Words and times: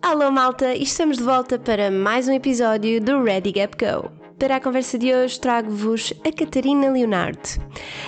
Alô 0.00 0.30
malta, 0.30 0.74
estamos 0.74 1.18
de 1.18 1.24
volta 1.24 1.58
para 1.58 1.90
mais 1.90 2.28
um 2.28 2.32
episódio 2.32 3.00
do 3.00 3.22
Ready 3.22 3.52
Gap 3.52 3.76
Go. 3.76 4.10
Para 4.38 4.56
a 4.56 4.60
conversa 4.60 4.96
de 4.96 5.12
hoje 5.12 5.40
trago-vos 5.40 6.12
a 6.24 6.32
Catarina 6.32 6.90
Leonardo. 6.90 7.40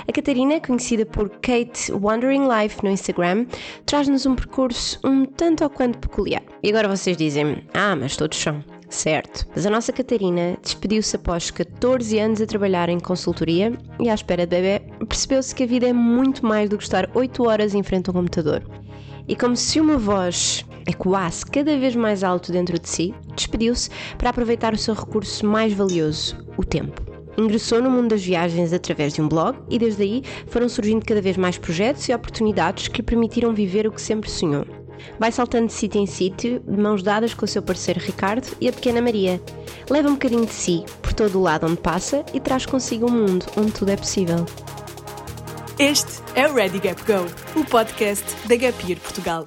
A 0.06 0.12
Catarina, 0.12 0.60
conhecida 0.60 1.04
por 1.04 1.28
Kate 1.28 1.92
Wandering 1.92 2.46
Life 2.46 2.84
no 2.84 2.90
Instagram, 2.90 3.46
traz-nos 3.84 4.26
um 4.26 4.36
percurso 4.36 5.00
um 5.04 5.24
tanto 5.24 5.64
ou 5.64 5.70
quanto 5.70 5.98
peculiar. 5.98 6.42
E 6.62 6.68
agora 6.70 6.88
vocês 6.88 7.16
dizem, 7.16 7.64
ah, 7.74 7.96
mas 7.96 8.16
todos 8.16 8.38
são. 8.38 8.62
Certo, 8.88 9.46
mas 9.54 9.66
a 9.66 9.70
nossa 9.70 9.92
Catarina 9.92 10.56
despediu-se 10.62 11.14
após 11.14 11.50
14 11.50 12.18
anos 12.18 12.40
a 12.40 12.46
trabalhar 12.46 12.88
em 12.88 12.98
consultoria 12.98 13.72
e 14.00 14.08
à 14.08 14.14
espera 14.14 14.46
de 14.46 14.56
bebê, 14.56 14.84
percebeu-se 15.06 15.54
que 15.54 15.62
a 15.62 15.66
vida 15.66 15.88
é 15.88 15.92
muito 15.92 16.44
mais 16.44 16.68
do 16.68 16.76
que 16.76 16.82
estar 16.82 17.08
8 17.14 17.42
horas 17.46 17.74
em 17.74 17.82
frente 17.82 18.08
a 18.08 18.10
um 18.10 18.14
computador. 18.14 18.62
E 19.28 19.36
como 19.36 19.56
se 19.56 19.78
uma 19.78 19.96
voz 19.96 20.64
ecoasse 20.90 21.46
cada 21.46 21.78
vez 21.78 21.96
mais 21.96 22.22
alto 22.22 22.52
dentro 22.52 22.78
de 22.78 22.88
si, 22.88 23.14
despediu-se 23.34 23.90
para 24.18 24.30
aproveitar 24.30 24.74
o 24.74 24.78
seu 24.78 24.94
recurso 24.94 25.46
mais 25.46 25.72
valioso, 25.72 26.36
o 26.56 26.64
tempo. 26.64 27.02
Ingressou 27.38 27.80
no 27.80 27.90
mundo 27.90 28.10
das 28.10 28.22
viagens 28.22 28.72
através 28.72 29.14
de 29.14 29.22
um 29.22 29.28
blog 29.28 29.56
e 29.70 29.78
desde 29.78 30.02
aí 30.02 30.22
foram 30.46 30.68
surgindo 30.68 31.04
cada 31.04 31.22
vez 31.22 31.36
mais 31.36 31.56
projetos 31.56 32.08
e 32.08 32.14
oportunidades 32.14 32.88
que 32.88 32.98
lhe 32.98 33.02
permitiram 33.02 33.54
viver 33.54 33.86
o 33.86 33.92
que 33.92 34.00
sempre 34.00 34.30
sonhou. 34.30 34.66
Vai 35.18 35.32
saltando 35.32 35.68
de 35.68 35.72
sítio 35.72 36.00
em 36.00 36.06
sítio, 36.06 36.60
de 36.60 36.76
mãos 36.76 37.02
dadas 37.02 37.32
com 37.32 37.44
o 37.44 37.48
seu 37.48 37.62
parceiro 37.62 38.00
Ricardo 38.00 38.48
e 38.60 38.68
a 38.68 38.72
pequena 38.72 39.00
Maria. 39.00 39.40
Leva 39.88 40.08
um 40.08 40.12
bocadinho 40.12 40.44
de 40.44 40.52
si 40.52 40.84
por 41.00 41.12
todo 41.12 41.38
o 41.38 41.42
lado 41.42 41.66
onde 41.66 41.80
passa 41.80 42.24
e 42.34 42.40
traz 42.40 42.66
consigo 42.66 43.06
um 43.06 43.26
mundo 43.26 43.46
onde 43.56 43.72
tudo 43.72 43.90
é 43.90 43.96
possível. 43.96 44.44
Este 45.78 46.20
é 46.34 46.46
o 46.46 46.52
Ready 46.52 46.78
Gap 46.78 47.02
Go, 47.04 47.58
o 47.58 47.64
podcast 47.64 48.24
da 48.46 48.56
Gap 48.56 48.86
Year 48.86 49.00
Portugal. 49.00 49.46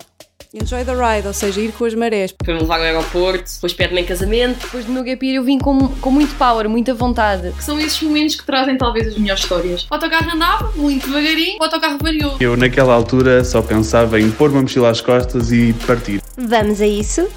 Enjoy 0.56 0.86
the 0.86 0.94
ride, 0.94 1.26
ou 1.26 1.34
seja, 1.34 1.60
ir 1.60 1.72
com 1.72 1.84
as 1.84 1.96
marés. 1.96 2.32
Foi-me 2.46 2.60
levar 2.60 2.78
ao 2.78 2.84
aeroporto, 2.84 3.52
depois 3.56 3.74
pede-me 3.74 4.02
em 4.02 4.06
casamento. 4.06 4.60
Depois 4.60 4.86
do 4.86 4.92
meu 4.92 5.04
gap 5.04 5.26
year 5.26 5.38
eu 5.38 5.44
vim 5.44 5.58
com, 5.58 5.88
com 5.88 6.12
muito 6.12 6.36
power, 6.36 6.70
muita 6.70 6.94
vontade. 6.94 7.52
Que 7.54 7.64
são 7.64 7.80
esses 7.80 8.00
momentos 8.04 8.36
que 8.36 8.46
trazem 8.46 8.78
talvez 8.78 9.08
as 9.08 9.18
melhores 9.18 9.42
histórias. 9.42 9.88
O 9.90 9.94
autocarro 9.96 10.30
andava, 10.30 10.72
muito 10.76 11.08
devagarinho, 11.08 11.58
o 11.60 11.64
autocarro 11.64 11.98
variou. 12.00 12.38
Eu 12.40 12.56
naquela 12.56 12.94
altura 12.94 13.44
só 13.44 13.64
pensava 13.64 14.20
em 14.20 14.30
pôr 14.30 14.52
uma 14.52 14.62
mochila 14.62 14.92
às 14.92 15.02
costas 15.02 15.52
e 15.52 15.74
partir. 15.88 16.22
Vamos 16.38 16.80
a 16.82 16.86
isso? 16.86 17.28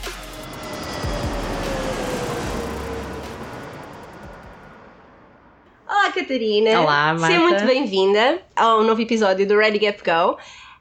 Olá 5.89 6.11
Catarina! 6.11 6.83
Olá, 6.83 7.15
Marta. 7.15 7.27
Seja 7.29 7.41
muito 7.41 7.65
bem-vinda 7.65 8.43
ao 8.55 8.83
novo 8.83 9.01
episódio 9.01 9.47
do 9.47 9.57
Ready 9.57 9.79
Gap 9.79 10.03
Go. 10.05 10.37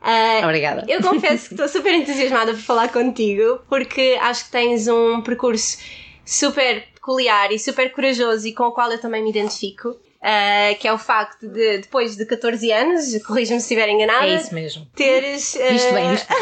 Ah, 0.08 0.42
Obrigada. 0.44 0.86
Eu 0.88 1.02
confesso 1.02 1.48
que 1.48 1.56
estou 1.56 1.68
super 1.68 1.92
entusiasmada 1.92 2.54
por 2.54 2.62
falar 2.62 2.90
contigo, 2.90 3.60
porque 3.68 4.20
acho 4.22 4.46
que 4.46 4.52
tens 4.52 4.88
um 4.88 5.20
percurso 5.22 5.80
super 6.24 6.88
peculiar 6.94 7.52
e 7.52 7.58
super 7.58 7.92
corajoso 7.92 8.48
e 8.48 8.54
com 8.54 8.66
o 8.66 8.72
qual 8.72 8.92
eu 8.92 9.02
também 9.02 9.24
me 9.24 9.32
identifico. 9.32 9.98
Ah, 10.28 10.74
que 10.80 10.88
é 10.88 10.92
o 10.94 10.98
facto 10.98 11.48
de, 11.48 11.78
depois 11.80 12.16
de 12.18 12.26
14 12.26 12.72
anos, 12.72 13.06
corrija-me 13.26 13.60
se 13.60 13.66
estiver 13.74 13.88
enganada, 13.90 14.26
É 14.26 14.36
isso 14.36 14.54
mesmo. 14.56 14.88
teres, 14.96 15.56
ah, 15.62 15.70
Visto 15.72 15.94
bem, 15.94 16.10
visto 16.12 16.28
bem. 16.28 16.38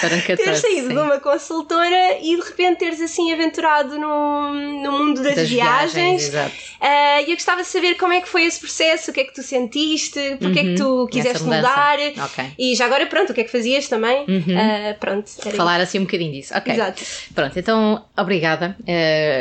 Foram 0.00 0.20
14, 0.20 0.36
teres 0.36 0.58
saído 0.60 0.88
sim. 0.88 0.94
de 0.94 0.98
uma 1.00 1.18
consultora 1.20 2.18
e 2.20 2.36
de 2.36 2.42
repente 2.42 2.78
teres 2.80 3.00
assim 3.00 3.32
aventurado 3.32 3.98
no, 3.98 4.52
no 4.82 4.92
mundo 4.92 5.22
das, 5.22 5.34
Das 5.36 5.48
viagens. 5.48 6.24
exato. 6.24 6.52
Ah, 6.80 7.22
E 7.22 7.30
eu 7.30 7.34
gostava 7.36 7.62
de 7.62 7.68
saber 7.68 7.94
como 7.96 8.12
é 8.12 8.20
que 8.20 8.28
foi 8.28 8.44
esse 8.44 8.60
processo, 8.60 9.10
o 9.10 9.14
que 9.14 9.20
é 9.20 9.24
que 9.24 9.34
tu 9.34 9.42
sentiste, 9.42 10.36
porque 10.40 10.58
é 10.58 10.62
que 10.62 10.74
tu 10.74 11.06
quiseste 11.10 11.26
Uhum. 11.42 11.52
Essa 11.52 11.56
mudar. 11.68 11.98
mudança. 11.98 12.24
Ok. 12.24 12.44
E 12.58 12.74
já 12.74 12.86
agora, 12.86 13.04
pronto, 13.06 13.30
o 13.30 13.34
que 13.34 13.40
é 13.40 13.44
que 13.44 13.50
fazias 13.50 13.88
também? 13.88 14.24
Uhum. 14.28 14.56
Ah, 14.58 14.94
pronto, 14.98 15.30
Falar 15.56 15.80
assim 15.80 15.98
um 15.98 16.04
bocadinho 16.04 16.32
disso. 16.32 16.54
Ok. 16.56 16.72
Exato. 16.72 17.02
Pronto, 17.34 17.58
então 17.58 18.04
obrigada 18.16 18.76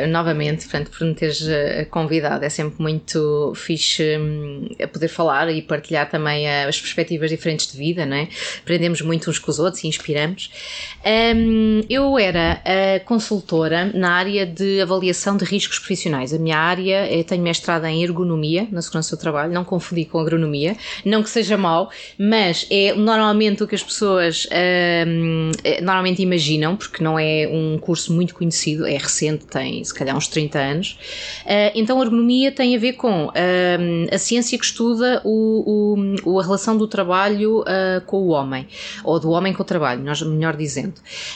novamente 0.10 0.68
portanto, 0.68 0.92
por 0.92 1.06
me 1.06 1.14
teres 1.16 1.44
convidado. 1.90 2.44
É 2.46 2.50
sempre 2.50 2.75
muito 2.82 3.54
fixe 3.56 4.18
hum, 4.18 4.68
a 4.82 4.88
poder 4.88 5.08
falar 5.08 5.50
e 5.52 5.62
partilhar 5.62 6.10
também 6.10 6.48
eh, 6.48 6.66
as 6.66 6.80
perspectivas 6.80 7.30
diferentes 7.30 7.72
de 7.72 7.78
vida, 7.78 8.06
não 8.06 8.18
é? 8.18 8.28
Aprendemos 8.62 9.02
muito 9.02 9.30
uns 9.30 9.40
com 9.40 9.52
os 9.52 9.60
outros 9.60 9.84
e 9.84 9.88
inspiramos. 9.88 10.52
Hum, 11.06 11.82
eu 11.90 12.18
era 12.18 12.62
consultora 13.06 13.92
na 13.94 14.12
área 14.14 14.46
de 14.46 14.82
avaliação 14.82 15.38
de 15.38 15.46
riscos 15.46 15.80
profissionais. 15.80 16.34
A 16.34 16.38
minha 16.38 16.58
área, 16.58 17.12
eu 17.12 17.24
tenho 17.24 17.44
mestrado 17.44 17.86
em 17.86 18.04
ergonomia 18.04 18.68
na 18.72 18.82
segurança 18.82 19.16
do 19.16 19.20
trabalho, 19.20 19.52
não 19.52 19.64
confundi 19.64 20.06
com 20.06 20.20
agronomia, 20.20 20.76
não 21.04 21.22
que 21.24 21.30
seja 21.30 21.58
mau, 21.58 21.90
mas 22.18 22.68
é 22.70 22.94
normalmente 22.94 23.64
o 23.64 23.68
que 23.68 23.76
as 23.76 23.84
pessoas 23.84 24.48
hum, 25.08 25.52
eh, 25.64 25.82
normalmente 25.82 26.22
imaginam, 26.22 26.76
porque 26.76 27.04
não 27.04 27.18
é 27.18 27.48
um 27.52 27.78
curso 27.78 28.14
muito 28.14 28.34
conhecido, 28.34 28.86
é 28.86 28.98
recente, 28.98 29.46
tem 29.46 29.84
se 29.84 29.94
calhar 29.94 30.16
uns 30.16 30.28
30 30.28 30.60
anos. 30.60 30.98
Eh, 31.46 31.72
então, 31.76 32.00
a 32.00 32.04
ergonomia 32.04 32.52
tem 32.56 32.76
a 32.76 32.80
ver 32.80 32.94
com 32.94 33.28
hum, 33.28 34.08
a 34.12 34.18
ciência 34.18 34.58
que 34.58 34.66
estuda 34.66 35.22
o, 35.24 36.16
o- 36.26 36.40
a 36.40 36.44
relação 36.44 36.78
do 36.78 36.88
trabalho 36.88 37.64
ah, 37.68 38.02
com 38.06 38.18
o 38.18 38.28
homem, 38.30 38.68
ou 39.04 39.20
do 39.20 39.30
homem 39.32 39.54
com 39.54 39.62
o 39.62 39.66
trabalho, 39.66 40.02
melhor 40.02 40.56
dizendo. 40.56 40.96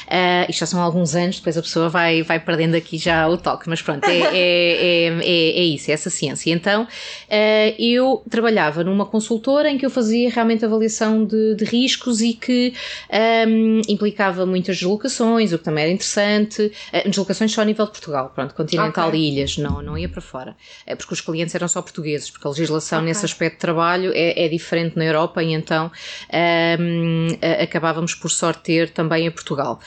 Ah, 0.09 0.45
isto 0.49 0.59
já 0.61 0.65
são 0.65 0.81
alguns 0.81 1.15
anos, 1.15 1.37
depois 1.37 1.57
a 1.57 1.61
pessoa 1.61 1.89
vai, 1.89 2.23
vai 2.23 2.39
perdendo 2.39 2.75
aqui 2.75 2.97
já 2.97 3.27
o 3.29 3.37
toque, 3.37 3.69
mas 3.69 3.81
pronto, 3.81 4.05
é, 4.05 4.17
é, 4.33 5.07
é, 5.07 5.19
é- 5.21 5.59
é 5.59 5.63
isso, 5.63 5.91
é 5.91 5.93
essa 5.93 6.09
ciência. 6.09 6.51
Então, 6.51 6.87
ah, 7.29 7.73
eu 7.77 8.23
trabalhava 8.29 8.83
numa 8.83 9.05
consultora 9.05 9.69
em 9.69 9.77
que 9.77 9.85
eu 9.85 9.89
fazia 9.89 10.29
realmente 10.29 10.63
avaliação 10.65 11.25
de, 11.25 11.55
de 11.55 11.65
riscos 11.65 12.21
e 12.21 12.33
que 12.33 12.73
ahm, 13.11 13.81
implicava 13.87 14.45
muitas 14.45 14.77
deslocações, 14.77 15.51
o 15.53 15.57
que 15.57 15.63
também 15.63 15.83
era 15.83 15.93
interessante, 15.93 16.71
deslocações 17.05 17.51
só 17.51 17.61
a 17.61 17.65
nível 17.65 17.85
de 17.85 17.91
Portugal, 17.91 18.31
pronto, 18.33 18.53
continental 18.55 19.09
Ok. 19.09 19.19
e 19.19 19.31
ilhas, 19.33 19.57
não, 19.57 19.81
não 19.81 19.97
ia 19.97 20.07
para 20.09 20.21
fora, 20.21 20.55
Ah, 20.87 20.95
porque 21.09 21.15
os 21.15 21.21
clientes 21.21 21.55
eram 21.55 21.67
só 21.67 21.81
portugueses, 21.81 22.29
porque 22.29 22.45
a 22.47 22.51
legislação 22.51 22.99
Ok. 22.99 23.07
nesse 23.07 23.25
aspecto 23.25 23.55
de 23.55 23.61
trabalho 23.61 24.11
é, 24.13 24.45
é 24.45 24.47
diferente 24.47 24.95
na 24.95 25.05
Europa 25.05 25.41
e 25.41 25.53
então 25.53 25.91
a- 26.31 27.63
acabávamos 27.63 28.13
por 28.13 28.29
sorte 28.29 28.61
ter 28.63 28.89
também 28.91 29.27
a 29.27 29.31
Portugal. 29.31 29.79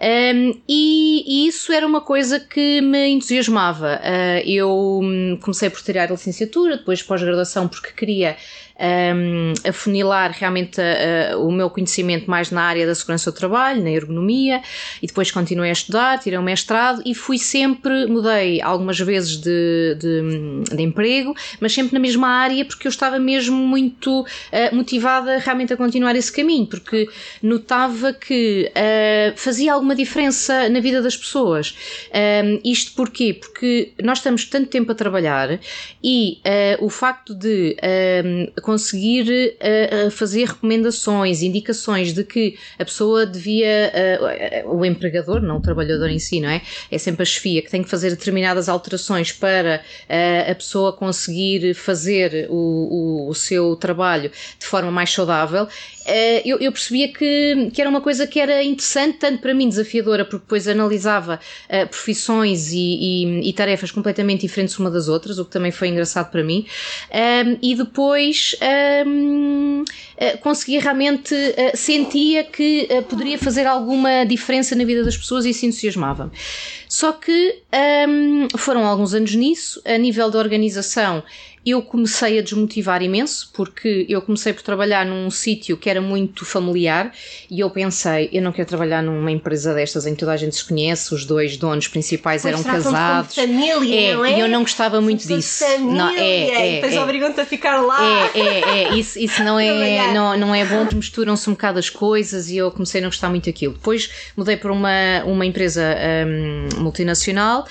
Ahm, 0.00 0.52
e, 0.68 1.24
e 1.44 1.48
isso 1.48 1.72
era 1.72 1.86
uma 1.86 2.00
coisa 2.02 2.38
que 2.38 2.80
me 2.82 3.08
entusiasmava. 3.08 4.00
Ah, 4.02 4.40
eu 4.44 5.00
hum, 5.02 5.38
comecei 5.40 5.70
por 5.70 5.80
tirar 5.80 6.08
a 6.08 6.12
licenciatura, 6.12 6.76
depois 6.76 7.02
pós-graduação, 7.02 7.68
porque 7.68 7.92
queria 7.92 8.36
um, 8.78 9.54
afunilar 9.68 10.32
realmente 10.38 10.80
a- 10.80 11.32
a- 11.34 11.38
o 11.38 11.50
meu 11.50 11.70
conhecimento 11.70 12.30
mais 12.30 12.50
na 12.50 12.62
área 12.62 12.86
da 12.86 12.94
segurança 12.94 13.30
do 13.32 13.36
trabalho, 13.36 13.82
na 13.82 13.90
ergonomia, 13.90 14.60
e 15.02 15.06
depois 15.06 15.30
continuei 15.30 15.70
a 15.70 15.72
estudar, 15.72 16.18
tirei 16.18 16.38
o 16.38 16.42
mestrado 16.42 17.02
e 17.04 17.14
fui 17.14 17.38
sempre, 17.38 18.06
mudei 18.06 18.60
algumas 18.60 18.98
vezes 18.98 19.36
de, 19.38 19.96
de, 19.98 20.76
de 20.76 20.82
emprego, 20.82 21.34
mas 21.60 21.72
sempre 21.72 21.94
na 21.94 22.00
mesma 22.00 22.28
área 22.28 22.64
porque 22.64 22.86
eu 22.86 22.90
estava 22.90 23.18
mesmo 23.18 23.56
muito 23.56 24.26
eh, 24.52 24.70
motivada 24.74 25.38
realmente 25.38 25.72
a 25.72 25.76
continuar 25.76 26.14
esse 26.16 26.32
caminho, 26.32 26.66
porque 26.66 27.08
notava 27.42 28.12
que 28.12 28.70
eh, 28.74 29.32
fazia 29.36 29.72
alguma 29.72 29.94
diferença 29.94 30.68
na 30.68 30.80
vida 30.80 31.00
das 31.00 31.16
pessoas. 31.16 31.74
Um, 32.44 32.60
isto 32.64 32.92
porquê? 32.94 33.34
Porque 33.34 33.92
nós 34.02 34.18
estamos 34.18 34.44
tanto 34.44 34.68
tempo 34.68 34.92
a 34.92 34.94
trabalhar 34.94 35.58
e 36.02 36.38
eh, 36.44 36.76
o 36.80 36.88
facto 36.88 37.34
de 37.34 37.76
um, 38.24 38.46
conseguir 38.66 39.56
eh, 39.60 40.10
fazer 40.10 40.44
recomendações, 40.48 41.40
indicações 41.40 42.12
de 42.12 42.24
que 42.24 42.58
a 42.76 42.84
pessoa 42.84 43.24
devia, 43.24 43.92
eh, 43.94 44.64
o 44.66 44.84
empregador, 44.84 45.40
não 45.40 45.58
o 45.58 45.60
trabalhador 45.62 46.10
em 46.10 46.18
si, 46.18 46.40
não 46.40 46.48
é? 46.48 46.60
É 46.90 46.98
sempre 46.98 47.22
a 47.22 47.24
chefia 47.24 47.62
que 47.62 47.70
tem 47.70 47.80
que 47.84 47.88
fazer 47.88 48.10
determinadas 48.10 48.68
alterações 48.68 49.30
para 49.30 49.80
eh, 50.08 50.50
a 50.50 50.54
pessoa 50.56 50.92
conseguir 50.92 51.74
fazer 51.74 52.48
o, 52.50 52.56
o, 53.26 53.28
o 53.30 53.34
seu 53.34 53.76
trabalho 53.76 54.32
de 54.58 54.66
forma 54.66 54.90
mais 54.90 55.12
saudável. 55.12 55.68
Eu, 56.44 56.58
eu 56.60 56.70
percebia 56.70 57.12
que, 57.12 57.70
que 57.72 57.80
era 57.80 57.90
uma 57.90 58.00
coisa 58.00 58.28
que 58.28 58.38
era 58.38 58.62
interessante, 58.62 59.18
tanto 59.18 59.42
para 59.42 59.52
mim 59.52 59.68
desafiadora, 59.68 60.24
porque 60.24 60.44
depois 60.44 60.68
analisava 60.68 61.40
profissões 61.90 62.72
e, 62.72 62.78
e- 62.78 63.48
e 63.48 63.52
tarefas 63.52 63.90
completamente 63.90 64.42
diferentes 64.42 64.78
uma 64.78 64.88
das 64.88 65.08
outras, 65.08 65.36
o 65.40 65.44
que 65.44 65.50
também 65.50 65.72
foi 65.72 65.88
engraçado 65.88 66.30
para 66.30 66.44
mim. 66.44 66.64
Um, 67.12 67.58
e 67.60 67.74
depois 67.74 68.55
uh, 68.62 70.38
conseguia 70.40 70.80
realmente, 70.80 71.34
uh, 71.34 71.76
sentia 71.76 72.44
que 72.44 72.88
uh, 72.90 73.02
poderia 73.02 73.38
fazer 73.38 73.66
alguma 73.66 74.24
diferença 74.24 74.74
na 74.74 74.84
vida 74.84 75.04
das 75.04 75.16
pessoas 75.16 75.44
e 75.44 75.50
isso 75.50 75.66
entusiasmava-me. 75.66 76.30
Só 76.88 77.12
que 77.12 77.62
foram 78.56 78.86
alguns 78.86 79.12
anos 79.12 79.34
nisso, 79.34 79.82
a 79.84 79.98
nível 79.98 80.30
da 80.30 80.38
organização 80.38 81.22
eu 81.66 81.82
comecei 81.82 82.38
a 82.38 82.42
desmotivar 82.42 83.02
imenso, 83.02 83.50
porque 83.52 84.06
eu 84.08 84.22
comecei 84.22 84.52
por 84.52 84.62
trabalhar 84.62 85.04
num 85.04 85.28
sítio 85.32 85.76
que 85.76 85.90
era 85.90 86.00
muito 86.00 86.44
familiar 86.44 87.12
e 87.50 87.58
eu 87.58 87.68
pensei, 87.68 88.30
eu 88.32 88.40
não 88.40 88.52
quero 88.52 88.68
trabalhar 88.68 89.02
numa 89.02 89.32
empresa 89.32 89.74
destas 89.74 90.06
em 90.06 90.12
que 90.14 90.20
toda 90.20 90.30
a 90.30 90.36
gente 90.36 90.54
se 90.54 90.64
conhece, 90.64 91.12
os 91.12 91.24
dois 91.24 91.56
donos 91.56 91.88
principais 91.88 92.42
Pois 92.42 92.54
eram 92.54 92.62
casados. 92.62 93.34
família, 93.34 94.12
é, 94.12 94.14
não 94.14 94.24
é? 94.24 94.38
e 94.38 94.40
eu 94.40 94.48
não 94.48 94.60
gostava 94.60 95.00
muito 95.00 95.26
disso. 95.26 95.64
fosse 95.64 95.78
Não, 95.78 96.06
família, 96.06 96.22
é, 96.22 96.46
e 96.46 96.50
é, 96.50 96.74
depois 96.76 96.94
é. 96.94 97.02
obrigam-te 97.02 97.40
a 97.40 97.44
ficar 97.44 97.80
lá. 97.80 98.30
É, 98.32 98.38
é, 98.38 98.84
é, 98.84 98.94
isso, 98.94 99.18
isso 99.18 99.42
não 99.42 99.58
é, 99.58 100.12
não, 100.14 100.38
não 100.38 100.54
é 100.54 100.64
bom, 100.64 100.86
misturam-se 100.94 101.50
um 101.50 101.54
bocado 101.54 101.80
as 101.80 101.90
coisas 101.90 102.48
e 102.48 102.58
eu 102.58 102.70
comecei 102.70 103.00
a 103.00 103.02
não 103.02 103.10
gostar 103.10 103.28
muito 103.28 103.46
daquilo. 103.46 103.72
Depois 103.72 104.08
mudei 104.36 104.56
para 104.56 104.72
uma, 104.72 105.24
uma 105.24 105.44
empresa 105.44 105.82
hum, 106.28 106.68
multinacional. 106.80 107.66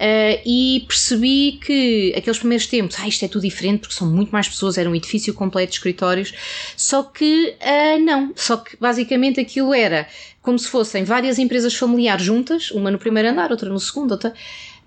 Uh, 0.00 0.40
e 0.46 0.84
percebi 0.88 1.60
que 1.64 2.14
aqueles 2.16 2.38
primeiros 2.38 2.66
tempos, 2.66 2.96
ah, 2.98 3.06
isto 3.06 3.24
é 3.24 3.28
tudo 3.28 3.42
diferente 3.42 3.80
porque 3.80 3.94
são 3.94 4.08
muito 4.10 4.30
mais 4.30 4.48
pessoas, 4.48 4.78
era 4.78 4.88
um 4.88 4.94
edifício 4.94 5.34
completo 5.34 5.70
de 5.70 5.76
escritórios, 5.76 6.32
só 6.76 7.02
que 7.02 7.54
uh, 7.60 7.98
não, 8.02 8.32
só 8.34 8.56
que 8.56 8.76
basicamente 8.78 9.38
aquilo 9.38 9.74
era 9.74 10.08
como 10.42 10.58
se 10.58 10.68
fossem 10.68 11.04
várias 11.04 11.38
empresas 11.38 11.74
familiares 11.74 12.24
juntas, 12.24 12.70
uma 12.70 12.90
no 12.90 12.98
primeiro 12.98 13.28
andar, 13.28 13.50
outra 13.50 13.68
no 13.68 13.78
segundo, 13.78 14.12
outra 14.12 14.32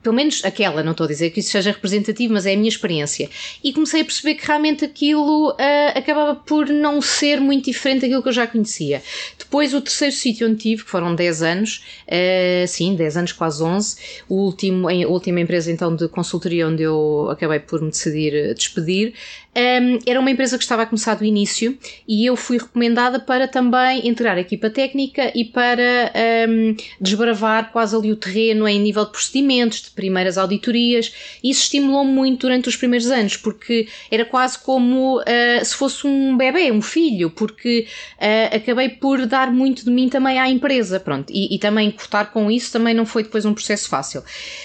pelo 0.03 0.15
menos 0.15 0.43
aquela, 0.43 0.83
não 0.83 0.91
estou 0.91 1.05
a 1.05 1.07
dizer 1.07 1.29
que 1.31 1.39
isso 1.39 1.51
seja 1.51 1.71
representativo, 1.71 2.33
mas 2.33 2.45
é 2.45 2.53
a 2.53 2.57
minha 2.57 2.67
experiência. 2.69 3.29
E 3.63 3.71
comecei 3.71 4.01
a 4.01 4.05
perceber 4.05 4.35
que 4.35 4.45
realmente 4.45 4.83
aquilo 4.83 5.55
ah, 5.57 5.97
acabava 5.97 6.35
por 6.35 6.67
não 6.67 7.01
ser 7.01 7.39
muito 7.39 7.65
diferente 7.65 8.01
daquilo 8.01 8.21
que 8.21 8.29
eu 8.29 8.33
já 8.33 8.45
conhecia. 8.45 9.01
Depois, 9.39 9.73
o 9.73 9.81
terceiro 9.81 10.13
sítio 10.13 10.47
onde 10.47 10.57
tive, 10.57 10.83
que 10.83 10.89
foram 10.89 11.15
10 11.15 11.41
anos, 11.41 11.85
ah, 12.07 12.67
sim, 12.67 12.95
10 12.95 13.17
anos, 13.17 13.31
quase 13.31 13.63
11, 13.63 13.95
o 14.27 14.35
último, 14.35 14.89
a 14.89 14.93
última 15.07 15.39
empresa 15.39 15.71
então 15.71 15.95
de 15.95 16.07
consultoria 16.09 16.67
onde 16.67 16.83
eu 16.83 17.29
acabei 17.31 17.59
por 17.59 17.81
me 17.81 17.89
decidir 17.89 18.53
despedir, 18.53 19.13
um, 19.55 19.99
era 20.05 20.19
uma 20.19 20.31
empresa 20.31 20.57
que 20.57 20.63
estava 20.63 20.83
a 20.83 20.85
começar 20.85 21.15
do 21.15 21.23
início 21.23 21.77
e 22.07 22.25
eu 22.25 22.35
fui 22.35 22.57
recomendada 22.57 23.19
para 23.19 23.47
também 23.47 24.07
integrar 24.07 24.37
a 24.37 24.41
equipa 24.41 24.69
técnica 24.69 25.31
e 25.35 25.45
para 25.45 26.11
um, 26.49 26.75
desbravar 26.99 27.71
quase 27.71 27.95
ali 27.95 28.11
o 28.11 28.15
terreno 28.15 28.67
em 28.67 28.79
nível 28.79 29.05
de 29.05 29.11
procedimentos, 29.11 29.81
de 29.81 29.91
primeiras 29.91 30.37
auditorias. 30.37 31.13
Isso 31.43 31.63
estimulou-me 31.63 32.11
muito 32.11 32.41
durante 32.41 32.67
os 32.67 32.75
primeiros 32.75 33.11
anos, 33.11 33.37
porque 33.37 33.87
era 34.09 34.25
quase 34.25 34.57
como 34.57 35.19
uh, 35.19 35.23
se 35.63 35.75
fosse 35.75 36.07
um 36.07 36.35
bebê, 36.35 36.71
um 36.71 36.81
filho, 36.81 37.29
porque 37.29 37.87
uh, 38.17 38.55
acabei 38.55 38.89
por 38.89 39.25
dar 39.25 39.51
muito 39.51 39.85
de 39.85 39.91
mim 39.91 40.09
também 40.09 40.39
à 40.39 40.49
empresa, 40.49 40.99
pronto, 40.99 41.31
e, 41.31 41.53
e 41.55 41.59
também 41.59 41.91
cortar 41.91 42.31
com 42.31 42.49
isso 42.49 42.71
também 42.71 42.93
não 42.93 43.05
foi 43.05 43.23
depois 43.23 43.45
um 43.45 43.53
processo 43.53 43.87
fácil. 43.87 44.23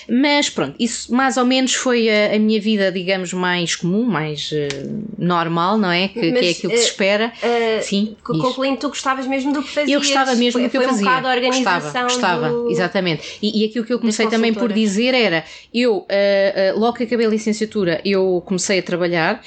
Mas 0.09 0.49
pronto, 0.49 0.75
isso 0.79 1.15
mais 1.15 1.37
ou 1.37 1.45
menos 1.45 1.75
foi 1.75 2.09
a, 2.09 2.35
a 2.35 2.39
minha 2.39 2.61
vida, 2.61 2.91
digamos, 2.91 3.33
mais 3.33 3.77
comum, 3.77 4.05
mais 4.05 4.51
uh, 4.53 4.78
normal, 5.19 5.79
não 5.79 5.91
é? 5.91 6.09
Que, 6.09 6.21
que 6.21 6.27
é 6.27 6.31
Mas, 6.33 6.51
aquilo 6.57 6.73
que 6.73 6.79
se 6.79 6.85
eh, 6.85 6.89
espera. 6.91 7.33
eh, 7.43 7.81
Sim, 7.81 8.17
Co- 8.23 8.33
diz. 8.33 8.43
Concluindo, 8.43 8.79
tu 8.79 8.89
gostavas 8.89 9.27
mesmo 9.27 9.53
do 9.53 9.63
que 9.63 9.69
fazias. 9.69 9.91
Eu 9.91 10.01
gostava 10.01 10.35
mesmo 10.35 10.61
do 10.63 10.69
que 10.71 10.77
eu 10.77 10.81
foi 10.83 10.91
fazia. 10.91 11.07
um 11.07 11.11
bocado 11.11 11.27
a 11.29 11.31
organização 11.33 12.03
gostava, 12.05 12.49
gostava, 12.49 12.51
do... 12.65 12.71
exatamente. 12.71 13.39
E, 13.43 13.63
e 13.63 13.69
aquilo 13.69 13.85
que 13.85 13.93
eu 13.93 13.99
comecei 13.99 14.27
também 14.29 14.53
por 14.55 14.73
dizer 14.73 15.15
era: 15.15 15.45
eu, 15.73 16.07
ah, 16.09 16.73
logo 16.79 16.97
que 16.97 17.05
acabei 17.05 17.27
a 17.27 17.31
licenciatura, 17.31 18.01
eu 18.05 18.43
comecei 18.47 18.79
a 18.79 18.83
trabalhar, 18.83 19.43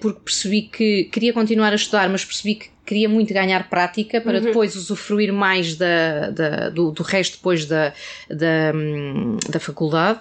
porque 0.00 0.20
percebi 0.24 0.62
que 0.62 1.04
queria 1.04 1.32
continuar 1.32 1.72
a 1.72 1.76
estudar, 1.76 2.08
mas 2.08 2.24
percebi 2.24 2.54
que 2.56 2.74
queria 2.86 3.08
muito 3.08 3.32
ganhar 3.32 3.70
prática 3.70 4.20
para 4.20 4.38
Uhum. 4.38 4.44
depois 4.44 4.76
usufruir 4.76 5.32
mais 5.32 5.74
da, 5.74 6.28
da- 6.30 6.68
do, 6.68 6.90
do 6.90 7.02
resto 7.02 7.38
depois 7.38 7.64
da, 7.64 7.94
da, 8.28 8.72
hum, 8.74 9.38
da 9.48 9.58
faculdade. 9.58 10.20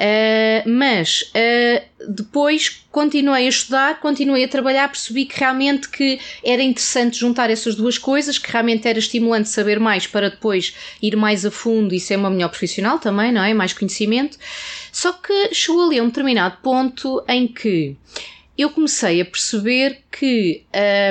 Uh, 0.00 0.66
mas 0.66 1.30
uh, 1.34 1.84
depois 2.08 2.86
continuei 2.90 3.44
a 3.44 3.48
estudar, 3.50 4.00
continuei 4.00 4.42
a 4.42 4.48
trabalhar, 4.48 4.88
percebi 4.88 5.26
que 5.26 5.38
realmente 5.38 5.90
que 5.90 6.18
era 6.42 6.62
interessante 6.62 7.18
juntar 7.18 7.50
essas 7.50 7.74
duas 7.74 7.98
coisas, 7.98 8.38
que 8.38 8.50
realmente 8.50 8.88
era 8.88 8.98
estimulante 8.98 9.50
saber 9.50 9.78
mais 9.78 10.06
para 10.06 10.30
depois 10.30 10.74
ir 11.02 11.16
mais 11.16 11.44
a 11.44 11.50
fundo 11.50 11.94
e 11.94 12.00
ser 12.00 12.16
uma 12.16 12.30
melhor 12.30 12.48
profissional 12.48 12.98
também, 12.98 13.30
não 13.30 13.44
é? 13.44 13.52
Mais 13.52 13.74
conhecimento. 13.74 14.38
Só 14.90 15.12
que 15.12 15.54
chegou 15.54 15.84
ali 15.84 15.98
a 15.98 16.02
um 16.02 16.06
determinado 16.06 16.56
ponto 16.62 17.22
em 17.28 17.46
que 17.46 17.94
eu 18.56 18.70
comecei 18.70 19.20
a 19.20 19.24
perceber 19.24 20.00
que 20.10 20.64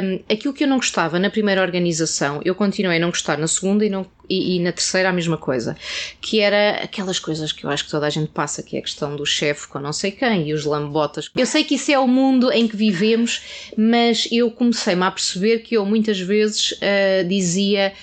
hum, 0.03 0.19
aquilo 0.31 0.53
que 0.53 0.63
eu 0.63 0.67
não 0.67 0.77
gostava 0.77 1.19
na 1.19 1.29
primeira 1.29 1.61
organização, 1.61 2.41
eu 2.43 2.55
continuei 2.55 2.97
a 2.97 2.99
não 2.99 3.09
gostar 3.09 3.37
na 3.37 3.47
segunda 3.47 3.85
e, 3.85 3.89
não, 3.89 4.05
e, 4.29 4.55
e 4.55 4.59
na 4.59 4.71
terceira 4.71 5.09
a 5.09 5.13
mesma 5.13 5.37
coisa. 5.37 5.75
Que 6.21 6.39
era 6.39 6.83
aquelas 6.83 7.19
coisas 7.19 7.51
que 7.51 7.65
eu 7.65 7.69
acho 7.69 7.85
que 7.85 7.91
toda 7.91 8.05
a 8.05 8.09
gente 8.09 8.29
passa, 8.31 8.61
que 8.61 8.75
é 8.75 8.79
a 8.79 8.83
questão 8.83 9.15
do 9.15 9.25
chefe 9.25 9.67
com 9.67 9.79
não 9.79 9.93
sei 9.93 10.11
quem 10.11 10.49
e 10.49 10.53
os 10.53 10.65
lambotas. 10.65 11.29
Eu 11.35 11.45
sei 11.45 11.63
que 11.63 11.75
isso 11.75 11.91
é 11.91 11.97
o 11.99 12.07
mundo 12.07 12.51
em 12.51 12.67
que 12.67 12.75
vivemos, 12.75 13.41
mas 13.77 14.27
eu 14.31 14.51
comecei-me 14.51 15.03
a 15.03 15.11
perceber 15.11 15.59
que 15.59 15.75
eu 15.75 15.85
muitas 15.85 16.19
vezes 16.19 16.75
ah, 16.81 17.23
dizia 17.23 17.93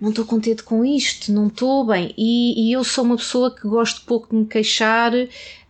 não 0.00 0.10
estou 0.10 0.24
contente 0.24 0.62
com 0.62 0.84
isto, 0.84 1.32
não 1.32 1.48
estou 1.48 1.84
bem. 1.84 2.14
E, 2.16 2.68
e 2.68 2.72
eu 2.72 2.84
sou 2.84 3.04
uma 3.04 3.16
pessoa 3.16 3.54
que 3.54 3.66
gosto 3.66 4.02
pouco 4.02 4.28
de 4.30 4.36
me 4.36 4.46
queixar 4.46 5.12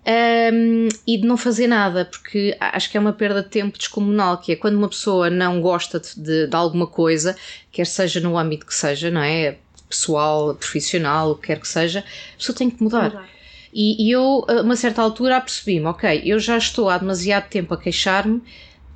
um, 0.08 0.88
e 1.06 1.18
de 1.18 1.26
não 1.26 1.36
fazer 1.36 1.66
nada, 1.66 2.04
porque 2.04 2.56
acho 2.60 2.90
que 2.90 2.96
é 2.96 3.00
uma 3.00 3.12
perda 3.12 3.42
de 3.42 3.48
tempo 3.48 3.76
descomunal, 3.76 4.38
que 4.38 4.52
é 4.52 4.56
quando 4.56 4.76
uma 4.76 4.88
pessoa 4.88 5.30
não 5.30 5.60
gosta 5.60 6.00
de, 6.00 6.20
de, 6.20 6.46
de 6.46 6.56
alguma 6.56 6.86
coisa, 6.86 7.36
quer 7.70 7.86
seja 7.86 8.20
no 8.20 8.38
âmbito 8.38 8.66
que 8.66 8.74
seja, 8.74 9.10
não 9.10 9.22
é? 9.22 9.58
Pessoal, 9.88 10.54
profissional, 10.54 11.30
o 11.30 11.34
que 11.36 11.48
quer 11.48 11.60
que 11.60 11.68
seja, 11.68 12.00
a 12.00 12.36
pessoa 12.36 12.56
tem 12.56 12.70
que 12.70 12.82
mudar. 12.82 13.28
E, 13.72 14.06
e 14.06 14.10
eu, 14.10 14.44
a 14.48 14.62
uma 14.62 14.76
certa 14.76 15.02
altura, 15.02 15.36
apercebi-me, 15.36 15.86
ok, 15.86 16.22
eu 16.24 16.38
já 16.38 16.56
estou 16.56 16.88
há 16.88 16.98
demasiado 16.98 17.48
tempo 17.48 17.74
a 17.74 17.76
queixar-me, 17.78 18.42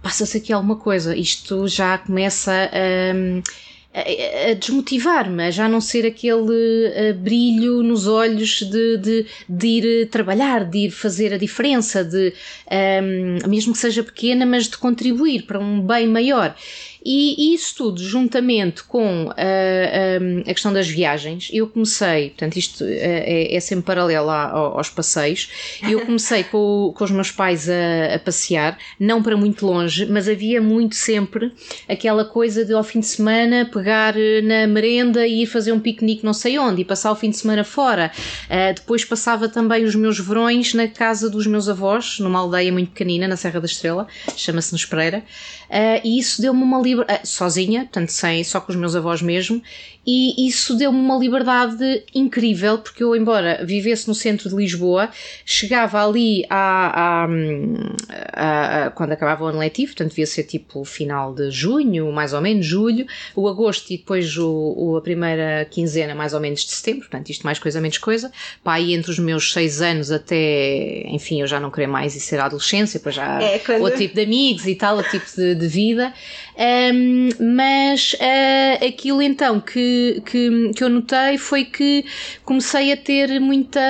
passa-se 0.02 0.38
aqui 0.38 0.52
alguma 0.52 0.76
coisa, 0.76 1.16
isto 1.16 1.68
já 1.68 1.98
começa 1.98 2.52
a 2.52 3.42
a, 3.94 4.50
a 4.50 4.54
desmotivar-me, 4.54 5.44
a 5.44 5.50
já 5.50 5.68
não 5.68 5.80
ser 5.80 6.06
aquele 6.06 6.40
uh, 6.40 7.14
brilho 7.14 7.82
nos 7.82 8.06
olhos 8.06 8.62
de, 8.62 8.96
de, 8.98 9.26
de 9.48 9.66
ir 9.66 10.08
trabalhar, 10.08 10.64
de 10.64 10.86
ir 10.86 10.90
fazer 10.90 11.32
a 11.34 11.38
diferença, 11.38 12.02
de 12.04 12.32
um, 13.02 13.48
mesmo 13.48 13.72
que 13.72 13.78
seja 13.78 14.02
pequena, 14.02 14.46
mas 14.46 14.68
de 14.68 14.78
contribuir 14.78 15.42
para 15.42 15.58
um 15.58 15.80
bem 15.80 16.06
maior. 16.06 16.54
E, 17.04 17.52
isso 17.54 17.74
tudo, 17.76 18.00
juntamente 18.00 18.84
com 18.84 19.24
uh, 19.24 19.30
um, 19.30 20.40
a 20.40 20.54
questão 20.54 20.72
das 20.72 20.88
viagens, 20.88 21.50
eu 21.52 21.66
comecei, 21.66 22.30
portanto, 22.30 22.56
isto 22.56 22.84
é, 22.84 23.54
é 23.54 23.60
sempre 23.60 23.84
paralelo 23.84 24.30
a, 24.30 24.44
a, 24.44 24.50
aos 24.50 24.88
passeios, 24.88 25.50
eu 25.82 26.00
comecei 26.06 26.44
com, 26.44 26.92
com 26.96 27.04
os 27.04 27.10
meus 27.10 27.30
pais 27.30 27.68
a, 27.68 28.14
a, 28.14 28.18
passear, 28.20 28.78
não 29.00 29.20
para 29.20 29.36
muito 29.36 29.66
longe, 29.66 30.06
mas 30.06 30.28
havia 30.28 30.62
muito 30.62 30.94
sempre 30.94 31.52
aquela 31.88 32.24
coisa 32.24 32.64
de 32.64 32.72
ao 32.72 32.84
fim 32.84 33.00
de 33.00 33.06
semana 33.06 33.68
pegar 33.82 34.16
eh, 34.16 34.40
na 34.40 34.66
merenda 34.68 35.26
e 35.26 35.42
ir 35.42 35.46
fazer 35.46 35.72
um 35.72 35.80
piquenique 35.80 36.24
não 36.24 36.32
sei 36.32 36.56
onde 36.56 36.82
e 36.82 36.84
passar 36.84 37.10
o 37.10 37.16
fim 37.16 37.30
de 37.30 37.36
semana 37.36 37.64
fora. 37.64 38.12
Uh, 38.44 38.74
depois 38.74 39.04
passava 39.04 39.48
também 39.48 39.84
os 39.84 39.96
meus 39.96 40.18
verões 40.20 40.72
na 40.72 40.86
casa 40.86 41.28
dos 41.28 41.46
meus 41.46 41.68
avós, 41.68 42.20
numa 42.20 42.38
aldeia 42.38 42.72
muito 42.72 42.90
pequenina, 42.90 43.26
na 43.26 43.36
Serra 43.36 43.60
da 43.60 43.66
Estrela, 43.66 44.06
chama-se 44.36 44.72
Nespreira, 44.72 45.24
e 46.04 46.18
isso 46.18 46.40
deu-me 46.40 46.62
uma 46.62 46.80
liberdade, 46.80 47.26
sozinha, 47.26 47.80
portanto, 47.80 48.10
sem, 48.10 48.44
só 48.44 48.60
com 48.60 48.70
os 48.70 48.76
meus 48.76 48.94
avós 48.94 49.22
mesmo, 49.22 49.62
e 50.06 50.48
isso 50.48 50.76
deu-me 50.76 50.98
uma 50.98 51.16
liberdade 51.16 52.04
incrível, 52.12 52.78
porque 52.78 53.04
eu, 53.04 53.14
embora 53.14 53.64
vivesse 53.64 54.08
no 54.08 54.14
centro 54.14 54.48
de 54.48 54.56
Lisboa, 54.56 55.08
chegava 55.46 56.04
ali 56.04 56.44
a, 56.50 57.24
a, 58.34 58.86
a 58.86 58.90
quando 58.90 59.12
acabava 59.12 59.44
o 59.44 59.46
ano 59.46 59.58
letivo, 59.58 59.92
portanto, 59.92 60.10
devia 60.10 60.26
ser 60.26 60.42
tipo 60.42 60.84
final 60.84 61.32
de 61.32 61.50
junho, 61.50 62.10
mais 62.12 62.32
ou 62.32 62.40
menos, 62.40 62.66
julho, 62.66 63.06
o 63.36 63.48
agosto 63.48 63.71
e 63.78 63.96
depois 63.96 64.36
o, 64.36 64.74
o, 64.76 64.96
a 64.96 65.00
primeira 65.00 65.66
quinzena, 65.70 66.14
mais 66.14 66.34
ou 66.34 66.40
menos, 66.40 66.64
de 66.64 66.72
setembro, 66.72 67.02
portanto, 67.02 67.30
isto 67.30 67.44
mais 67.44 67.58
coisa, 67.58 67.80
menos 67.80 67.98
coisa, 67.98 68.32
pá, 68.62 68.74
aí 68.74 68.94
entre 68.94 69.10
os 69.10 69.18
meus 69.18 69.52
seis 69.52 69.80
anos 69.80 70.10
até, 70.10 71.02
enfim, 71.06 71.40
eu 71.40 71.46
já 71.46 71.60
não 71.60 71.70
queria 71.70 71.88
mais 71.88 72.14
ir 72.14 72.20
ser 72.20 72.40
adolescência, 72.40 72.98
depois 72.98 73.14
já 73.14 73.40
é, 73.42 73.58
quando... 73.58 73.82
outro 73.82 73.98
tipo 73.98 74.14
de 74.14 74.22
amigos 74.22 74.66
e 74.66 74.74
tal, 74.74 74.96
outro 74.96 75.10
tipo 75.10 75.26
de, 75.36 75.54
de 75.54 75.68
vida, 75.68 76.12
um, 76.58 77.28
mas 77.56 78.14
uh, 78.14 78.86
aquilo 78.86 79.22
então 79.22 79.58
que, 79.58 80.22
que, 80.26 80.70
que 80.74 80.84
eu 80.84 80.88
notei 80.88 81.38
foi 81.38 81.64
que 81.64 82.04
comecei 82.44 82.92
a 82.92 82.96
ter 82.96 83.40
muita 83.40 83.80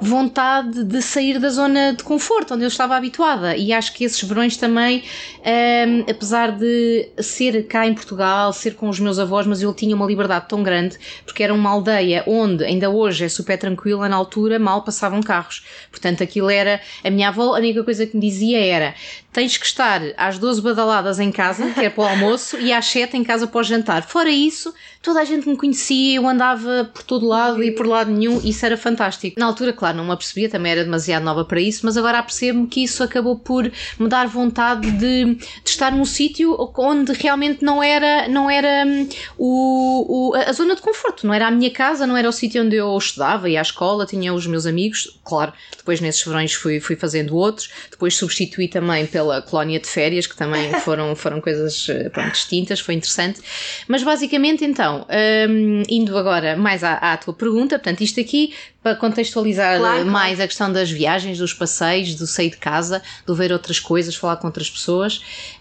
vontade 0.00 0.82
de 0.84 1.02
sair 1.02 1.38
da 1.38 1.50
zona 1.50 1.92
de 1.92 2.02
conforto 2.02 2.54
onde 2.54 2.64
eu 2.64 2.68
estava 2.68 2.96
habituada. 2.96 3.56
E 3.56 3.72
acho 3.72 3.92
que 3.92 4.04
esses 4.04 4.22
verões 4.22 4.56
também, 4.56 5.04
um, 5.44 6.10
apesar 6.10 6.52
de 6.52 7.08
ser 7.18 7.66
cá 7.66 7.86
em 7.86 7.94
Portugal, 7.94 8.52
ser 8.52 8.74
com 8.74 8.88
os 8.88 8.98
meus 8.98 9.18
avós, 9.18 9.46
mas 9.46 9.62
eu 9.62 9.74
tinha 9.74 9.94
uma 9.94 10.06
liberdade 10.06 10.46
tão 10.48 10.62
grande 10.62 10.98
porque 11.24 11.42
era 11.42 11.52
uma 11.52 11.70
aldeia 11.70 12.24
onde 12.26 12.64
ainda 12.64 12.88
hoje 12.88 13.24
é 13.24 13.28
super 13.28 13.58
tranquila, 13.58 14.08
na 14.08 14.16
altura 14.16 14.58
mal 14.58 14.82
passavam 14.82 15.20
carros, 15.22 15.64
portanto 15.90 16.22
aquilo 16.22 16.48
era, 16.48 16.80
a 17.04 17.10
minha 17.10 17.28
avó 17.28 17.54
a 17.54 17.58
única 17.58 17.84
coisa 17.84 18.06
que 18.06 18.16
me 18.16 18.26
dizia 18.26 18.58
era 18.58 18.94
tens 19.32 19.56
que 19.56 19.66
estar 19.66 20.00
às 20.16 20.38
12 20.38 20.60
badaladas 20.60 21.18
em 21.20 21.30
casa, 21.30 21.70
que 21.70 21.84
é 21.84 21.90
para 21.90 22.04
o 22.04 22.06
almoço, 22.06 22.58
e 22.58 22.72
às 22.72 22.86
7 22.86 23.16
em 23.16 23.24
casa 23.24 23.46
para 23.46 23.60
o 23.60 23.62
jantar. 23.62 24.02
Fora 24.02 24.30
isso, 24.30 24.74
toda 25.02 25.20
a 25.20 25.24
gente 25.24 25.48
me 25.48 25.56
conhecia, 25.56 26.16
eu 26.16 26.28
andava 26.28 26.90
por 26.92 27.02
todo 27.02 27.26
lado 27.26 27.62
e 27.62 27.72
por 27.72 27.86
lado 27.86 28.10
nenhum, 28.10 28.40
isso 28.44 28.64
era 28.66 28.76
fantástico. 28.76 29.40
Na 29.40 29.46
altura, 29.46 29.72
claro, 29.72 29.96
não 29.96 30.04
me 30.04 30.12
apercebia, 30.12 30.48
também 30.48 30.72
era 30.72 30.84
demasiado 30.84 31.22
nova 31.22 31.44
para 31.44 31.60
isso, 31.60 31.80
mas 31.84 31.96
agora 31.96 32.18
apercebo-me 32.18 32.66
que 32.66 32.82
isso 32.82 33.02
acabou 33.02 33.38
por 33.38 33.70
me 33.98 34.08
dar 34.08 34.26
vontade 34.26 34.90
de, 34.92 35.34
de 35.34 35.46
estar 35.64 35.92
num 35.92 36.04
sítio 36.04 36.56
onde 36.76 37.12
realmente 37.12 37.64
não 37.64 37.82
era, 37.82 38.28
não 38.28 38.50
era 38.50 38.84
hum, 38.86 39.08
o, 39.38 40.30
o, 40.30 40.34
a 40.34 40.52
zona 40.52 40.74
de 40.74 40.82
conforto, 40.82 41.26
não 41.26 41.32
era 41.32 41.46
a 41.46 41.50
minha 41.50 41.70
casa, 41.70 42.06
não 42.06 42.16
era 42.16 42.28
o 42.28 42.32
sítio 42.32 42.62
onde 42.62 42.76
eu 42.76 42.96
estudava, 42.96 43.48
ia 43.48 43.60
à 43.60 43.62
escola, 43.62 44.04
tinha 44.04 44.34
os 44.34 44.46
meus 44.46 44.66
amigos, 44.66 45.18
claro, 45.24 45.52
depois 45.76 46.00
nesses 46.00 46.22
verões 46.24 46.52
fui, 46.52 46.78
fui 46.78 46.96
fazendo 46.96 47.34
outros, 47.36 47.70
depois 47.90 48.14
substituí 48.14 48.68
também 48.68 49.06
pela 49.06 49.40
colónia 49.40 49.80
de 49.80 49.88
férias, 49.88 50.26
que 50.26 50.36
também 50.36 50.72
foram, 50.80 51.16
foram 51.16 51.40
coisas 51.40 51.88
eh, 51.88 52.10
pronto, 52.10 52.32
distintas, 52.32 52.80
foi 52.80 52.94
interessante. 52.94 53.40
Mas 53.88 54.02
basicamente, 54.02 54.64
então, 54.64 54.89
um, 54.98 55.82
indo 55.88 56.16
agora 56.16 56.56
mais 56.56 56.84
à, 56.84 56.94
à, 56.94 57.16
tua 57.16 57.34
pergunta, 57.34 57.78
portanto, 57.78 58.00
isto 58.02 58.20
aqui 58.20 58.54
para 58.82 58.96
contextualizar 58.96 59.78
claro, 59.78 60.06
mais 60.06 60.36
claro. 60.36 60.42
a 60.42 60.46
questão 60.46 60.72
das 60.72 60.90
viagens, 60.90 61.38
dos 61.38 61.52
passeios, 61.52 62.14
do 62.14 62.26
sair 62.26 62.50
de 62.50 62.56
casa, 62.56 63.02
do 63.26 63.34
ver 63.34 63.52
outras 63.52 63.78
coisas, 63.78 64.14
falar 64.14 64.36
com 64.36 64.46
outras 64.46 64.70
pessoas. 64.70 65.16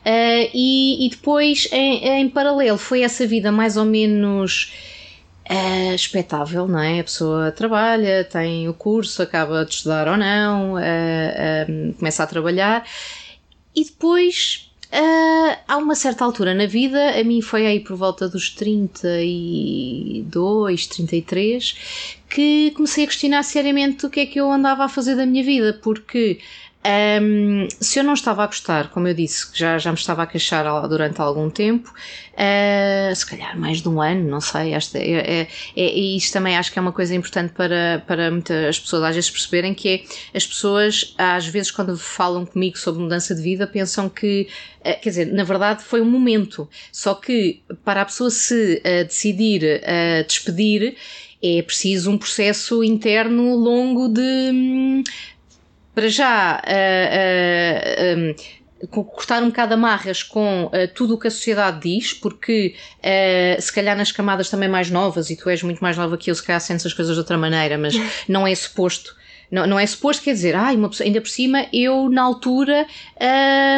Uh, 0.05 0.49
e, 0.53 1.05
e, 1.05 1.09
depois, 1.09 1.67
em, 1.71 2.21
em 2.21 2.29
paralelo, 2.29 2.77
foi 2.77 3.01
essa 3.01 3.25
vida 3.25 3.51
mais 3.51 3.77
ou 3.77 3.85
menos 3.85 4.71
é 5.49 5.95
expectável, 5.95 6.67
não 6.67 6.79
é? 6.79 6.99
A 6.99 7.03
pessoa 7.03 7.51
trabalha, 7.51 8.23
tem 8.23 8.69
o 8.69 8.73
curso, 8.73 9.23
acaba 9.23 9.65
de 9.65 9.73
estudar 9.73 10.07
ou 10.07 10.15
não, 10.15 10.77
é, 10.77 11.65
é, 11.67 11.93
começa 11.97 12.21
a 12.21 12.27
trabalhar 12.27 12.85
e 13.75 13.83
depois 13.83 14.68
Uh, 14.91 15.55
há 15.67 15.77
uma 15.77 15.93
certa 15.93 16.25
altura 16.25 16.55
na 16.55 16.65
vida, 16.65 17.19
a 17.19 17.23
mim 17.23 17.43
foi 17.43 17.67
aí 17.67 17.79
por 17.79 17.95
volta 17.95 18.27
dos 18.27 18.49
32, 18.49 20.87
33, 20.87 21.75
que 22.27 22.71
comecei 22.71 23.03
a 23.03 23.07
questionar 23.07 23.43
seriamente 23.43 24.07
o 24.07 24.09
que 24.09 24.21
é 24.21 24.25
que 24.25 24.39
eu 24.39 24.51
andava 24.51 24.83
a 24.83 24.89
fazer 24.89 25.15
da 25.15 25.27
minha 25.27 25.43
vida, 25.43 25.79
porque 25.83 26.39
um, 26.81 27.67
se 27.81 27.99
eu 27.99 28.03
não 28.05 28.13
estava 28.13 28.41
a 28.43 28.47
gostar, 28.47 28.89
como 28.89 29.05
eu 29.07 29.13
disse, 29.13 29.51
que 29.51 29.59
já, 29.59 29.77
já 29.77 29.91
me 29.91 29.97
estava 29.97 30.23
a 30.23 30.27
queixar 30.27 30.65
durante 30.87 31.19
algum 31.19 31.49
tempo, 31.49 31.93
uh, 32.33 33.13
se 33.13 33.25
calhar 33.25 33.59
mais 33.59 33.81
de 33.81 33.89
um 33.89 34.01
ano, 34.01 34.29
não 34.29 34.39
sei, 34.39 34.73
esta, 34.73 34.97
é, 34.97 35.41
é, 35.41 35.47
é, 35.75 35.97
e 35.97 36.15
isto 36.15 36.31
também 36.31 36.55
acho 36.57 36.71
que 36.71 36.79
é 36.79 36.81
uma 36.81 36.93
coisa 36.93 37.13
importante 37.13 37.51
para, 37.51 38.01
para 38.07 38.31
muitas 38.31 38.79
pessoas 38.79 39.03
às 39.03 39.15
vezes 39.15 39.29
perceberem 39.29 39.73
que 39.73 39.89
é 39.89 40.37
as 40.37 40.47
pessoas, 40.47 41.13
às 41.17 41.45
vezes, 41.47 41.69
quando 41.69 41.97
falam 41.97 42.45
comigo 42.45 42.77
sobre 42.77 43.01
mudança 43.01 43.35
de 43.35 43.41
vida, 43.41 43.67
pensam 43.67 44.07
que, 44.07 44.47
uh, 44.79 45.01
quer 45.01 45.09
dizer, 45.09 45.33
na 45.33 45.43
verdade 45.43 45.83
foi 45.83 45.99
um 45.99 46.09
momento, 46.09 46.69
só 46.93 47.13
que 47.13 47.61
para 47.83 48.03
a 48.03 48.05
pessoa 48.05 48.29
se 48.29 48.81
uh, 48.85 49.03
decidir 49.03 49.81
despedir, 50.25 50.95
é 51.41 51.61
preciso 51.61 52.11
um 52.11 52.17
processo 52.17 52.83
interno 52.83 53.55
longo 53.55 54.09
de 54.09 54.21
hum, 54.21 55.03
para 55.93 56.07
já 56.07 56.61
uh, 56.65 58.19
uh, 58.19 58.87
um, 58.87 59.03
cortar 59.03 59.43
um 59.43 59.47
bocado 59.47 59.73
amarras 59.73 60.23
com 60.23 60.65
uh, 60.65 60.71
tudo 60.93 61.15
o 61.15 61.19
que 61.19 61.27
a 61.27 61.31
sociedade 61.31 61.81
diz, 61.81 62.13
porque 62.13 62.75
uh, 62.99 63.61
se 63.61 63.73
calhar 63.73 63.97
nas 63.97 64.11
camadas 64.11 64.49
também 64.49 64.69
mais 64.69 64.89
novas, 64.89 65.29
e 65.29 65.35
tu 65.35 65.49
és 65.49 65.61
muito 65.63 65.79
mais 65.79 65.97
nova 65.97 66.17
que 66.17 66.31
eu, 66.31 66.35
se 66.35 66.43
calhar 66.43 66.61
sentes 66.61 66.85
as 66.85 66.93
coisas 66.93 67.15
de 67.15 67.19
outra 67.19 67.37
maneira, 67.37 67.77
mas 67.77 67.93
não 68.27 68.47
é 68.47 68.55
suposto 68.55 69.19
não, 69.51 69.65
não 69.65 69.79
é 69.79 69.85
suposto, 69.85 70.23
quer 70.23 70.33
dizer, 70.33 70.55
ai, 70.55 70.75
uma 70.75 70.89
pessoa, 70.89 71.07
ainda 71.07 71.19
por 71.19 71.29
cima, 71.29 71.65
eu 71.73 72.07
na 72.09 72.21
altura 72.21 72.85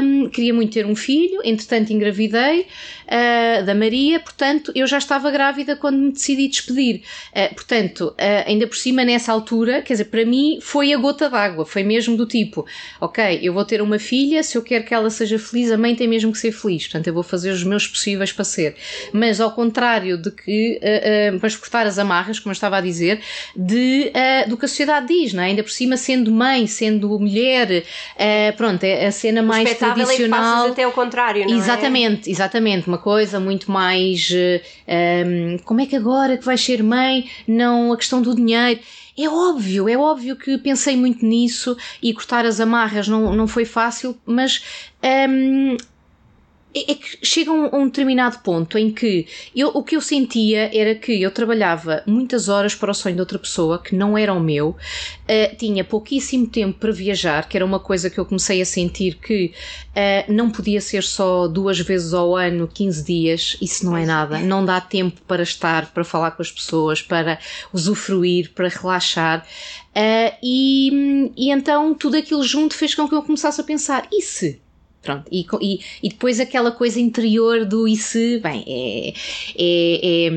hum, 0.04 0.30
queria 0.30 0.54
muito 0.54 0.74
ter 0.74 0.86
um 0.86 0.96
filho, 0.96 1.40
entretanto 1.46 1.94
engravidei 1.94 2.68
uh, 3.12 3.66
da 3.66 3.76
Maria, 3.76 4.20
portanto 4.20 4.72
eu 4.74 4.88
já 4.88 4.98
estava 4.98 5.30
grávida 5.30 5.76
quando 5.76 5.98
me 5.98 6.12
decidi 6.12 6.48
despedir. 6.48 7.02
Uh, 7.36 7.54
portanto, 7.54 8.16
uh, 8.18 8.48
ainda 8.48 8.66
por 8.66 8.78
cima, 8.78 9.04
nessa 9.04 9.32
altura, 9.32 9.82
quer 9.82 9.94
dizer, 9.94 10.06
para 10.06 10.26
mim 10.26 10.60
foi 10.62 10.94
a 10.94 10.98
gota 10.98 11.30
d'água, 11.30 11.66
foi 11.66 11.84
mesmo 11.84 12.16
do 12.16 12.26
tipo, 12.26 12.66
ok, 13.00 13.40
eu 13.42 13.54
vou 13.54 13.66
ter 13.66 13.82
uma 13.82 14.00
filha, 14.00 14.42
se 14.42 14.58
eu 14.58 14.62
quero 14.64 14.86
que 14.86 14.94
ela 14.94 15.10
seja 15.10 15.38
feliz, 15.38 15.72
a 15.72 15.78
mãe 15.78 15.96
tem 15.96 16.08
mesmo 16.08 16.32
que 16.32 16.38
ser 16.38 16.52
feliz, 16.52 16.84
portanto 16.84 17.08
eu 17.08 17.14
vou 17.14 17.24
fazer 17.24 17.52
os 17.52 17.64
meus 17.64 17.86
possíveis 17.86 18.32
para 18.32 18.46
ser. 18.46 18.76
Mas 19.12 19.42
ao 19.42 19.52
contrário 19.52 20.18
de 20.18 20.32
que, 20.32 20.80
uh, 20.80 21.40
para 21.40 21.52
cortar 21.52 21.86
as 21.86 22.00
amarras, 22.00 22.40
como 22.40 22.52
eu 22.52 22.54
estava 22.54 22.78
a 22.78 22.82
dizer, 22.82 23.20
de, 23.56 24.12
do 24.48 24.56
que 24.58 24.66
a 24.66 24.68
sociedade 24.68 25.08
diz, 25.08 25.34
não 25.34 25.44
é? 25.44 25.48
Ainda 25.48 25.64
por 25.64 25.72
cima 25.72 25.98
sendo 25.98 26.32
mãe, 26.32 26.66
sendo 26.68 27.20
mulher, 27.20 27.84
pronto, 28.56 28.84
é 28.84 29.08
a 29.08 29.12
cena 29.12 29.42
mais 29.42 29.78
tradicional. 29.78 30.68
É 30.68 30.72
até 30.72 30.88
o 30.88 30.92
contrário, 30.92 31.46
não 31.46 31.58
exatamente, 31.58 32.30
é? 32.30 32.32
Exatamente, 32.32 32.88
uma 32.88 32.98
coisa 33.02 33.40
muito 33.40 33.72
mais 33.72 34.30
uh, 34.30 34.62
eh, 34.88 35.24
um, 35.26 35.58
como 35.60 35.82
é 35.82 35.86
que 35.86 35.96
agora 35.96 36.38
que 36.38 36.46
vais 36.46 36.64
ser 36.64 36.84
mãe, 36.84 37.30
não 37.48 37.92
a 37.92 37.98
questão 37.98 38.22
do 38.22 38.36
dinheiro. 38.36 38.80
É 39.18 39.28
óbvio, 39.28 39.90
é 39.90 39.98
óbvio 39.98 40.36
que 40.38 40.58
pensei 40.58 40.96
muito 40.96 41.26
nisso 41.26 41.76
e 42.02 42.14
cortar 42.14 42.46
as 42.46 42.60
amarras 42.60 43.08
não, 43.08 43.36
não 43.36 43.48
foi 43.48 43.66
fácil, 43.66 44.18
mas 44.26 44.64
um, 45.30 45.76
é, 46.74 46.92
é 46.92 46.96
que 46.96 47.26
chega 47.26 47.52
a 47.52 47.54
um, 47.54 47.82
um, 47.82 47.86
determinado 47.86 48.40
ponto 48.40 48.78
em 48.78 48.92
que 48.92 49.28
eu, 49.56 49.70
o 49.70 49.84
que 49.84 49.96
eu 49.96 50.02
sentia 50.02 50.70
era 50.74 50.96
que 50.96 51.22
eu 51.22 51.32
trabalhava 51.32 52.02
muitas 52.06 52.48
horas 52.48 52.74
para 52.74 52.92
o 52.92 52.94
sonho 52.94 53.16
de 53.16 53.22
outra 53.22 53.38
pessoa 53.38 53.80
que 53.80 53.96
não 53.96 54.18
era 54.18 54.34
o 54.34 54.40
meu, 54.40 54.70
uh, 54.70 55.56
tinha 55.58 55.84
pouquíssimo 55.84 56.48
tempo 56.48 56.80
para 56.80 56.92
viajar, 56.92 57.48
que 57.48 57.58
era 57.58 57.66
uma 57.66 57.80
coisa 57.80 58.10
que 58.10 58.18
eu 58.18 58.26
comecei 58.26 58.62
a 58.62 58.66
sentir 58.66 59.16
que 59.16 59.54
uh, 59.90 60.32
não 60.32 60.50
podia 60.50 60.80
ser 60.80 61.04
só 61.04 61.48
duas 61.48 61.80
vezes 61.80 62.14
ao 62.14 62.36
ano, 62.36 62.68
15 62.68 63.04
dias, 63.04 63.58
isso 63.62 63.86
não 63.86 63.98
é 63.98 64.06
nada, 64.06 64.40
não 64.40 64.64
dá 64.64 64.80
tempo 64.80 65.20
para 65.28 65.44
estar, 65.44 65.92
para 65.92 66.04
falar 66.04 66.32
com 66.32 66.42
as 66.42 66.52
pessoas, 66.52 67.02
para 67.02 67.38
usufruir, 67.74 68.52
para 68.54 68.70
relaxar. 68.70 69.46
Uh, 69.96 70.34
e, 70.42 71.32
e 71.36 71.52
então 71.52 71.94
tudo 71.94 72.16
aquilo 72.16 72.44
junto 72.44 72.76
fez 72.76 72.96
com 72.96 73.10
que 73.10 73.16
eu 73.16 73.24
começasse 73.24 73.60
a 73.60 73.64
pensar: 73.64 74.08
e 74.10 74.22
se? 74.22 74.61
Pronto, 75.02 75.26
e, 75.32 75.48
e, 75.62 75.80
e, 76.04 76.10
depois 76.10 76.40
aquela 76.40 76.72
coisa 76.72 77.00
interior 77.00 77.66
do 77.66 77.88
e 77.88 77.96
se, 77.96 78.38
bem, 78.38 78.64
é, 78.68 79.14
é, 79.58 80.28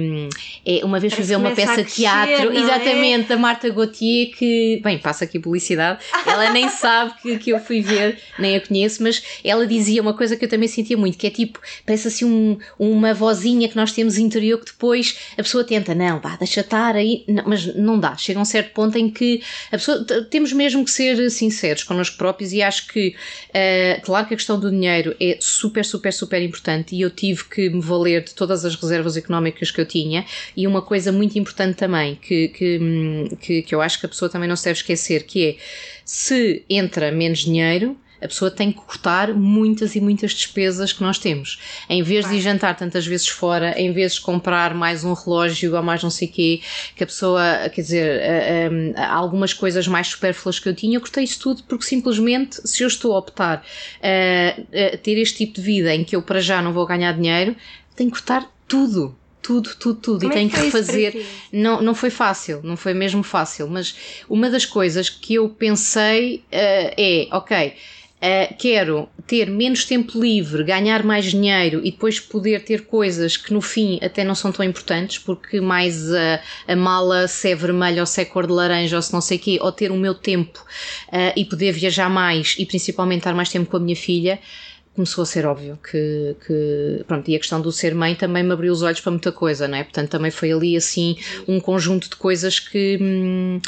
é, 0.65 0.79
é 0.79 0.85
uma 0.87 0.99
vez 0.99 1.13
fui 1.13 1.23
ver 1.23 1.37
uma 1.37 1.51
peça 1.51 1.85
de 1.85 1.93
teatro, 1.93 2.51
é? 2.51 2.57
exatamente, 2.57 3.29
da 3.29 3.37
Marta 3.37 3.69
Gauthier, 3.69 4.35
que, 4.35 4.81
bem, 4.83 4.99
passa 4.99 5.25
aqui 5.25 5.39
publicidade, 5.39 6.03
ela 6.27 6.51
nem 6.51 6.71
sabe 6.73 7.13
que, 7.21 7.39
que 7.39 7.51
eu 7.51 7.61
fui 7.61 7.83
ver, 7.83 8.19
nem 8.39 8.57
a 8.57 8.61
conheço, 8.61 9.03
mas 9.03 9.23
ela 9.45 9.67
dizia 9.67 10.01
uma 10.01 10.15
coisa 10.15 10.35
que 10.35 10.47
eu 10.47 10.49
também 10.49 10.67
sentia 10.67 10.97
muito, 10.97 11.19
que 11.19 11.27
é 11.27 11.31
tipo, 11.31 11.61
parece 11.85 12.09
assim 12.09 12.25
um, 12.25 12.57
uma 12.79 13.13
vozinha 13.13 13.69
que 13.69 13.77
nós 13.77 13.93
temos 13.93 14.17
interior 14.17 14.59
que 14.61 14.73
depois 14.73 15.19
a 15.33 15.43
pessoa 15.43 15.63
tenta, 15.63 15.95
não, 15.95 16.19
vá, 16.21 16.37
deixa 16.37 16.61
estar 16.63 16.97
aí, 16.97 17.23
não, 17.29 17.45
mas 17.47 17.67
não 17.77 18.01
dá, 18.01 18.17
chega 18.17 18.39
a 18.39 18.43
um 18.43 18.47
certo 18.47 18.73
ponto 18.73 18.97
em 18.97 19.11
que 19.11 19.43
a 19.67 19.77
pessoa, 19.77 20.03
temos 20.31 20.55
mesmo 20.55 20.83
que 20.87 20.91
ser 20.91 21.31
sinceros 21.31 21.83
connosco 21.83 22.17
próprios 22.17 22.51
e 22.55 22.63
acho 22.63 22.89
que, 22.89 23.15
uh, 23.51 24.01
claro 24.03 24.27
que 24.27 24.33
a 24.33 24.37
questão 24.39 24.54
questão 24.55 24.61
do 24.61 24.71
dinheiro 24.71 25.15
é 25.21 25.37
super, 25.41 25.85
super, 25.85 26.13
super 26.13 26.43
importante 26.43 26.95
e 26.95 27.01
eu 27.01 27.11
tive 27.11 27.45
que 27.45 27.69
me 27.69 27.81
valer 27.81 28.23
de 28.25 28.35
todas 28.35 28.65
as 28.65 28.75
reservas 28.75 29.17
económicas 29.17 29.71
que 29.71 29.81
eu 29.81 29.87
tinha. 29.87 30.25
E 30.57 30.67
uma 30.67 30.83
coisa 30.83 31.11
muito 31.13 31.39
importante 31.39 31.77
também, 31.77 32.17
que, 32.17 32.49
que, 32.49 33.37
que, 33.41 33.63
que 33.63 33.75
eu 33.75 33.81
acho 33.81 33.99
que 33.99 34.07
a 34.07 34.09
pessoa 34.09 34.29
também 34.29 34.49
não 34.49 34.57
se 34.57 34.65
deve 34.65 34.79
esquecer, 34.79 35.25
que 35.25 35.51
é 35.51 35.57
se 36.05 36.65
entra 36.69 37.11
menos 37.11 37.41
dinheiro, 37.41 37.97
a 38.25 38.29
pessoa 38.29 38.51
tem 38.51 38.73
que 38.73 38.79
cortar 38.79 39.35
muitas 39.35 39.95
e 39.95 40.01
muitas 40.01 40.33
despesas 40.33 40.93
que 40.93 41.03
nós 41.03 41.19
temos. 41.19 41.61
Em 41.89 42.03
vez 42.03 42.27
de 42.27 42.37
ir 42.37 42.41
jantar 42.41 42.75
tantas 42.75 43.07
vezes 43.07 43.29
fora, 43.29 43.79
em 43.79 43.93
vez 43.93 44.15
de 44.15 44.23
comprar 44.23 44.75
mais 44.75 45.05
um 45.05 45.13
relógio 45.13 45.77
ou 45.77 45.83
mais 45.83 46.03
não 46.03 46.09
sei 46.09 46.29
o 46.29 46.31
quê, 46.31 46.61
que 46.97 47.05
a 47.05 47.07
pessoa, 47.07 47.43
quer 47.69 47.83
dizer, 47.83 48.21
eh, 48.21 48.71
eh, 48.97 49.05
algumas 49.05 49.53
coisas 49.53 49.87
mais 49.87 50.07
supérfluas 50.09 50.59
que 50.59 50.69
eu 50.69 50.75
tinha, 50.75 50.97
eu 50.97 51.01
cortei 51.01 51.25
isso 51.25 51.39
tudo 51.39 51.63
porque 51.65 51.85
simplesmente, 51.85 52.67
se 52.67 52.83
eu 52.83 52.89
estou 52.89 53.15
a 53.15 53.19
optar 53.19 53.65
a 54.03 54.97
ter 54.99 55.19
este 55.19 55.39
tipo 55.39 55.55
de 55.57 55.61
vida 55.61 55.95
em 55.95 56.03
que 56.03 56.17
eu 56.17 56.23
para 56.23 56.41
já 56.41 56.63
não 56.63 56.73
vou 56.73 56.87
ganhar 56.87 57.13
dinheiro, 57.13 57.55
tenho 57.95 58.11
que 58.11 58.17
cortar 58.17 58.51
tudo. 58.67 59.15
Tudo, 59.43 59.75
tudo, 59.79 60.01
tudo. 60.01 60.21
Como 60.21 60.33
e 60.33 60.37
é 60.37 60.39
tenho 60.39 60.49
que, 60.49 60.59
que 60.59 60.71
fazer. 60.71 61.27
Não, 61.53 61.83
não 61.83 61.95
foi 61.95 62.09
fácil, 62.09 62.63
não 62.65 62.79
foi 62.79 62.95
mesmo 62.95 63.23
fácil, 63.23 63.69
mas 63.69 63.95
uma 64.27 64.49
das 64.49 64.65
coisas 64.65 65.11
que 65.11 65.35
eu 65.35 65.51
pensei 65.51 66.37
uh, 66.37 66.95
é, 66.97 67.29
ok, 67.31 67.75
Uh, 68.25 68.55
quero 68.57 69.07
ter 69.27 69.51
menos 69.51 69.85
tempo 69.85 70.19
livre, 70.19 70.65
ganhar 70.65 71.03
mais 71.03 71.27
dinheiro 71.27 71.83
e 71.85 71.91
depois 71.91 72.19
poder 72.19 72.65
ter 72.65 72.87
coisas 72.87 73.37
que 73.37 73.53
no 73.53 73.61
fim 73.61 73.99
até 74.03 74.25
não 74.25 74.35
são 74.35 74.51
tão 74.51 74.65
importantes, 74.65 75.19
porque 75.19 75.61
mais 75.61 76.11
a, 76.11 76.41
a 76.67 76.75
mala 76.75 77.29
se 77.29 77.51
é 77.51 77.55
vermelha 77.55 78.01
ou 78.01 78.07
se 78.07 78.23
é 78.23 78.25
cor 78.25 78.47
de 78.47 78.53
laranja 78.55 78.97
ou 78.97 79.03
se 79.03 79.13
não 79.13 79.21
sei 79.21 79.37
o 79.37 79.41
quê, 79.41 79.59
ou 79.61 79.71
ter 79.71 79.91
o 79.91 79.97
meu 79.97 80.15
tempo 80.15 80.59
uh, 81.09 81.37
e 81.37 81.45
poder 81.45 81.73
viajar 81.73 82.09
mais 82.09 82.57
e 82.59 82.65
principalmente 82.65 83.19
estar 83.19 83.35
mais 83.35 83.51
tempo 83.51 83.71
com 83.71 83.77
a 83.77 83.81
minha 83.81 83.97
filha, 83.97 84.39
começou 84.95 85.21
a 85.21 85.27
ser 85.27 85.45
óbvio 85.45 85.79
que, 85.83 86.35
que, 86.47 87.05
pronto, 87.07 87.29
e 87.29 87.37
a 87.37 87.39
questão 87.39 87.61
do 87.61 87.71
ser 87.71 87.95
mãe 87.95 88.15
também 88.15 88.43
me 88.43 88.53
abriu 88.53 88.73
os 88.73 88.81
olhos 88.81 89.01
para 89.01 89.11
muita 89.11 89.33
coisa, 89.33 89.69
não 89.69 89.77
é? 89.77 89.83
Portanto, 89.83 90.09
também 90.09 90.31
foi 90.31 90.51
ali 90.51 90.77
assim 90.77 91.17
um 91.47 91.61
conjunto 91.61 92.09
de 92.09 92.17
coisas 92.17 92.59
que, 92.59 92.99
hum, 93.01 93.61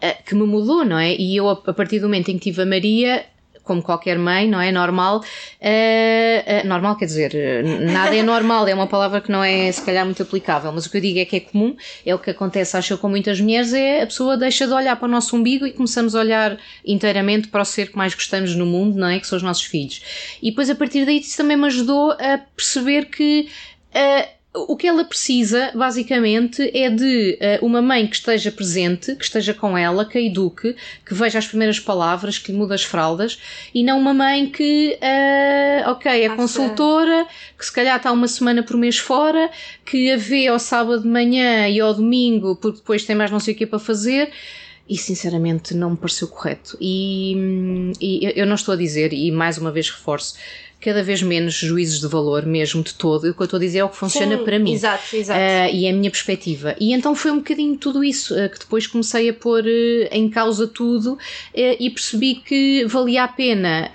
eh, 0.00 0.16
que 0.24 0.34
me 0.34 0.46
mudou, 0.46 0.84
não 0.84 0.98
é? 0.98 1.14
E 1.14 1.36
eu, 1.36 1.48
a 1.48 1.74
partir 1.74 1.98
do 1.98 2.06
momento 2.06 2.30
em 2.30 2.38
que 2.38 2.44
tive 2.44 2.62
a 2.62 2.66
Maria, 2.66 3.26
como 3.68 3.82
qualquer 3.82 4.18
mãe, 4.18 4.48
não 4.48 4.60
é? 4.60 4.72
Normal. 4.72 5.18
Uh, 5.18 6.64
uh, 6.64 6.66
normal 6.66 6.96
quer 6.96 7.04
dizer, 7.04 7.32
nada 7.82 8.16
é 8.16 8.22
normal, 8.22 8.66
é 8.66 8.74
uma 8.74 8.86
palavra 8.86 9.20
que 9.20 9.30
não 9.30 9.44
é 9.44 9.70
se 9.70 9.82
calhar 9.82 10.04
muito 10.04 10.22
aplicável, 10.22 10.72
mas 10.72 10.86
o 10.86 10.90
que 10.90 10.96
eu 10.96 11.00
digo 11.02 11.18
é 11.18 11.24
que 11.26 11.36
é 11.36 11.40
comum, 11.40 11.76
é 12.04 12.14
o 12.14 12.18
que 12.18 12.30
acontece, 12.30 12.76
acho 12.76 12.94
eu, 12.94 12.98
com 12.98 13.08
muitas 13.08 13.38
mulheres, 13.40 13.74
é 13.74 14.02
a 14.02 14.06
pessoa 14.06 14.36
deixa 14.38 14.66
de 14.66 14.72
olhar 14.72 14.96
para 14.96 15.06
o 15.06 15.10
nosso 15.10 15.36
umbigo 15.36 15.66
e 15.66 15.72
começamos 15.72 16.16
a 16.16 16.20
olhar 16.20 16.58
inteiramente 16.84 17.48
para 17.48 17.60
o 17.60 17.64
ser 17.64 17.90
que 17.90 17.96
mais 17.96 18.14
gostamos 18.14 18.54
no 18.56 18.64
mundo, 18.64 18.98
não 18.98 19.08
é? 19.08 19.20
Que 19.20 19.26
são 19.26 19.36
os 19.36 19.42
nossos 19.42 19.64
filhos. 19.64 20.00
E 20.42 20.50
depois 20.50 20.70
a 20.70 20.74
partir 20.74 21.04
daí 21.04 21.20
isso 21.20 21.36
também 21.36 21.56
me 21.56 21.66
ajudou 21.66 22.12
a 22.12 22.38
perceber 22.56 23.04
que. 23.06 23.48
Uh, 23.94 24.37
o 24.54 24.76
que 24.76 24.86
ela 24.86 25.04
precisa, 25.04 25.70
basicamente, 25.74 26.70
é 26.74 26.88
de 26.88 27.38
uh, 27.60 27.66
uma 27.66 27.82
mãe 27.82 28.06
que 28.06 28.16
esteja 28.16 28.50
presente, 28.50 29.14
que 29.14 29.24
esteja 29.24 29.52
com 29.52 29.76
ela, 29.76 30.06
que 30.06 30.16
a 30.16 30.20
eduque, 30.20 30.74
que 31.04 31.14
veja 31.14 31.38
as 31.38 31.46
primeiras 31.46 31.78
palavras, 31.78 32.38
que 32.38 32.50
lhe 32.50 32.58
mude 32.58 32.72
as 32.72 32.82
fraldas, 32.82 33.38
e 33.74 33.84
não 33.84 33.98
uma 33.98 34.14
mãe 34.14 34.48
que, 34.48 34.98
uh, 35.02 35.90
ok, 35.90 36.24
é 36.24 36.28
consultora, 36.30 37.26
que 37.58 37.64
se 37.64 37.72
calhar 37.72 37.96
está 37.98 38.10
uma 38.10 38.26
semana 38.26 38.62
por 38.62 38.76
mês 38.76 38.98
fora, 38.98 39.50
que 39.84 40.10
a 40.10 40.16
vê 40.16 40.46
ao 40.46 40.58
sábado 40.58 41.02
de 41.02 41.08
manhã 41.08 41.68
e 41.68 41.78
ao 41.78 41.92
domingo, 41.92 42.56
porque 42.56 42.78
depois 42.78 43.04
tem 43.04 43.14
mais 43.14 43.30
não 43.30 43.40
sei 43.40 43.54
o 43.54 43.56
que 43.56 43.66
para 43.66 43.78
fazer. 43.78 44.30
E 44.90 44.96
sinceramente 44.96 45.74
não 45.74 45.90
me 45.90 45.96
pareceu 45.98 46.26
correto. 46.26 46.74
E, 46.80 47.34
hum, 47.36 47.92
e 48.00 48.32
eu 48.34 48.46
não 48.46 48.54
estou 48.54 48.72
a 48.72 48.76
dizer, 48.76 49.12
e 49.12 49.30
mais 49.30 49.58
uma 49.58 49.70
vez 49.70 49.90
reforço, 49.90 50.36
cada 50.80 51.02
vez 51.02 51.22
menos 51.22 51.54
juízos 51.54 52.00
de 52.00 52.06
valor, 52.06 52.46
mesmo 52.46 52.82
de 52.82 52.94
todo. 52.94 53.28
O 53.28 53.34
que 53.34 53.40
eu 53.40 53.44
estou 53.44 53.56
a 53.56 53.60
dizer 53.60 53.78
é 53.78 53.84
o 53.84 53.88
que 53.88 53.96
funciona 53.96 54.38
Sim, 54.38 54.44
para 54.44 54.58
mim. 54.58 54.72
Exato, 54.72 55.16
exato. 55.16 55.40
Uh, 55.40 55.74
e 55.74 55.86
é 55.86 55.90
a 55.90 55.92
minha 55.92 56.10
perspectiva. 56.10 56.76
E 56.78 56.92
então 56.92 57.14
foi 57.14 57.30
um 57.30 57.38
bocadinho 57.38 57.76
tudo 57.76 58.04
isso 58.04 58.34
uh, 58.34 58.48
que 58.48 58.60
depois 58.60 58.86
comecei 58.86 59.28
a 59.28 59.34
pôr 59.34 59.64
uh, 59.64 60.08
em 60.12 60.30
causa 60.30 60.66
tudo 60.66 61.18
e 61.54 61.90
percebi 61.90 62.36
que 62.36 62.84
valia 62.86 63.24
a 63.24 63.28
pena 63.28 63.90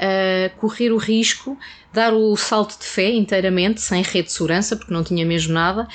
correr 0.57 0.91
o 0.91 0.97
risco 0.97 1.57
dar 1.93 2.13
o 2.13 2.35
salto 2.35 2.79
de 2.79 2.85
fé 2.85 3.11
inteiramente, 3.11 3.79
sem 3.81 4.01
rede 4.01 4.27
de 4.27 4.33
segurança, 4.33 4.75
porque 4.75 4.93
não 4.93 5.03
tinha 5.03 5.25
mesmo 5.25 5.53
nada. 5.53 5.87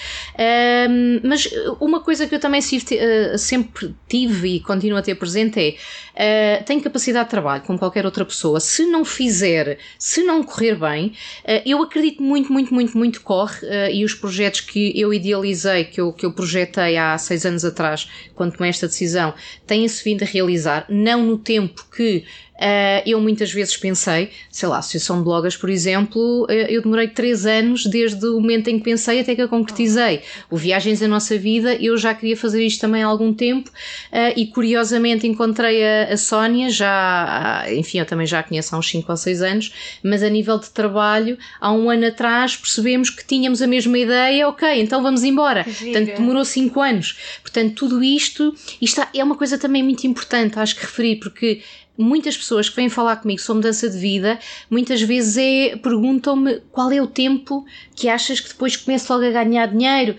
Um, 0.88 1.20
mas 1.24 1.48
uma 1.80 2.00
coisa 2.00 2.26
que 2.26 2.34
eu 2.34 2.40
também 2.40 2.60
sempre 2.60 3.94
tive 4.08 4.56
e 4.56 4.60
continuo 4.60 4.98
a 4.98 5.02
ter 5.02 5.16
presente 5.16 5.76
é: 6.14 6.60
uh, 6.60 6.64
tenho 6.64 6.80
capacidade 6.80 7.24
de 7.24 7.30
trabalho, 7.30 7.62
como 7.62 7.78
qualquer 7.78 8.04
outra 8.04 8.24
pessoa. 8.24 8.60
Se 8.60 8.86
não 8.86 9.04
fizer, 9.04 9.78
se 9.98 10.22
não 10.22 10.42
correr 10.42 10.76
bem, 10.76 11.08
uh, 11.44 11.62
eu 11.66 11.82
acredito 11.82 12.22
muito, 12.22 12.52
muito, 12.52 12.72
muito, 12.72 12.96
muito 12.96 13.20
corre. 13.22 13.66
Uh, 13.66 13.90
e 13.92 14.04
os 14.04 14.14
projetos 14.14 14.60
que 14.60 14.98
eu 14.98 15.12
idealizei, 15.12 15.84
que 15.84 16.00
eu, 16.00 16.12
que 16.12 16.24
eu 16.24 16.32
projetei 16.32 16.96
há 16.96 17.18
seis 17.18 17.44
anos 17.44 17.64
atrás, 17.64 18.08
quando 18.34 18.56
tomei 18.56 18.70
esta 18.70 18.86
decisão, 18.86 19.34
têm-se 19.66 20.04
vindo 20.04 20.22
a 20.22 20.26
realizar, 20.26 20.86
não 20.88 21.24
no 21.24 21.38
tempo 21.38 21.86
que 21.94 22.24
Uh, 22.58 23.06
eu 23.06 23.20
muitas 23.20 23.52
vezes 23.52 23.76
pensei, 23.76 24.30
sei 24.50 24.68
lá, 24.68 24.78
associação 24.78 25.18
de 25.18 25.24
blogas, 25.24 25.56
por 25.56 25.70
exemplo, 25.70 26.44
uh, 26.44 26.50
eu 26.50 26.82
demorei 26.82 27.06
três 27.06 27.46
anos 27.46 27.86
desde 27.86 28.26
o 28.26 28.40
momento 28.40 28.66
em 28.68 28.78
que 28.78 28.84
pensei 28.84 29.20
até 29.20 29.36
que 29.36 29.42
a 29.42 29.46
concretizei. 29.46 30.22
O 30.50 30.56
Viagens 30.56 30.98
da 30.98 31.06
Nossa 31.06 31.38
Vida, 31.38 31.76
eu 31.76 31.96
já 31.96 32.12
queria 32.12 32.36
fazer 32.36 32.64
isto 32.64 32.80
também 32.80 33.04
há 33.04 33.06
algum 33.06 33.32
tempo 33.32 33.70
uh, 33.70 34.32
e 34.36 34.46
curiosamente 34.48 35.24
encontrei 35.24 35.84
a, 35.84 36.12
a 36.12 36.16
Sónia, 36.16 36.68
já, 36.68 37.64
enfim, 37.70 38.00
eu 38.00 38.06
também 38.06 38.26
já 38.26 38.40
a 38.40 38.42
conheço 38.42 38.74
há 38.74 38.78
uns 38.78 38.90
5 38.90 39.08
ou 39.08 39.16
6 39.16 39.42
anos, 39.42 39.72
mas 40.02 40.24
a 40.24 40.28
nível 40.28 40.58
de 40.58 40.70
trabalho, 40.70 41.38
há 41.60 41.72
um 41.72 41.88
ano 41.88 42.08
atrás 42.08 42.56
percebemos 42.56 43.08
que 43.08 43.24
tínhamos 43.24 43.62
a 43.62 43.68
mesma 43.68 43.96
ideia, 43.96 44.48
ok, 44.48 44.80
então 44.80 45.00
vamos 45.00 45.22
embora. 45.22 45.62
Portanto, 45.62 46.16
demorou 46.16 46.44
5 46.44 46.80
anos. 46.80 47.18
Portanto, 47.40 47.74
tudo 47.74 48.02
isto, 48.02 48.52
isto 48.82 49.00
é 49.14 49.22
uma 49.22 49.36
coisa 49.36 49.56
também 49.56 49.82
muito 49.82 50.04
importante, 50.08 50.58
acho 50.58 50.74
que 50.74 50.82
referir, 50.82 51.16
porque 51.16 51.62
muitas 51.98 52.36
pessoas 52.36 52.68
que 52.68 52.76
vêm 52.76 52.88
falar 52.88 53.16
comigo 53.16 53.40
sobre 53.40 53.58
mudança 53.58 53.90
de 53.90 53.98
vida, 53.98 54.38
muitas 54.70 55.02
vezes 55.02 55.36
é, 55.36 55.76
perguntam-me 55.76 56.60
qual 56.70 56.92
é 56.92 57.02
o 57.02 57.06
tempo 57.08 57.66
que 57.94 58.08
achas 58.08 58.38
que 58.38 58.48
depois 58.50 58.76
começo 58.76 59.12
logo 59.12 59.26
a 59.26 59.30
ganhar 59.30 59.66
dinheiro. 59.66 60.16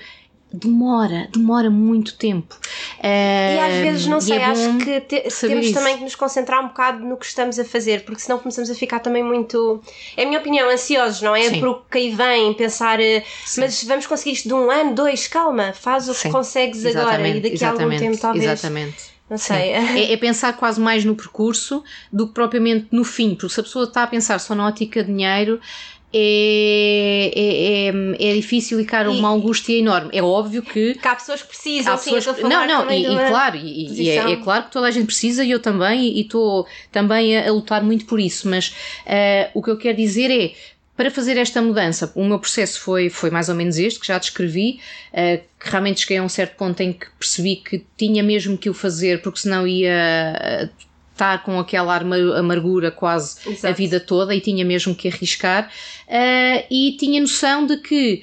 Demora, 0.52 1.30
demora 1.32 1.70
muito 1.70 2.18
tempo. 2.18 2.58
E 3.04 3.60
às 3.60 3.74
vezes, 3.76 4.08
não 4.08 4.20
sei, 4.20 4.40
é 4.40 4.46
acho 4.46 4.78
que 4.80 5.00
te, 5.02 5.22
temos 5.48 5.68
isso. 5.68 5.76
também 5.76 5.96
que 5.96 6.04
nos 6.04 6.16
concentrar 6.16 6.60
um 6.66 6.70
bocado 6.70 7.06
no 7.06 7.18
que 7.18 7.26
estamos 7.28 7.60
a 7.60 7.64
fazer, 7.64 8.04
porque 8.04 8.20
senão 8.20 8.40
começamos 8.40 8.68
a 8.68 8.74
ficar 8.74 8.98
também 9.00 9.22
muito, 9.24 9.80
é 10.18 10.24
a 10.24 10.26
minha 10.26 10.40
opinião, 10.40 10.68
ansiosos, 10.68 11.22
não 11.22 11.36
é? 11.36 11.44
Sim. 11.44 11.60
Por 11.60 11.70
o 11.70 11.76
que 11.82 12.00
aí 12.00 12.16
vem, 12.16 12.52
pensar, 12.56 13.00
eh, 13.00 13.24
Sim. 13.46 13.62
mas 13.62 13.84
vamos 13.84 14.08
conseguir 14.08 14.32
isto 14.32 14.48
de 14.48 14.54
um 14.56 14.72
ano, 14.72 14.96
dois, 14.96 15.28
calma, 15.28 15.72
faz 15.72 16.10
o 16.10 16.14
que 16.14 16.22
Sim. 16.22 16.32
consegues 16.32 16.84
Exatamente. 16.84 17.14
agora 17.14 17.28
e 17.28 17.42
daqui 17.42 17.64
a 17.64 17.70
algum 17.70 17.98
tempo 17.98 18.18
talvez. 18.18 18.44
Exatamente 18.46 19.19
não 19.30 19.38
sei. 19.38 19.70
É, 20.00 20.14
é, 20.14 20.18
pensar 20.18 20.54
quase 20.54 20.80
mais 20.80 21.06
no 21.06 21.16
percurso 21.16 21.84
do 22.12 22.28
que 22.28 22.34
propriamente 22.34 22.88
no 22.92 23.04
fim, 23.04 23.36
porque 23.36 23.54
se 23.54 23.60
a 23.60 23.64
pessoa 23.64 23.86
está 23.86 24.04
a 24.04 24.08
pensar 24.08 24.40
só 24.40 24.56
na 24.56 24.68
ótica 24.68 25.04
de 25.04 25.12
dinheiro, 25.12 25.60
é, 26.12 27.32
é, 27.36 28.26
é, 28.26 28.32
é 28.32 28.34
difícil 28.34 28.80
e 28.80 28.86
cara 28.86 29.12
uma 29.12 29.30
angústia 29.30 29.78
enorme. 29.78 30.10
É 30.12 30.24
óbvio 30.24 30.64
que. 30.64 30.96
Que 30.96 31.08
há 31.08 31.16
pessoas 31.16 31.42
que 31.44 31.50
precisam, 31.50 31.94
há 31.94 31.98
pessoas 31.98 32.24
sim, 32.24 32.44
Não, 32.44 32.66
não, 32.66 32.92
e, 32.92 33.06
e 33.06 33.28
claro, 33.28 33.56
e, 33.58 34.02
e 34.02 34.10
é, 34.10 34.32
é, 34.32 34.36
claro 34.38 34.66
que 34.66 34.72
toda 34.72 34.88
a 34.88 34.92
gente 34.92 35.06
precisa 35.06 35.44
e 35.44 35.52
eu 35.52 35.60
também, 35.60 36.18
e 36.18 36.22
estou 36.22 36.66
também 36.92 37.38
a, 37.38 37.48
a, 37.48 37.52
lutar 37.52 37.84
muito 37.84 38.06
por 38.06 38.20
isso, 38.20 38.50
mas 38.50 38.70
uh, 39.06 39.52
o 39.54 39.62
que 39.62 39.70
eu 39.70 39.78
quero 39.78 39.98
dizer 39.98 40.32
é 40.32 40.54
para 41.00 41.10
fazer 41.10 41.38
esta 41.38 41.62
mudança, 41.62 42.12
o 42.14 42.26
meu 42.26 42.38
processo 42.38 42.82
foi, 42.82 43.10
foi 43.10 43.30
mais 43.30 43.48
ou 43.48 43.56
menos 43.56 43.78
este, 43.78 44.02
que 44.02 44.08
já 44.08 44.18
descrevi, 44.18 44.82
uh, 45.14 45.42
que 45.58 45.70
realmente 45.70 46.02
cheguei 46.02 46.18
a 46.18 46.24
um 46.24 46.28
certo 46.28 46.58
ponto 46.58 46.82
em 46.82 46.92
que 46.92 47.06
percebi 47.18 47.56
que 47.56 47.86
tinha 47.96 48.22
mesmo 48.22 48.58
que 48.58 48.70
o 48.70 48.74
fazer, 48.74 49.22
porque 49.22 49.40
senão 49.40 49.66
ia 49.66 49.94
eh, 49.94 50.70
estar 51.14 51.42
com 51.42 51.58
aquela 51.58 51.96
amargura 52.38 52.92
quase 52.92 53.50
Exato. 53.50 53.68
a 53.68 53.72
vida 53.72 53.98
toda 53.98 54.36
e 54.36 54.42
tinha 54.42 54.66
mesmo 54.66 54.94
que 54.94 55.08
arriscar. 55.08 55.72
Uh, 56.06 56.68
e 56.70 56.98
tinha 57.00 57.22
noção 57.22 57.66
de 57.66 57.78
que 57.78 58.22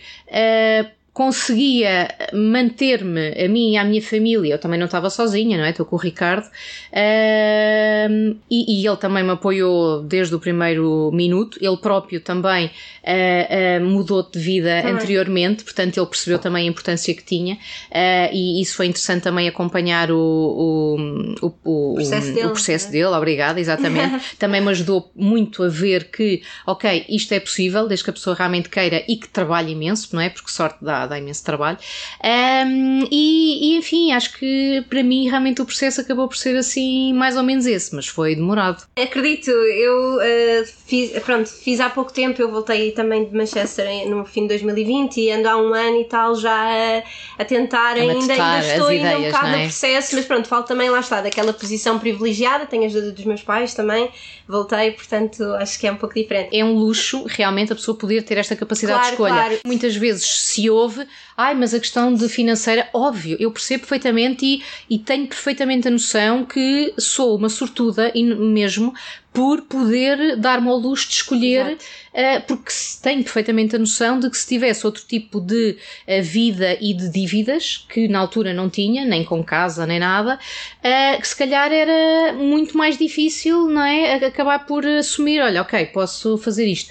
conseguia 1.16 2.14
manter-me, 2.34 3.32
a 3.42 3.48
mim 3.48 3.72
e 3.72 3.76
à 3.78 3.84
minha 3.84 4.02
família, 4.02 4.52
eu 4.52 4.58
também 4.58 4.78
não 4.78 4.84
estava 4.84 5.08
sozinha, 5.08 5.56
não 5.56 5.64
é? 5.64 5.70
Estou 5.70 5.86
com 5.86 5.96
o 5.96 5.98
Ricardo, 5.98 6.44
uh, 6.44 8.36
e, 8.50 8.82
e, 8.82 8.86
ele 8.86 8.96
também 8.98 9.24
me 9.24 9.30
apoiou 9.30 10.02
desde 10.02 10.34
o 10.34 10.38
primeiro 10.38 11.10
minuto, 11.14 11.56
ele 11.58 11.78
próprio 11.78 12.20
também 12.20 12.66
uh, 12.66 12.70
uh, 13.80 13.86
mudou 13.86 14.28
de 14.30 14.38
vida 14.38 14.82
também. 14.82 14.92
anteriormente, 14.92 15.64
portanto 15.64 15.96
ele 15.96 16.04
percebeu 16.04 16.38
também 16.38 16.66
a 16.66 16.70
importância 16.70 17.14
que 17.14 17.24
tinha, 17.24 17.56
e 18.30 18.60
isso 18.60 18.76
foi 18.76 18.84
interessante 18.84 19.22
também 19.22 19.48
acompanhar 19.48 20.10
o, 20.12 20.18
o, 20.20 21.46
o, 21.64 21.92
o 21.92 21.94
processo, 21.94 22.34
dele, 22.34 22.46
o 22.46 22.50
processo 22.50 22.92
dele, 22.92 23.06
obrigada, 23.06 23.58
exatamente. 23.58 24.22
também 24.38 24.60
me 24.60 24.68
ajudou 24.68 25.10
muito 25.16 25.62
a 25.62 25.68
ver 25.68 26.10
que, 26.10 26.42
ok, 26.66 27.06
isto 27.08 27.32
é 27.32 27.40
possível, 27.40 27.88
desde 27.88 28.04
que 28.04 28.10
a 28.10 28.12
pessoa 28.12 28.36
realmente 28.36 28.68
queira 28.68 29.02
e 29.08 29.16
que 29.16 29.28
trabalhe 29.28 29.72
imenso, 29.72 30.14
não 30.14 30.20
é? 30.20 30.28
Porque 30.28 30.50
sorte 30.50 30.84
dá 30.84 31.05
dá, 31.06 31.18
imenso 31.18 31.44
trabalho. 31.44 31.78
Um, 32.22 33.06
e, 33.10 33.74
e, 33.74 33.78
enfim, 33.78 34.12
acho 34.12 34.38
que 34.38 34.84
para 34.88 35.02
mim 35.02 35.28
realmente 35.28 35.62
o 35.62 35.66
processo 35.66 36.00
acabou 36.00 36.28
por 36.28 36.36
ser 36.36 36.56
assim, 36.56 37.12
mais 37.12 37.36
ou 37.36 37.42
menos 37.42 37.66
esse, 37.66 37.94
mas 37.94 38.06
foi 38.06 38.34
demorado. 38.34 38.84
Acredito, 38.96 39.50
eu 39.50 40.16
uh, 40.16 40.66
fiz, 40.86 41.10
pronto, 41.22 41.48
fiz 41.48 41.80
há 41.80 41.90
pouco 41.90 42.12
tempo, 42.12 42.40
eu 42.40 42.50
voltei 42.50 42.92
também 42.92 43.24
de 43.24 43.36
Manchester 43.36 44.08
no 44.08 44.24
fim 44.24 44.42
de 44.42 44.48
2020 44.48 45.20
e 45.20 45.30
ando 45.30 45.48
há 45.48 45.56
um 45.56 45.74
ano 45.74 46.00
e 46.00 46.04
tal 46.04 46.34
já 46.34 46.52
a, 46.52 47.02
a 47.38 47.44
tentar, 47.44 47.96
a 47.96 48.00
ainda, 48.00 48.32
ainda 48.32 48.66
estou 48.66 48.86
ainda 48.88 49.18
um 49.18 49.22
bocado 49.24 49.46
é? 49.48 49.56
no 49.56 49.62
processo, 49.64 50.16
mas 50.16 50.24
pronto, 50.24 50.48
falo 50.48 50.64
também 50.64 50.90
lá 50.90 51.00
está, 51.00 51.20
daquela 51.20 51.52
posição 51.52 51.98
privilegiada, 51.98 52.66
tenho 52.66 52.84
a 52.84 52.86
ajuda 52.86 53.12
dos 53.12 53.24
meus 53.24 53.42
pais 53.42 53.74
também, 53.74 54.08
voltei, 54.48 54.92
portanto 54.92 55.42
acho 55.54 55.78
que 55.78 55.86
é 55.86 55.92
um 55.92 55.96
pouco 55.96 56.14
diferente. 56.14 56.56
É 56.56 56.64
um 56.64 56.74
luxo 56.74 57.24
realmente 57.26 57.72
a 57.72 57.76
pessoa 57.76 57.96
poder 57.96 58.22
ter 58.22 58.38
esta 58.38 58.56
capacidade 58.56 58.98
claro, 58.98 59.06
de 59.08 59.12
escolha. 59.12 59.34
Claro. 59.34 59.58
Muitas 59.64 59.96
vezes 59.96 60.26
se 60.26 60.70
ouve 60.70 60.95
houve, 60.96 61.06
ai, 61.36 61.54
mas 61.54 61.74
a 61.74 61.80
questão 61.80 62.14
de 62.14 62.28
financeira, 62.28 62.88
óbvio, 62.92 63.36
eu 63.38 63.50
percebo 63.50 63.80
perfeitamente 63.80 64.44
e, 64.44 64.62
e 64.88 64.98
tenho 64.98 65.26
perfeitamente 65.26 65.88
a 65.88 65.90
noção 65.90 66.44
que 66.44 66.94
sou 66.98 67.36
uma 67.36 67.48
sortuda 67.48 68.10
e 68.14 68.22
mesmo 68.22 68.94
por 69.32 69.60
poder 69.62 70.36
dar-me 70.38 70.66
ao 70.66 70.78
luxo 70.78 71.08
de 71.08 71.16
escolher, 71.16 71.74
uh, 71.74 72.42
porque 72.48 72.72
tenho 73.02 73.22
perfeitamente 73.22 73.76
a 73.76 73.78
noção 73.78 74.18
de 74.18 74.30
que 74.30 74.38
se 74.38 74.48
tivesse 74.48 74.86
outro 74.86 75.04
tipo 75.06 75.42
de 75.42 75.76
uh, 76.08 76.22
vida 76.22 76.78
e 76.80 76.94
de 76.94 77.10
dívidas, 77.10 77.84
que 77.86 78.08
na 78.08 78.18
altura 78.18 78.54
não 78.54 78.70
tinha, 78.70 79.04
nem 79.04 79.22
com 79.22 79.44
casa 79.44 79.84
nem 79.84 79.98
nada, 79.98 80.38
uh, 80.38 81.20
que 81.20 81.28
se 81.28 81.36
calhar 81.36 81.70
era 81.70 82.32
muito 82.32 82.78
mais 82.78 82.96
difícil, 82.96 83.66
não 83.66 83.82
é? 83.82 84.14
Acabar 84.24 84.60
por 84.64 84.86
assumir, 84.86 85.42
olha, 85.42 85.60
ok, 85.60 85.84
posso 85.86 86.38
fazer 86.38 86.64
isto. 86.66 86.90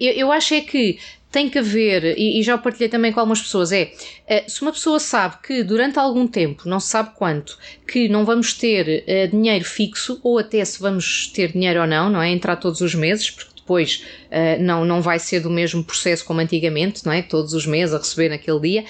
eu, 0.00 0.12
eu 0.14 0.32
acho 0.32 0.54
é 0.54 0.62
que 0.62 0.98
tem 1.32 1.48
que 1.48 1.58
haver, 1.58 2.16
e, 2.16 2.38
e 2.38 2.42
já 2.42 2.58
partilhei 2.58 2.88
também 2.88 3.10
com 3.10 3.18
algumas 3.18 3.40
pessoas, 3.40 3.72
é 3.72 3.90
eh, 4.28 4.44
se 4.46 4.60
uma 4.62 4.70
pessoa 4.70 5.00
sabe 5.00 5.36
que 5.42 5.64
durante 5.64 5.98
algum 5.98 6.26
tempo, 6.26 6.68
não 6.68 6.78
se 6.78 6.88
sabe 6.88 7.10
quanto, 7.16 7.58
que 7.88 8.08
não 8.08 8.24
vamos 8.24 8.52
ter 8.52 9.02
uh, 9.02 9.30
dinheiro 9.30 9.64
fixo, 9.64 10.20
ou 10.22 10.38
até 10.38 10.62
se 10.64 10.78
vamos 10.78 11.26
ter 11.28 11.52
dinheiro 11.52 11.80
ou 11.80 11.86
não, 11.86 12.10
não 12.10 12.22
é? 12.22 12.30
Entrar 12.30 12.56
todos 12.56 12.82
os 12.82 12.94
meses, 12.94 13.30
porque 13.30 13.52
depois 13.62 14.04
uh, 14.26 14.62
não, 14.62 14.84
não 14.84 15.00
vai 15.00 15.18
ser 15.18 15.40
do 15.40 15.48
mesmo 15.48 15.82
processo 15.82 16.24
como 16.24 16.40
antigamente, 16.40 17.06
não 17.06 17.12
é? 17.12 17.22
Todos 17.22 17.54
os 17.54 17.64
meses 17.64 17.94
a 17.94 17.98
receber 17.98 18.28
naquele 18.28 18.60
dia. 18.60 18.84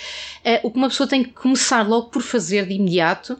Uh, 0.45 0.67
o 0.67 0.71
que 0.71 0.77
uma 0.77 0.89
pessoa 0.89 1.09
tem 1.09 1.23
que 1.23 1.31
começar 1.31 1.87
logo 1.87 2.09
por 2.09 2.23
fazer 2.23 2.67
de 2.67 2.75
imediato, 2.75 3.35
uh, 3.35 3.39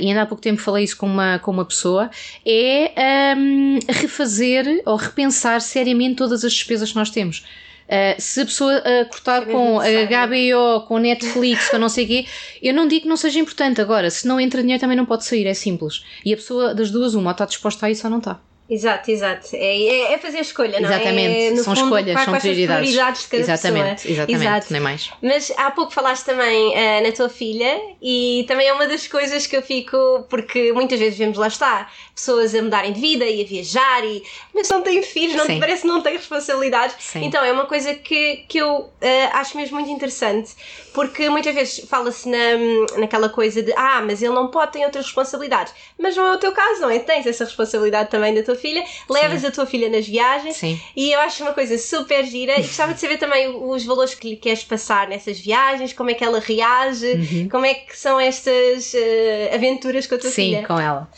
e 0.00 0.08
ainda 0.08 0.22
há 0.22 0.26
pouco 0.26 0.42
tempo 0.42 0.60
falei 0.60 0.84
isso 0.84 0.96
com 0.96 1.06
uma, 1.06 1.38
com 1.38 1.50
uma 1.50 1.64
pessoa, 1.64 2.10
é 2.44 3.34
um, 3.36 3.78
refazer 3.88 4.82
ou 4.84 4.96
repensar 4.96 5.60
seriamente 5.60 6.16
todas 6.16 6.44
as 6.44 6.52
despesas 6.52 6.90
que 6.90 6.96
nós 6.96 7.10
temos. 7.10 7.44
Uh, 7.88 8.20
se 8.20 8.40
a 8.40 8.44
pessoa 8.44 8.78
uh, 8.78 9.08
cortar 9.08 9.42
é 9.42 9.46
com 9.46 9.80
a 9.80 9.84
HBO, 9.84 10.86
com 10.86 10.98
Netflix, 10.98 11.68
com 11.68 11.78
não 11.78 11.88
sei 11.88 12.04
o 12.04 12.08
quê, 12.08 12.26
eu 12.62 12.72
não 12.72 12.86
digo 12.86 13.02
que 13.02 13.08
não 13.08 13.16
seja 13.16 13.38
importante. 13.38 13.80
Agora, 13.80 14.10
se 14.10 14.26
não 14.26 14.40
entra 14.40 14.62
dinheiro 14.62 14.80
também 14.80 14.96
não 14.96 15.04
pode 15.04 15.24
sair, 15.24 15.46
é 15.46 15.54
simples. 15.54 16.04
E 16.24 16.32
a 16.32 16.36
pessoa 16.36 16.74
das 16.74 16.90
duas, 16.90 17.14
uma, 17.14 17.32
está 17.32 17.44
disposta 17.44 17.86
a 17.86 17.90
isso 17.90 18.06
ou 18.06 18.10
não 18.10 18.18
está. 18.18 18.40
Exato, 18.72 19.10
exato. 19.10 19.48
É, 19.52 19.86
é, 19.86 20.12
é 20.14 20.18
fazer 20.18 20.38
escolha, 20.38 20.80
não 20.80 20.88
exatamente. 20.88 21.36
é? 21.36 21.56
São 21.56 21.76
fundo, 21.76 21.84
escolhas, 21.84 22.24
são 22.24 22.38
prioridades. 22.38 22.88
prioridades 22.88 23.22
de 23.22 23.28
cada 23.28 23.42
exatamente, 23.42 23.90
pessoa. 23.90 24.12
Exatamente, 24.12 24.42
Exato. 24.42 24.72
nem 24.72 24.80
mais. 24.80 25.10
Mas 25.20 25.52
há 25.58 25.70
pouco 25.70 25.92
falaste 25.92 26.24
também 26.24 26.68
uh, 26.68 27.02
na 27.02 27.12
tua 27.12 27.28
filha 27.28 27.78
e 28.00 28.46
também 28.48 28.66
é 28.66 28.72
uma 28.72 28.88
das 28.88 29.06
coisas 29.06 29.46
que 29.46 29.54
eu 29.54 29.60
fico, 29.60 30.26
porque 30.30 30.72
muitas 30.72 30.98
vezes 30.98 31.18
vemos 31.18 31.36
lá 31.36 31.48
está, 31.48 31.90
pessoas 32.14 32.54
a 32.54 32.62
mudarem 32.62 32.94
de 32.94 33.00
vida 33.00 33.26
e 33.26 33.42
a 33.42 33.44
viajar, 33.44 34.04
e, 34.06 34.22
mas 34.54 34.70
não 34.70 34.80
têm 34.80 35.02
filhos, 35.02 35.36
não, 35.36 35.58
parece 35.60 35.82
que 35.82 35.88
não 35.88 36.00
têm 36.00 36.16
responsabilidades. 36.16 36.96
Sim. 36.98 37.26
Então 37.26 37.44
é 37.44 37.52
uma 37.52 37.66
coisa 37.66 37.92
que, 37.92 38.44
que 38.48 38.56
eu 38.56 38.74
uh, 38.74 38.90
acho 39.34 39.54
mesmo 39.54 39.76
muito 39.76 39.90
interessante, 39.90 40.52
porque 40.94 41.28
muitas 41.28 41.54
vezes 41.54 41.84
fala-se 41.86 42.26
na, 42.26 42.98
naquela 42.98 43.28
coisa 43.28 43.62
de 43.62 43.72
ah, 43.74 44.00
mas 44.00 44.22
ele 44.22 44.32
não 44.32 44.48
pode 44.48 44.72
ter 44.72 44.84
outras 44.86 45.04
responsabilidades. 45.04 45.74
Mas 45.98 46.16
não 46.16 46.26
é 46.26 46.32
o 46.32 46.38
teu 46.38 46.52
caso, 46.52 46.80
não 46.80 46.88
é? 46.88 46.98
Tens 46.98 47.26
essa 47.26 47.44
responsabilidade 47.44 48.08
também 48.08 48.34
da 48.34 48.42
tua 48.42 48.56
filha, 48.62 48.84
levas 49.10 49.40
Sim. 49.42 49.46
a 49.48 49.50
tua 49.50 49.66
filha 49.66 49.88
nas 49.88 50.06
viagens 50.06 50.56
Sim. 50.56 50.80
e 50.96 51.12
eu 51.12 51.20
acho 51.20 51.42
uma 51.42 51.52
coisa 51.52 51.76
super 51.76 52.24
gira 52.24 52.58
e 52.58 52.62
gostava 52.62 52.94
de 52.94 53.00
saber 53.00 53.18
também 53.18 53.48
os 53.48 53.84
valores 53.84 54.14
que 54.14 54.30
lhe 54.30 54.36
queres 54.36 54.64
passar 54.64 55.08
nessas 55.08 55.38
viagens, 55.38 55.92
como 55.92 56.10
é 56.10 56.14
que 56.14 56.24
ela 56.24 56.40
reage, 56.40 57.06
uhum. 57.06 57.48
como 57.50 57.66
é 57.66 57.74
que 57.74 57.98
são 57.98 58.18
estas 58.18 58.94
uh, 58.94 59.54
aventuras 59.54 60.06
com 60.06 60.14
a 60.14 60.18
tua 60.18 60.30
Sim, 60.30 60.42
filha. 60.42 60.60
Sim, 60.60 60.66
com 60.66 60.80
ela. 60.80 61.10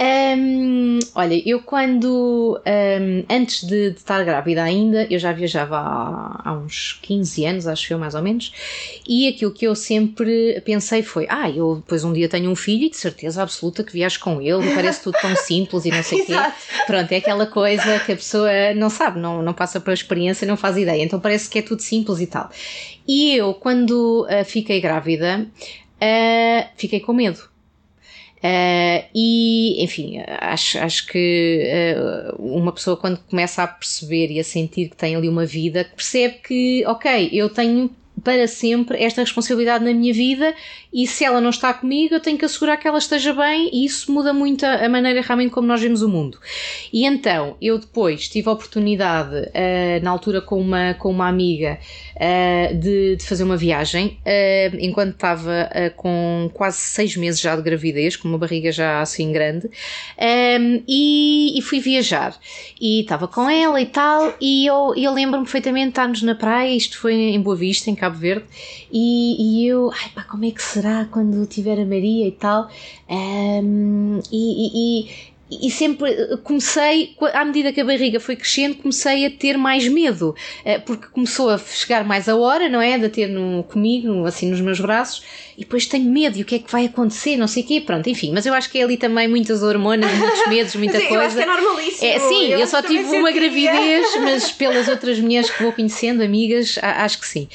Um, 0.00 0.98
olha, 1.14 1.40
eu 1.46 1.62
quando, 1.62 2.58
um, 2.66 3.24
antes 3.30 3.62
de, 3.62 3.90
de, 3.90 3.96
estar 3.98 4.24
grávida 4.24 4.62
ainda, 4.62 5.06
eu 5.10 5.18
já 5.18 5.32
viajava 5.32 5.76
há, 5.76 6.40
há, 6.44 6.52
uns 6.54 6.98
15 7.02 7.44
anos, 7.44 7.66
acho 7.66 7.92
eu 7.92 7.98
mais 7.98 8.14
ou 8.14 8.22
menos, 8.22 8.52
e 9.06 9.28
aquilo 9.28 9.52
que 9.52 9.66
eu 9.66 9.74
sempre 9.74 10.60
pensei 10.64 11.02
foi: 11.02 11.26
ah, 11.28 11.48
eu 11.50 11.76
depois 11.76 12.04
um 12.04 12.12
dia 12.12 12.28
tenho 12.28 12.50
um 12.50 12.56
filho 12.56 12.86
e 12.86 12.90
de 12.90 12.96
certeza 12.96 13.42
absoluta 13.42 13.84
que 13.84 13.92
viajo 13.92 14.18
com 14.20 14.40
ele, 14.40 14.74
parece 14.74 15.02
tudo 15.02 15.18
tão 15.20 15.36
simples 15.36 15.84
e 15.84 15.90
não 15.90 16.02
sei 16.02 16.22
o 16.22 16.26
quê. 16.26 16.34
Pronto, 16.86 17.12
é 17.12 17.16
aquela 17.16 17.46
coisa 17.46 18.00
que 18.00 18.12
a 18.12 18.16
pessoa 18.16 18.50
não 18.74 18.88
sabe, 18.88 19.20
não, 19.20 19.42
não 19.42 19.52
passa 19.52 19.78
pela 19.78 19.94
experiência, 19.94 20.46
não 20.46 20.56
faz 20.56 20.78
ideia, 20.78 21.02
então 21.02 21.20
parece 21.20 21.50
que 21.50 21.58
é 21.58 21.62
tudo 21.62 21.82
simples 21.82 22.18
e 22.18 22.26
tal. 22.26 22.50
E 23.06 23.36
eu, 23.36 23.52
quando 23.54 24.26
uh, 24.26 24.44
fiquei 24.44 24.80
grávida, 24.80 25.46
uh, 26.00 26.68
fiquei 26.76 26.98
com 26.98 27.12
medo 27.12 27.51
Uh, 28.42 29.06
e, 29.14 29.84
enfim, 29.84 30.20
acho, 30.26 30.76
acho 30.78 31.06
que 31.06 31.62
uh, 31.96 32.42
uma 32.42 32.72
pessoa, 32.72 32.96
quando 32.96 33.18
começa 33.18 33.62
a 33.62 33.68
perceber 33.68 34.32
e 34.32 34.40
a 34.40 34.44
sentir 34.44 34.88
que 34.88 34.96
tem 34.96 35.14
ali 35.14 35.28
uma 35.28 35.46
vida, 35.46 35.88
percebe 35.94 36.40
que, 36.42 36.84
ok, 36.86 37.30
eu 37.32 37.48
tenho 37.48 37.88
para 38.22 38.46
sempre 38.46 39.02
esta 39.02 39.20
responsabilidade 39.20 39.84
na 39.84 39.92
minha 39.92 40.12
vida 40.12 40.54
e 40.92 41.06
se 41.06 41.24
ela 41.24 41.40
não 41.40 41.50
está 41.50 41.72
comigo 41.72 42.14
eu 42.14 42.20
tenho 42.20 42.38
que 42.38 42.44
assegurar 42.44 42.76
que 42.76 42.86
ela 42.86 42.98
esteja 42.98 43.32
bem 43.32 43.70
e 43.72 43.84
isso 43.84 44.12
muda 44.12 44.32
muito 44.32 44.64
a, 44.64 44.88
maneira 44.88 45.20
realmente 45.22 45.50
como 45.50 45.66
nós 45.66 45.80
vemos 45.80 46.02
o 46.02 46.08
mundo. 46.08 46.38
E 46.92 47.04
então 47.04 47.56
eu 47.60 47.78
depois 47.78 48.28
tive 48.28 48.48
a 48.48 48.52
oportunidade, 48.52 49.36
uh, 49.36 50.02
na 50.02 50.10
altura 50.10 50.40
com 50.40 50.60
uma, 50.60 50.94
com 50.94 51.10
uma 51.10 51.28
amiga, 51.28 51.78
uh, 52.22 52.74
de, 52.74 53.16
de, 53.16 53.24
fazer 53.24 53.42
uma 53.42 53.56
viagem, 53.56 54.18
uh, 54.24 54.76
enquanto 54.78 55.14
estava 55.14 55.68
com 55.96 56.50
quase 56.54 56.78
seis 56.78 57.16
meses 57.16 57.40
já 57.40 57.56
de 57.56 57.62
gravidez, 57.62 58.16
com 58.16 58.28
uma 58.28 58.38
barriga 58.38 58.70
já 58.70 59.00
assim 59.00 59.32
grande, 59.32 59.66
um, 59.66 60.82
e, 60.86 61.58
e, 61.58 61.62
fui 61.62 61.80
viajar. 61.80 62.36
E 62.80 63.00
estava 63.00 63.26
com 63.26 63.50
ela 63.50 63.80
e 63.80 63.86
tal, 63.86 64.34
e 64.40 64.66
eu, 64.66 64.94
eu 64.96 65.12
lembro-me 65.12 65.44
perfeitamente 65.44 65.86
de 65.86 65.90
estarmos 65.90 66.22
na 66.22 66.34
praia, 66.34 66.74
isto 66.74 66.98
foi 66.98 67.14
em 67.14 67.40
Boa 67.40 67.56
Vista, 67.56 67.90
em 67.90 67.94
Cabo 67.94 68.16
Verde, 68.16 68.44
e, 68.92 69.62
e 69.62 69.66
eu, 69.66 69.90
ai 69.90 70.10
pá, 70.14 70.22
como 70.22 70.44
é 70.44 70.50
que 70.50 70.62
será 70.62 71.06
quando 71.10 71.44
tiver 71.46 71.80
a 71.80 71.84
Maria 71.84 72.28
e 72.28 72.32
tal? 72.32 72.68
Um, 73.08 74.20
e, 74.30 75.06
e, 75.06 75.31
e 75.60 75.70
sempre 75.70 76.36
comecei, 76.42 77.14
à 77.32 77.44
medida 77.44 77.72
que 77.72 77.80
a 77.80 77.84
barriga 77.84 78.20
foi 78.20 78.36
crescendo, 78.36 78.76
comecei 78.76 79.26
a 79.26 79.30
ter 79.30 79.56
mais 79.56 79.86
medo, 79.88 80.34
eh, 80.64 80.78
porque 80.78 81.08
começou 81.08 81.50
a 81.50 81.58
chegar 81.58 82.04
mais 82.04 82.28
a 82.28 82.36
hora, 82.36 82.68
não 82.68 82.80
é? 82.80 82.96
De 82.98 83.08
ter 83.08 83.28
no, 83.28 83.62
comigo, 83.64 84.24
assim 84.24 84.48
nos 84.48 84.60
meus 84.60 84.80
braços, 84.80 85.22
e 85.56 85.60
depois 85.60 85.86
tenho 85.86 86.10
medo, 86.10 86.38
e 86.38 86.42
o 86.42 86.44
que 86.44 86.54
é 86.54 86.58
que 86.58 86.70
vai 86.70 86.86
acontecer, 86.86 87.36
não 87.36 87.46
sei 87.46 87.62
o 87.62 87.66
quê, 87.66 87.80
pronto, 87.80 88.08
enfim, 88.08 88.32
mas 88.32 88.46
eu 88.46 88.54
acho 88.54 88.70
que 88.70 88.78
é 88.78 88.82
ali 88.82 88.96
também 88.96 89.28
muitas 89.28 89.62
hormonas, 89.62 90.10
muitos 90.12 90.46
medos, 90.48 90.74
muita 90.76 90.98
sim, 90.98 91.06
coisa. 91.08 91.22
Eu 91.22 91.26
acho 91.26 91.36
que 91.36 91.42
é 91.42 91.46
normalíssimo. 91.46 92.08
É, 92.08 92.18
sim, 92.18 92.46
eu, 92.46 92.58
eu 92.60 92.66
só 92.66 92.80
tive 92.82 93.16
uma 93.16 93.30
gravidez, 93.30 94.06
mas 94.20 94.52
pelas 94.52 94.88
outras 94.88 95.18
mulheres 95.18 95.50
que 95.50 95.62
vou 95.62 95.72
conhecendo, 95.72 96.22
amigas, 96.22 96.78
acho 96.80 97.20
que 97.20 97.26
sim. 97.26 97.48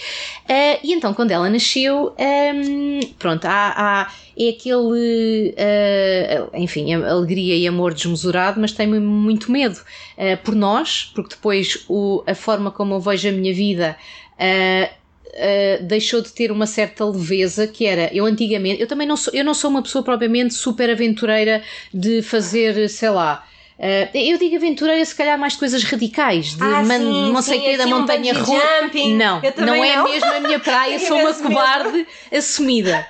Uh, 0.50 0.80
e 0.84 0.94
então, 0.94 1.14
quando 1.14 1.32
ela 1.32 1.50
nasceu, 1.50 2.14
um, 2.18 3.00
pronto, 3.18 3.46
há, 3.46 3.74
há 3.76 4.12
é 4.38 4.50
aquele, 4.50 5.56
uh, 5.58 6.56
enfim, 6.56 6.94
alegria 6.94 7.56
e 7.56 7.68
amor 7.68 7.94
desmesurado, 7.94 8.60
mas 8.60 8.72
tenho 8.72 9.02
muito 9.02 9.52
medo 9.52 9.78
uh, 9.78 10.38
por 10.44 10.54
nós, 10.54 11.12
porque 11.16 11.36
depois 11.36 11.84
o, 11.90 12.24
a 12.28 12.36
forma 12.36 12.70
como 12.70 12.94
eu 12.94 13.00
vejo 13.00 13.28
a 13.30 13.32
minha 13.32 13.54
vida. 13.54 13.98
Uh, 14.40 14.98
Uh, 15.28 15.84
deixou 15.84 16.20
de 16.20 16.34
ter 16.34 16.52
uma 16.52 16.66
certa 16.66 17.06
leveza 17.06 17.68
que 17.68 17.86
era 17.86 18.10
eu 18.12 18.26
antigamente 18.26 18.82
eu 18.82 18.88
também 18.88 19.06
não 19.06 19.16
sou 19.16 19.32
eu 19.36 19.46
não 19.46 19.54
sou 19.54 19.70
uma 19.70 19.84
pessoa 19.84 20.04
propriamente 20.04 20.56
super 20.56 20.90
aventureira 20.90 21.62
de 21.94 22.24
fazer 22.24 22.90
sei 22.90 23.10
lá 23.12 23.46
Uh, 23.78 24.10
eu 24.18 24.40
digo 24.40 24.56
aventureira, 24.56 25.06
se 25.06 25.14
calhar 25.14 25.38
mais 25.38 25.56
coisas 25.56 25.84
radicais, 25.84 26.56
de 26.56 26.64
ah, 26.64 26.82
man, 26.82 26.98
sim, 26.98 27.32
não 27.32 27.42
sei 27.44 27.60
o 27.60 27.62
que 27.62 27.78
da 27.78 27.86
montanha 27.86 28.34
russa. 28.34 28.90
Não, 29.16 29.40
não 29.66 29.76
é 29.76 29.96
não. 29.96 30.04
mesmo 30.06 30.34
a 30.34 30.40
minha 30.40 30.60
praia, 30.60 30.98
sou 31.06 31.20
uma 31.20 31.32
cobarde 31.32 32.08
assumida. 32.32 33.06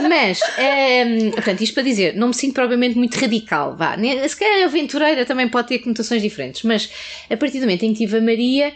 Mas, 0.00 0.40
um, 0.40 0.62
ehm, 0.62 1.30
portanto, 1.32 1.60
isto 1.62 1.74
para 1.74 1.82
dizer, 1.82 2.14
não 2.14 2.28
me 2.28 2.34
sinto 2.34 2.54
propriamente 2.54 2.96
muito 2.96 3.18
radical, 3.18 3.76
vá. 3.76 3.96
Se 4.28 4.36
calhar 4.36 4.64
aventureira 4.64 5.26
também 5.26 5.48
pode 5.48 5.66
ter 5.66 5.80
conotações 5.80 6.22
diferentes, 6.22 6.62
mas 6.62 6.88
a 7.28 7.36
partir 7.36 7.58
do 7.58 7.62
momento 7.62 7.82
em 7.82 7.92
que 7.92 7.98
tive 7.98 8.18
a 8.18 8.20
Maria, 8.20 8.72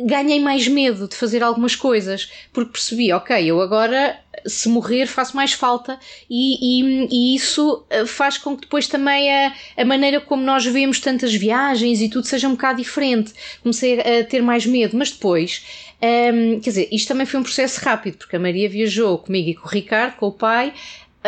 ganhei 0.00 0.40
mais 0.40 0.66
medo 0.66 1.06
de 1.06 1.14
fazer 1.14 1.42
algumas 1.42 1.76
coisas, 1.76 2.30
porque 2.54 2.72
percebi, 2.72 3.12
ok, 3.12 3.44
eu 3.44 3.60
agora 3.60 4.18
se 4.46 4.68
morrer 4.68 5.06
faço 5.06 5.36
mais 5.36 5.52
falta 5.52 5.98
e, 6.28 6.80
e, 6.82 7.08
e, 7.10 7.34
isso 7.34 7.84
eh, 7.90 8.06
faz 8.06 8.38
com 8.38 8.54
que 8.54 8.62
depois 8.62 8.86
também 8.86 9.32
a, 9.32 9.54
a 9.76 9.84
maneira 9.84 10.20
como 10.20 10.42
nós 10.42 10.64
vemos 10.64 11.00
tantas 11.00 11.34
viagens 11.34 12.00
e 12.00 12.08
tudo 12.08 12.26
seja 12.26 12.48
um 12.48 12.52
bocado 12.52 12.78
diferente. 12.78 13.32
Comecei 13.62 14.00
a 14.00 14.24
ter 14.24 14.42
mais 14.42 14.66
medo, 14.66 14.96
mas 14.96 15.10
depois, 15.10 15.64
um, 16.02 16.06
ehm, 16.06 16.60
quer 16.60 16.70
dizer, 16.70 16.88
isto 16.92 17.08
também 17.08 17.26
foi 17.26 17.40
um 17.40 17.42
processo 17.42 17.80
rápido, 17.80 18.18
porque 18.18 18.36
a 18.36 18.40
Maria 18.40 18.68
viajou 18.68 19.18
comigo 19.18 19.50
e 19.50 19.54
com 19.54 19.66
o 19.66 19.70
Ricardo, 19.70 20.16
com 20.16 20.26
o 20.26 20.32
pai, 20.32 20.72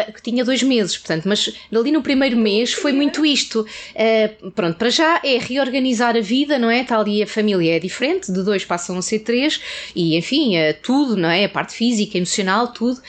que 0.05 0.23
tinha 0.23 0.45
dois 0.45 0.63
meses, 0.63 0.97
portanto, 0.97 1.27
mas 1.27 1.55
ali 1.75 1.91
no 1.91 2.03
primeiro 2.03 2.37
mês 2.37 2.73
foi 2.73 2.93
muito 2.93 3.25
isto. 3.25 3.67
Uh, 3.95 4.51
pronto, 4.51 4.77
para 4.77 4.91
já 4.91 5.21
é 5.25 5.39
reorganizar 5.39 6.17
a 6.17 6.21
vida, 6.21 6.59
não 6.59 6.71
é? 6.71 6.83
Está 6.83 6.99
ali 6.99 7.23
a 7.23 7.27
família 7.27 7.77
é 7.77 7.79
diferente, 7.79 8.31
de 8.31 8.43
dois 8.43 8.65
passam 8.65 8.99
a 8.99 9.03
ser 9.03 9.21
três, 9.21 9.61
e 9.95 10.17
enfim, 10.17 10.57
uh, 10.59 10.75
tudo, 10.83 11.17
não 11.17 11.31
é? 11.31 11.45
A 11.45 11.49
parte 11.49 11.75
física, 11.75 12.19
emocional, 12.19 12.69
tudo. 12.69 13.01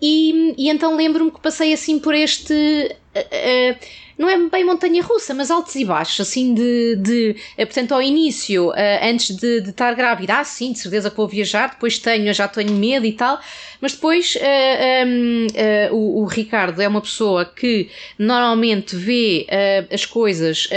E, 0.00 0.54
e 0.56 0.70
então 0.70 0.96
lembro-me 0.96 1.30
que 1.30 1.40
passei 1.40 1.72
assim 1.72 1.98
por 1.98 2.14
este. 2.14 2.54
Uh, 2.54 3.99
não 4.20 4.28
é 4.28 4.36
bem 4.36 4.62
montanha 4.66 5.02
russa, 5.02 5.32
mas 5.32 5.50
altos 5.50 5.74
e 5.76 5.82
baixos, 5.82 6.20
assim 6.20 6.52
de. 6.52 6.96
de 6.96 7.36
eh, 7.56 7.64
portanto, 7.64 7.92
ao 7.92 8.02
início, 8.02 8.68
uh, 8.68 8.74
antes 9.02 9.34
de, 9.34 9.62
de, 9.62 9.70
estar 9.70 9.94
grávida, 9.94 10.34
ah, 10.34 10.44
sim, 10.44 10.72
de 10.72 10.78
certeza 10.78 11.10
que 11.10 11.16
vou 11.16 11.26
viajar, 11.26 11.70
depois 11.70 11.98
tenho, 11.98 12.32
já 12.34 12.46
tenho 12.46 12.70
medo 12.74 13.06
e 13.06 13.12
tal, 13.12 13.40
mas 13.80 13.94
depois 13.94 14.36
um, 14.36 15.46
uh, 15.46 15.94
o, 15.94 16.20
o, 16.20 16.24
Ricardo 16.26 16.82
é 16.82 16.86
uma 16.86 17.00
pessoa 17.00 17.46
que 17.46 17.88
normalmente 18.18 18.94
vê 18.94 19.46
as 19.90 20.04
coisas 20.04 20.68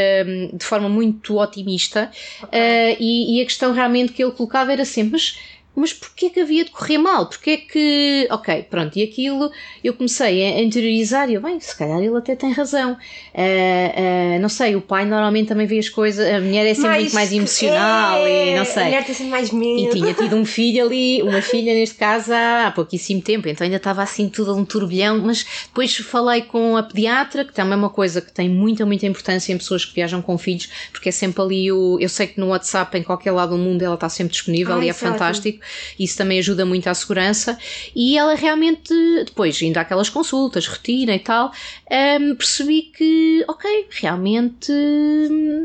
de 0.53 0.65
forma 0.65 0.87
muito 0.87 1.37
otimista 1.37 2.09
okay. 2.41 2.95
e, 2.97 3.37
e, 3.37 3.41
a 3.41 3.45
questão 3.45 3.73
realmente 3.73 4.13
que 4.13 4.23
ele 4.23 4.31
colocava 4.31 4.71
era 4.71 4.85
sempre, 4.85 5.11
mas 5.11 5.37
mas 5.75 5.91
porquê 5.91 6.29
que 6.29 6.39
havia 6.39 6.63
de 6.65 6.71
correr 6.71 6.97
mal? 6.97 7.25
Porquê 7.25 7.57
que. 7.57 8.27
Ok, 8.29 8.67
pronto, 8.69 8.97
e 8.97 9.03
aquilo 9.03 9.51
eu 9.83 9.93
comecei 9.93 10.43
a 10.43 10.61
interiorizar 10.61 11.29
e 11.29 11.33
eu, 11.33 11.41
bem, 11.41 11.59
se 11.59 11.75
calhar 11.75 11.99
ele 11.99 12.15
até 12.15 12.35
tem 12.35 12.51
razão. 12.51 12.93
Uh, 12.93 14.37
uh, 14.37 14.39
não 14.39 14.49
sei, 14.49 14.75
o 14.75 14.81
pai 14.81 15.05
normalmente 15.05 15.47
também 15.47 15.65
vê 15.65 15.79
as 15.79 15.89
coisas, 15.89 16.27
a 16.27 16.39
mulher 16.39 16.65
é 16.65 16.73
sempre 16.73 16.89
mais, 16.89 17.01
muito 17.01 17.15
mais 17.15 17.33
emocional 17.33 18.17
é, 18.17 18.51
e 18.51 18.55
não 18.55 18.65
sei. 18.65 18.83
A 18.83 18.85
mulher 18.85 19.05
tem 19.05 19.15
sempre 19.15 19.31
mais 19.31 19.51
medo. 19.51 19.79
E 19.81 19.89
tinha 19.89 20.13
tido 20.13 20.35
um 20.35 20.45
filho 20.45 20.85
ali, 20.85 21.21
uma 21.23 21.41
filha 21.41 21.73
neste 21.73 21.95
caso 21.95 22.31
há, 22.33 22.71
pouquíssimo 22.73 23.21
tempo, 23.21 23.47
então 23.49 23.65
ainda 23.65 23.77
estava 23.77 24.03
assim 24.03 24.29
tudo 24.29 24.55
um 24.55 24.63
turbilhão, 24.63 25.19
mas 25.19 25.43
depois 25.65 25.95
falei 25.97 26.43
com 26.43 26.77
a 26.77 26.83
pediatra, 26.83 27.45
que 27.45 27.53
também 27.53 27.73
é 27.73 27.75
uma 27.75 27.89
coisa 27.89 28.21
que 28.21 28.31
tem 28.31 28.47
muita, 28.47 28.85
muita 28.85 29.05
importância 29.05 29.51
em 29.51 29.57
pessoas 29.57 29.85
que 29.85 29.95
viajam 29.95 30.21
com 30.21 30.37
filhos, 30.37 30.69
porque 30.91 31.09
é 31.09 31.11
sempre 31.11 31.41
ali 31.41 31.71
o. 31.71 31.97
Eu 31.99 32.09
sei 32.09 32.27
que 32.27 32.39
no 32.39 32.47
WhatsApp, 32.47 32.97
em 32.97 33.03
qualquer 33.03 33.31
lado 33.31 33.51
do 33.51 33.57
mundo, 33.57 33.81
ela 33.81 33.95
está 33.95 34.09
sempre 34.09 34.33
disponível 34.33 34.75
Ai, 34.75 34.85
e 34.85 34.89
é 34.89 34.93
fantástico. 34.93 35.62
Isso 35.99 36.17
também 36.17 36.39
ajuda 36.39 36.65
muito 36.65 36.87
à 36.87 36.93
segurança. 36.93 37.57
E 37.95 38.17
ela 38.17 38.35
realmente, 38.35 38.93
depois, 39.25 39.61
indo 39.61 39.77
àquelas 39.77 40.09
consultas, 40.09 40.67
rotina 40.67 41.15
e 41.15 41.19
tal, 41.19 41.51
um, 41.91 42.35
percebi 42.35 42.83
que, 42.95 43.43
ok, 43.47 43.87
realmente, 43.89 44.71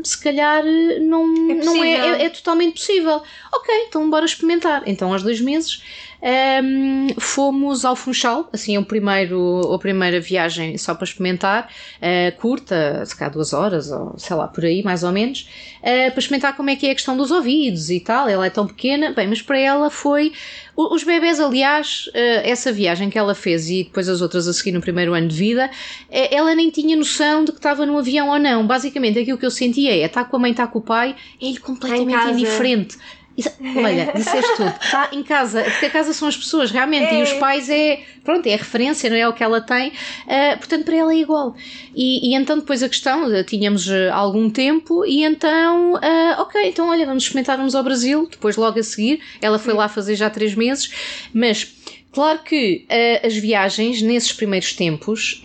se 0.03 0.21
calhar 0.21 0.63
não 1.01 1.51
é, 1.51 1.53
não 1.55 1.83
é, 1.83 1.91
é, 1.91 2.25
é 2.25 2.29
totalmente 2.29 2.79
possível. 2.79 3.21
Ok, 3.53 3.73
então 3.87 4.09
bora 4.09 4.25
experimentar. 4.25 4.83
Então, 4.85 5.11
aos 5.11 5.23
dois 5.23 5.41
meses, 5.41 5.81
um, 6.21 7.07
fomos 7.17 7.85
ao 7.85 7.95
Funchal, 7.95 8.49
assim, 8.51 8.75
é 8.75 8.79
o 8.79 8.83
primeiro, 8.83 9.73
a 9.73 9.79
primeira 9.79 10.19
viagem 10.19 10.77
só 10.77 10.93
para 10.93 11.05
experimentar, 11.05 11.71
uh, 11.97 12.37
curta, 12.37 13.05
se 13.05 13.15
calhar 13.15 13.33
duas 13.33 13.53
horas, 13.53 13.89
ou 13.89 14.15
sei 14.17 14.35
lá, 14.35 14.47
por 14.47 14.65
aí, 14.65 14.83
mais 14.83 15.03
ou 15.03 15.11
menos, 15.11 15.49
uh, 15.79 16.11
para 16.11 16.19
experimentar 16.19 16.57
como 16.57 16.69
é 16.69 16.75
que 16.75 16.87
é 16.87 16.91
a 16.91 16.95
questão 16.95 17.15
dos 17.15 17.31
ouvidos 17.31 17.89
e 17.89 18.01
tal. 18.01 18.27
Ela 18.27 18.47
é 18.47 18.49
tão 18.49 18.67
pequena, 18.67 19.13
bem, 19.13 19.27
mas 19.27 19.41
para 19.41 19.57
ela 19.57 19.89
foi. 19.89 20.33
Os 20.75 21.03
bebés, 21.03 21.39
aliás, 21.39 22.09
uh, 22.09 22.41
essa 22.43 22.71
viagem 22.71 23.09
que 23.09 23.17
ela 23.17 23.33
fez 23.33 23.69
e 23.69 23.83
depois 23.83 24.09
as 24.09 24.21
outras 24.21 24.47
a 24.47 24.53
seguir 24.53 24.71
no 24.71 24.81
primeiro 24.81 25.13
ano 25.13 25.27
de 25.27 25.35
vida, 25.35 25.69
ela 26.09 26.53
nem 26.55 26.69
tinha 26.69 26.95
noção 26.95 27.43
de 27.43 27.51
que 27.51 27.57
estava 27.57 27.85
no 27.85 27.97
avião 27.97 28.29
ou 28.29 28.39
não. 28.39 28.65
Basicamente, 28.65 29.19
aquilo 29.19 29.37
que 29.37 29.45
eu 29.45 29.51
sentia 29.51 29.91
é: 29.91 30.05
está 30.05 30.23
com 30.23 30.35
a 30.35 30.39
mãe, 30.39 30.51
está 30.51 30.67
com 30.67 30.79
o 30.79 30.81
pai, 30.81 31.15
é-lhe 31.41 31.59
completamente 31.59 32.29
indiferente. 32.31 32.97
Isso, 33.39 33.51
olha, 33.77 34.11
disseste 34.13 34.55
tudo. 34.57 34.73
Está 34.81 35.09
em 35.13 35.23
casa, 35.23 35.63
porque 35.63 35.85
a 35.85 35.89
casa 35.89 36.13
são 36.13 36.27
as 36.27 36.35
pessoas, 36.35 36.71
realmente, 36.71 37.05
é. 37.05 37.19
e 37.19 37.23
os 37.23 37.29
é. 37.29 37.39
pais 37.39 37.69
é, 37.69 38.01
pronto, 38.23 38.45
é 38.47 38.53
a 38.53 38.57
referência, 38.57 39.09
não 39.09 39.17
é 39.17 39.27
o 39.27 39.33
que 39.33 39.43
ela 39.43 39.61
tem, 39.61 39.89
uh, 39.89 40.57
portanto, 40.57 40.83
para 40.83 40.95
ela 40.95 41.13
é 41.13 41.17
igual. 41.17 41.55
E, 41.95 42.29
e 42.29 42.35
então, 42.35 42.57
depois 42.59 42.83
a 42.83 42.89
questão, 42.89 43.27
uh, 43.27 43.43
tínhamos 43.43 43.87
uh, 43.87 44.11
algum 44.11 44.49
tempo, 44.49 45.05
e 45.05 45.23
então, 45.23 45.93
ok, 46.37 46.67
então, 46.67 46.89
olha, 46.89 47.05
vamos 47.05 47.23
experimentar, 47.23 47.57
vamos 47.57 47.75
ao 47.75 47.83
Brasil, 47.83 48.27
depois 48.29 48.57
logo 48.57 48.79
a 48.79 48.83
seguir. 48.83 49.21
Ela 49.41 49.57
foi 49.57 49.73
lá 49.73 49.87
fazer 49.87 50.15
já 50.15 50.29
três 50.29 50.55
meses, 50.55 50.91
mas. 51.33 51.75
Claro 52.11 52.39
que 52.39 52.87
as 53.23 53.35
viagens 53.35 54.01
nesses 54.01 54.33
primeiros 54.33 54.73
tempos 54.73 55.43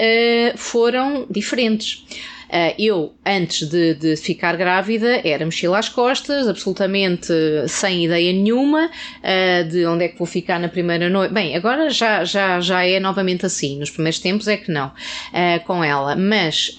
foram 0.57 1.26
diferentes. 1.28 2.07
Uh, 2.54 2.72
eu, 2.78 3.12
antes 3.26 3.68
de, 3.68 3.94
de, 3.94 4.16
ficar 4.16 4.56
grávida, 4.56 5.20
era 5.24 5.44
mochila 5.44 5.76
às 5.76 5.88
costas, 5.88 6.46
absolutamente 6.46 7.32
sem 7.66 8.04
ideia 8.04 8.32
nenhuma 8.32 8.86
uh, 8.86 9.68
de 9.68 9.84
onde 9.84 10.04
é 10.04 10.08
que 10.08 10.16
vou 10.16 10.26
ficar 10.26 10.60
na 10.60 10.68
primeira 10.68 11.10
noite. 11.10 11.34
Bem, 11.34 11.56
agora 11.56 11.90
já, 11.90 12.24
já, 12.24 12.60
já 12.60 12.86
é 12.86 13.00
novamente 13.00 13.44
assim. 13.44 13.76
Nos 13.80 13.90
primeiros 13.90 14.20
tempos 14.20 14.46
é 14.46 14.56
que 14.56 14.70
não, 14.70 14.86
uh, 14.86 15.64
com 15.66 15.82
ela. 15.82 16.14
Mas 16.14 16.76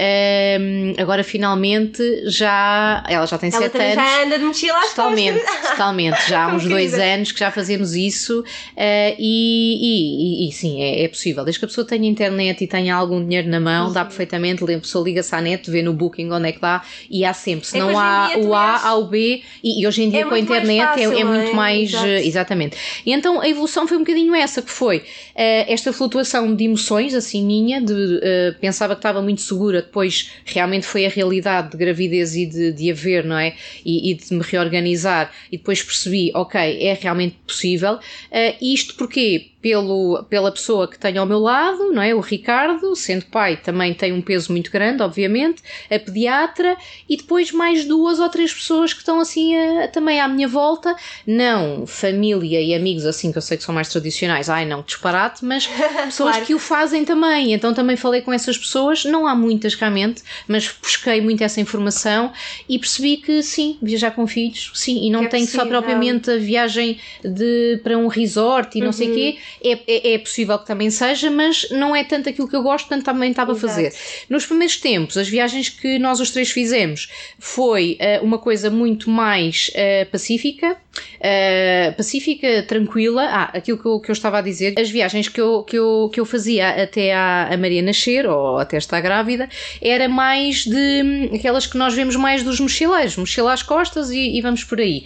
agora 0.97 1.25
finalmente 1.25 2.01
já. 2.29 3.03
Ela 3.09 3.25
já 3.25 3.37
tem 3.37 3.49
ela 3.51 3.63
sete 3.63 3.77
anos. 3.77 3.95
já 3.95 4.23
anda 4.23 4.39
de 4.39 4.45
mochila 4.45 4.79
às 4.79 4.89
totalmente, 4.91 5.41
costas. 5.41 5.71
Totalmente, 5.75 6.29
já 6.29 6.43
há 6.45 6.55
uns 6.55 6.65
dois 6.65 6.93
anos 6.93 7.33
que 7.33 7.39
já 7.39 7.51
fazemos 7.51 7.95
isso 7.95 8.45
e, 8.77 9.17
e, 9.19 10.47
e, 10.47 10.51
sim, 10.53 10.81
é, 10.81 11.03
é, 11.03 11.07
possível. 11.09 11.43
Desde 11.43 11.59
que 11.59 11.65
a 11.65 11.67
pessoa 11.67 11.85
tenha 11.85 12.07
internet 12.07 12.63
e 12.63 12.67
tenha 12.67 12.95
algum 12.95 13.21
dinheiro 13.21 13.49
na 13.49 13.59
mão, 13.59 13.91
dá 13.91 14.05
perfeitamente, 14.05 14.63
a 14.63 14.79
pessoa 14.79 15.03
liga-se 15.03 15.35
à 15.35 15.41
net 15.41 15.64
vê 15.69 15.81
no 15.81 15.93
Booking 15.93 16.31
onde 16.31 16.49
é 16.49 16.51
que 16.51 16.59
dá 16.59 16.83
e 17.09 17.25
há 17.25 17.33
sempre. 17.33 17.67
Se 17.67 17.77
é 17.77 17.79
não 17.79 17.97
há 17.97 18.31
o 18.37 18.53
A, 18.53 18.87
há 18.87 18.95
o 18.95 19.05
B 19.05 19.41
e, 19.63 19.81
e 19.81 19.87
hoje 19.87 20.03
em 20.03 20.09
dia 20.09 20.21
é 20.21 20.25
com 20.25 20.33
a 20.33 20.39
internet 20.39 20.81
é, 20.81 20.85
fácil, 20.85 21.13
é, 21.13 21.19
é, 21.19 21.23
muito 21.23 21.55
mais. 21.55 21.89
Exato. 21.89 22.05
Exatamente. 22.05 22.77
E 23.05 23.13
então 23.13 23.41
a 23.41 23.47
evolução 23.47 23.87
foi 23.87 23.97
um 23.97 24.01
bocadinho 24.01 24.35
essa, 24.35 24.61
que 24.61 24.71
foi 24.71 24.97
uh, 24.97 25.03
esta 25.35 25.91
flutuação 25.93 26.55
de 26.55 26.63
emoções, 26.65 27.13
assim 27.13 27.43
minha, 27.45 27.81
de 27.81 27.93
uh, 27.93 28.59
pensava 28.59 28.95
que 28.95 28.99
estava 28.99 29.21
muito 29.21 29.41
segura, 29.41 29.81
depois 29.81 30.31
realmente 30.45 30.85
foi 30.85 31.05
a 31.05 31.09
realidade 31.09 31.71
de 31.71 31.77
gravidez 31.77 32.35
e 32.35 32.45
de, 32.45 32.71
de 32.71 32.91
haver, 32.91 33.25
não 33.25 33.37
é? 33.37 33.55
E, 33.85 34.11
e 34.11 34.13
de 34.13 34.33
me 34.33 34.41
reorganizar 34.41 35.31
e 35.51 35.57
depois 35.57 35.81
percebi, 35.81 36.31
ok, 36.33 36.59
é 36.81 36.97
realmente 36.99 37.35
possível. 37.45 37.95
Uh, 37.95 38.55
isto 38.61 38.95
porque 38.95 39.51
pelo, 39.65 40.23
pela 40.29 40.51
pessoa 40.51 40.87
que 40.87 40.99
tenho 40.99 41.19
ao 41.19 41.25
meu 41.25 41.39
lado, 41.39 41.91
não 41.91 41.99
é? 41.99 42.13
O 42.13 42.19
Ricardo, 42.19 42.95
sendo 42.95 43.25
pai, 43.25 43.57
também 43.57 43.95
tem 43.95 44.13
um 44.13 44.21
peso 44.21 44.51
muito 44.51 44.69
grande, 44.69 45.01
obviamente, 45.01 45.63
a 45.89 45.97
pediatra 45.97 46.77
e 47.09 47.17
depois 47.17 47.51
mais 47.51 47.83
duas 47.83 48.19
ou 48.19 48.29
três 48.29 48.53
pessoas 48.53 48.93
que 48.93 48.99
estão 48.99 49.19
assim 49.19 49.57
a, 49.57 49.87
também 49.87 50.21
à 50.21 50.27
minha 50.27 50.47
volta, 50.47 50.95
não 51.25 51.87
família 51.87 52.61
e 52.61 52.75
amigos 52.75 53.07
assim 53.07 53.31
que 53.31 53.39
eu 53.39 53.41
sei 53.41 53.57
que 53.57 53.63
são 53.63 53.73
mais 53.73 53.89
tradicionais, 53.89 54.51
ai 54.51 54.67
não, 54.67 54.83
disparate, 54.83 55.43
mas 55.43 55.65
pessoas 56.05 56.33
claro. 56.33 56.45
que 56.45 56.53
o 56.53 56.59
fazem 56.59 57.03
também. 57.03 57.51
Então 57.51 57.73
também 57.73 57.97
falei 57.97 58.21
com 58.21 58.31
essas 58.31 58.55
pessoas, 58.55 59.03
não 59.03 59.25
há 59.25 59.33
muitas 59.33 59.73
realmente, 59.73 60.21
mas 60.47 60.71
busquei 60.79 61.21
muito 61.21 61.43
essa 61.43 61.59
informação 61.59 62.31
e 62.69 62.77
percebi 62.77 63.17
que 63.17 63.41
sim, 63.41 63.79
viajar 63.81 64.11
com 64.11 64.27
filhos, 64.27 64.69
sim, 64.75 65.07
e 65.07 65.09
não 65.09 65.21
que 65.21 65.25
é 65.25 65.29
tem 65.29 65.47
só 65.47 65.65
propriamente 65.65 66.29
a 66.29 66.37
viagem 66.37 66.99
de 67.23 67.79
para 67.83 67.97
um 67.97 68.05
resort 68.05 68.77
e 68.77 68.79
não 68.79 68.87
uhum. 68.87 68.93
sei 68.93 69.09
o 69.09 69.15
quê 69.15 69.37
é, 69.63 69.79
é, 69.87 70.13
é, 70.13 70.17
possível 70.17 70.57
que 70.59 70.65
também 70.65 70.89
seja, 70.89 71.29
mas 71.29 71.69
não 71.71 71.95
é 71.95 72.03
tanto 72.03 72.29
aquilo 72.29 72.47
que 72.47 72.55
eu 72.55 72.63
gosto, 72.63 72.87
portanto 72.87 73.05
também 73.05 73.31
estava 73.31 73.53
a 73.53 73.55
fazer. 73.55 73.93
Nos 74.29 74.45
primeiros 74.45 74.77
tempos, 74.77 75.17
as 75.17 75.27
viagens 75.27 75.69
que 75.69 75.97
nós 75.99 76.19
os 76.19 76.31
três 76.31 76.51
fizemos 76.51 77.09
foi 77.39 77.97
uh, 77.99 78.23
uma 78.23 78.37
coisa 78.37 78.69
muito 78.69 79.09
mais 79.09 79.69
uh, 79.69 80.09
pacífica, 80.11 80.77
uh, 80.95 81.95
pacífica, 81.95 82.63
tranquila. 82.63 83.23
Ah, 83.23 83.57
aquilo 83.57 83.77
que 83.77 83.85
eu, 83.85 83.99
que 83.99 84.11
eu, 84.11 84.13
estava 84.13 84.39
a 84.39 84.41
dizer, 84.41 84.75
as 84.79 84.89
viagens 84.89 85.27
que 85.27 85.39
eu, 85.39 85.63
que 85.63 85.77
eu, 85.77 86.09
que 86.11 86.19
eu 86.19 86.25
fazia 86.25 86.83
até 86.83 87.13
a, 87.13 87.49
a 87.51 87.57
Maria 87.57 87.81
nascer, 87.81 88.27
ou 88.27 88.57
até 88.57 88.77
estar 88.77 89.01
grávida, 89.01 89.49
era 89.81 90.07
mais 90.07 90.65
de 90.65 91.29
aquelas 91.33 91.67
que 91.67 91.77
nós 91.77 91.93
vemos 91.93 92.15
mais 92.15 92.43
dos 92.43 92.59
mochileiros, 92.59 93.17
mochila 93.17 93.53
às 93.53 93.63
costas 93.63 94.11
e, 94.11 94.37
e 94.37 94.41
vamos 94.41 94.63
por 94.63 94.79
aí. 94.79 95.05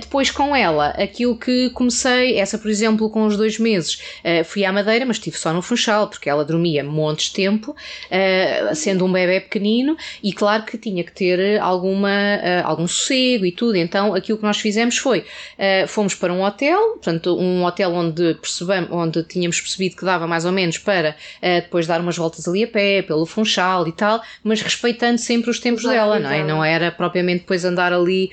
depois 0.00 0.30
com 0.30 0.54
ela, 0.54 0.88
aquilo 0.90 1.36
que 1.36 1.70
comecei, 1.70 2.38
essa 2.38 2.58
por 2.58 2.70
exemplo 2.70 3.10
com 3.10 3.26
os 3.26 3.36
dois 3.36 3.58
meses 3.58 3.94
uh, 4.24 4.44
fui 4.44 4.64
à 4.64 4.72
Madeira, 4.72 5.04
mas 5.06 5.16
estive 5.16 5.36
só 5.36 5.52
no 5.52 5.62
Funchal, 5.62 6.08
porque 6.08 6.28
ela 6.28 6.44
dormia 6.44 6.82
montes 6.82 7.26
de 7.26 7.34
tempo, 7.34 7.72
uh, 7.72 8.74
sendo 8.74 9.04
um 9.04 9.12
bebê 9.12 9.40
pequenino, 9.40 9.96
e 10.22 10.32
claro 10.32 10.64
que 10.64 10.76
tinha 10.78 11.04
que 11.04 11.12
ter 11.12 11.60
alguma, 11.60 12.08
uh, 12.08 12.66
algum 12.66 12.86
sossego 12.86 13.44
e 13.44 13.52
tudo. 13.52 13.76
Então 13.76 14.14
aquilo 14.14 14.38
que 14.38 14.44
nós 14.44 14.58
fizemos 14.58 14.93
foi, 14.96 15.24
fomos 15.88 16.14
para 16.14 16.32
um 16.32 16.42
hotel, 16.42 16.92
portanto, 16.92 17.36
um 17.38 17.64
hotel 17.64 17.92
onde, 17.92 18.34
percebamos, 18.34 18.90
onde 18.90 19.22
tínhamos 19.24 19.60
percebido 19.60 19.96
que 19.96 20.04
dava 20.04 20.26
mais 20.26 20.44
ou 20.44 20.52
menos 20.52 20.78
para 20.78 21.16
depois 21.42 21.86
dar 21.86 22.00
umas 22.00 22.16
voltas 22.16 22.46
ali 22.48 22.64
a 22.64 22.68
pé, 22.68 23.02
pelo 23.02 23.26
Funchal 23.26 23.86
e 23.88 23.92
tal, 23.92 24.22
mas 24.42 24.60
respeitando 24.60 25.18
sempre 25.18 25.50
os 25.50 25.58
tempos 25.58 25.84
dela, 25.84 26.18
não 26.18 26.30
é? 26.30 26.44
Não 26.44 26.64
era 26.64 26.90
propriamente 26.90 27.40
depois 27.40 27.64
andar 27.64 27.92
ali. 27.92 28.30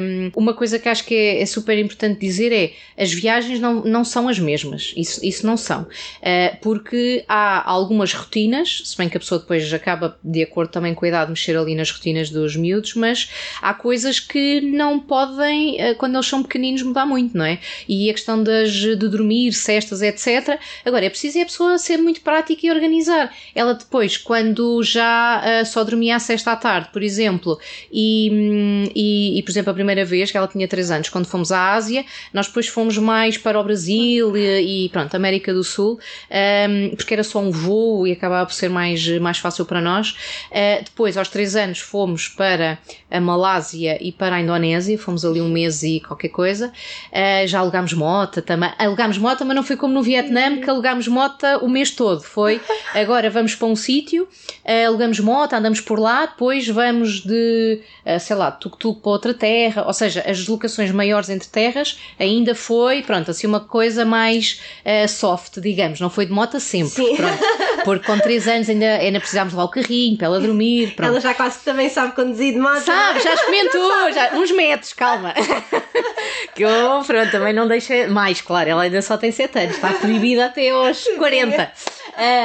Um, 0.00 0.30
uma 0.36 0.54
coisa 0.54 0.78
que 0.78 0.88
acho 0.88 1.04
que 1.04 1.14
é, 1.14 1.42
é 1.42 1.46
super 1.46 1.78
importante 1.78 2.20
dizer 2.20 2.52
é 2.52 2.72
as 3.02 3.12
viagens 3.12 3.60
não, 3.60 3.84
não 3.84 4.04
são 4.04 4.28
as 4.28 4.38
mesmas, 4.38 4.92
isso, 4.96 5.24
isso 5.24 5.46
não 5.46 5.56
são. 5.56 5.82
Uh, 5.82 6.56
porque 6.60 7.24
há 7.28 7.68
algumas 7.68 8.12
rotinas, 8.12 8.82
se 8.84 8.96
bem 8.96 9.08
que 9.08 9.16
a 9.16 9.20
pessoa 9.20 9.40
depois 9.40 9.72
acaba, 9.72 10.18
de 10.22 10.42
acordo 10.42 10.70
também 10.70 10.94
com 10.94 11.04
a 11.04 11.08
idade, 11.08 11.30
mexer 11.30 11.56
ali 11.56 11.74
nas 11.74 11.90
rotinas 11.90 12.30
dos 12.30 12.56
miúdos, 12.56 12.94
mas 12.94 13.30
há 13.62 13.72
coisas 13.74 14.18
que 14.18 14.60
não 14.60 14.98
podem, 14.98 15.76
uh, 15.76 15.87
quando 15.94 16.14
eles 16.14 16.26
são 16.26 16.42
pequeninos, 16.42 16.82
mudar 16.82 17.06
muito, 17.06 17.36
não 17.36 17.44
é? 17.44 17.58
E 17.88 18.10
a 18.10 18.12
questão 18.12 18.42
das, 18.42 18.70
de 18.72 18.96
dormir, 18.96 19.52
cestas, 19.52 20.02
etc. 20.02 20.58
Agora, 20.84 21.04
é 21.04 21.10
preciso 21.10 21.38
é 21.38 21.42
a 21.42 21.46
pessoa 21.46 21.78
ser 21.78 21.98
muito 21.98 22.20
prática 22.20 22.66
e 22.66 22.70
organizar. 22.70 23.32
Ela 23.54 23.74
depois, 23.74 24.16
quando 24.16 24.82
já 24.82 25.42
uh, 25.42 25.66
só 25.66 25.84
dormia 25.84 26.16
a 26.16 26.18
sexta 26.18 26.52
à 26.52 26.56
tarde, 26.56 26.88
por 26.92 27.02
exemplo, 27.02 27.58
e, 27.92 28.30
hum, 28.32 28.84
e, 28.94 29.38
e, 29.38 29.42
por 29.42 29.50
exemplo, 29.50 29.70
a 29.70 29.74
primeira 29.74 30.04
vez 30.04 30.30
que 30.30 30.36
ela 30.36 30.48
tinha 30.48 30.66
3 30.66 30.90
anos, 30.90 31.08
quando 31.08 31.26
fomos 31.26 31.52
à 31.52 31.72
Ásia, 31.72 32.04
nós 32.32 32.46
depois 32.46 32.68
fomos 32.68 32.98
mais 32.98 33.38
para 33.38 33.58
o 33.58 33.64
Brasil 33.64 34.36
e 34.36 34.88
pronto, 34.90 35.14
América 35.14 35.52
do 35.52 35.64
Sul, 35.64 35.98
um, 36.30 36.96
porque 36.96 37.14
era 37.14 37.24
só 37.24 37.40
um 37.40 37.50
voo 37.50 38.06
e 38.06 38.12
acabava 38.12 38.46
por 38.46 38.54
ser 38.54 38.68
mais, 38.68 39.06
mais 39.18 39.38
fácil 39.38 39.64
para 39.64 39.80
nós. 39.80 40.10
Uh, 40.50 40.84
depois, 40.84 41.16
aos 41.16 41.28
três 41.28 41.56
anos, 41.56 41.78
fomos 41.78 42.28
para 42.28 42.78
a 43.10 43.20
Malásia 43.20 43.98
e 44.00 44.12
para 44.12 44.36
a 44.36 44.40
Indonésia, 44.40 44.98
fomos 44.98 45.24
ali 45.24 45.40
um 45.40 45.48
mês 45.48 45.77
meses 45.78 45.82
e 45.82 46.00
qualquer 46.00 46.28
coisa. 46.28 46.72
Uh, 47.12 47.46
já 47.46 47.60
alugámos 47.60 47.92
moto 47.92 48.42
também. 48.42 48.70
Alugámos 48.78 49.18
moto, 49.18 49.44
mas 49.44 49.56
não 49.56 49.62
foi 49.62 49.76
como 49.76 49.94
no 49.94 50.02
Vietnã, 50.02 50.60
que 50.60 50.68
alugámos 50.68 51.08
moto 51.08 51.44
o 51.62 51.68
mês 51.68 51.90
todo. 51.90 52.22
Foi 52.22 52.60
agora 52.94 53.30
vamos 53.30 53.54
para 53.54 53.66
um 53.66 53.76
sítio, 53.76 54.24
uh, 54.24 54.86
alugamos 54.86 55.20
moto, 55.20 55.54
andamos 55.54 55.80
por 55.80 55.98
lá, 55.98 56.26
depois 56.26 56.66
vamos 56.68 57.20
de, 57.22 57.80
uh, 58.04 58.20
sei 58.20 58.36
lá, 58.36 58.50
tuk-tuk 58.50 59.00
para 59.00 59.10
outra 59.10 59.34
terra. 59.34 59.84
Ou 59.86 59.92
seja, 59.92 60.20
as 60.26 60.38
deslocações 60.38 60.90
maiores 60.90 61.28
entre 61.28 61.48
terras 61.48 61.98
ainda 62.18 62.54
foi, 62.54 63.02
pronto, 63.02 63.30
assim 63.30 63.46
uma 63.46 63.60
coisa 63.60 64.04
mais 64.04 64.60
soft, 65.08 65.58
digamos. 65.60 66.00
Não 66.00 66.10
foi 66.10 66.26
de 66.26 66.32
moto 66.32 66.58
sempre. 66.58 67.16
Pronto, 67.16 67.38
porque 67.84 68.06
com 68.06 68.18
3 68.18 68.48
anos 68.48 68.68
ainda, 68.68 68.86
ainda 68.96 69.18
precisámos 69.18 69.52
levar 69.52 69.64
o 69.64 69.68
carrinho 69.68 70.16
para 70.16 70.26
ela 70.26 70.40
dormir. 70.40 70.94
Pronto. 70.94 71.10
Ela 71.10 71.20
já 71.20 71.34
quase 71.34 71.58
também 71.64 71.88
sabe 71.88 72.14
conduzir 72.14 72.52
de 72.52 72.58
moto. 72.58 72.80
Sabe, 72.80 73.20
já 73.20 73.34
experimentou, 73.34 74.12
já, 74.12 74.34
uns 74.34 74.50
metros, 74.52 74.92
calma. 74.92 75.34
que 76.54 76.62
eu, 76.62 77.02
pronto, 77.06 77.30
também 77.30 77.52
não 77.52 77.68
deixa 77.68 78.08
mais, 78.08 78.40
claro, 78.40 78.70
ela 78.70 78.82
ainda 78.82 79.02
só 79.02 79.16
tem 79.16 79.30
7 79.30 79.58
anos, 79.58 79.74
está 79.76 79.92
proibida 79.94 80.46
até 80.46 80.70
aos 80.70 81.04
40. 81.16 81.72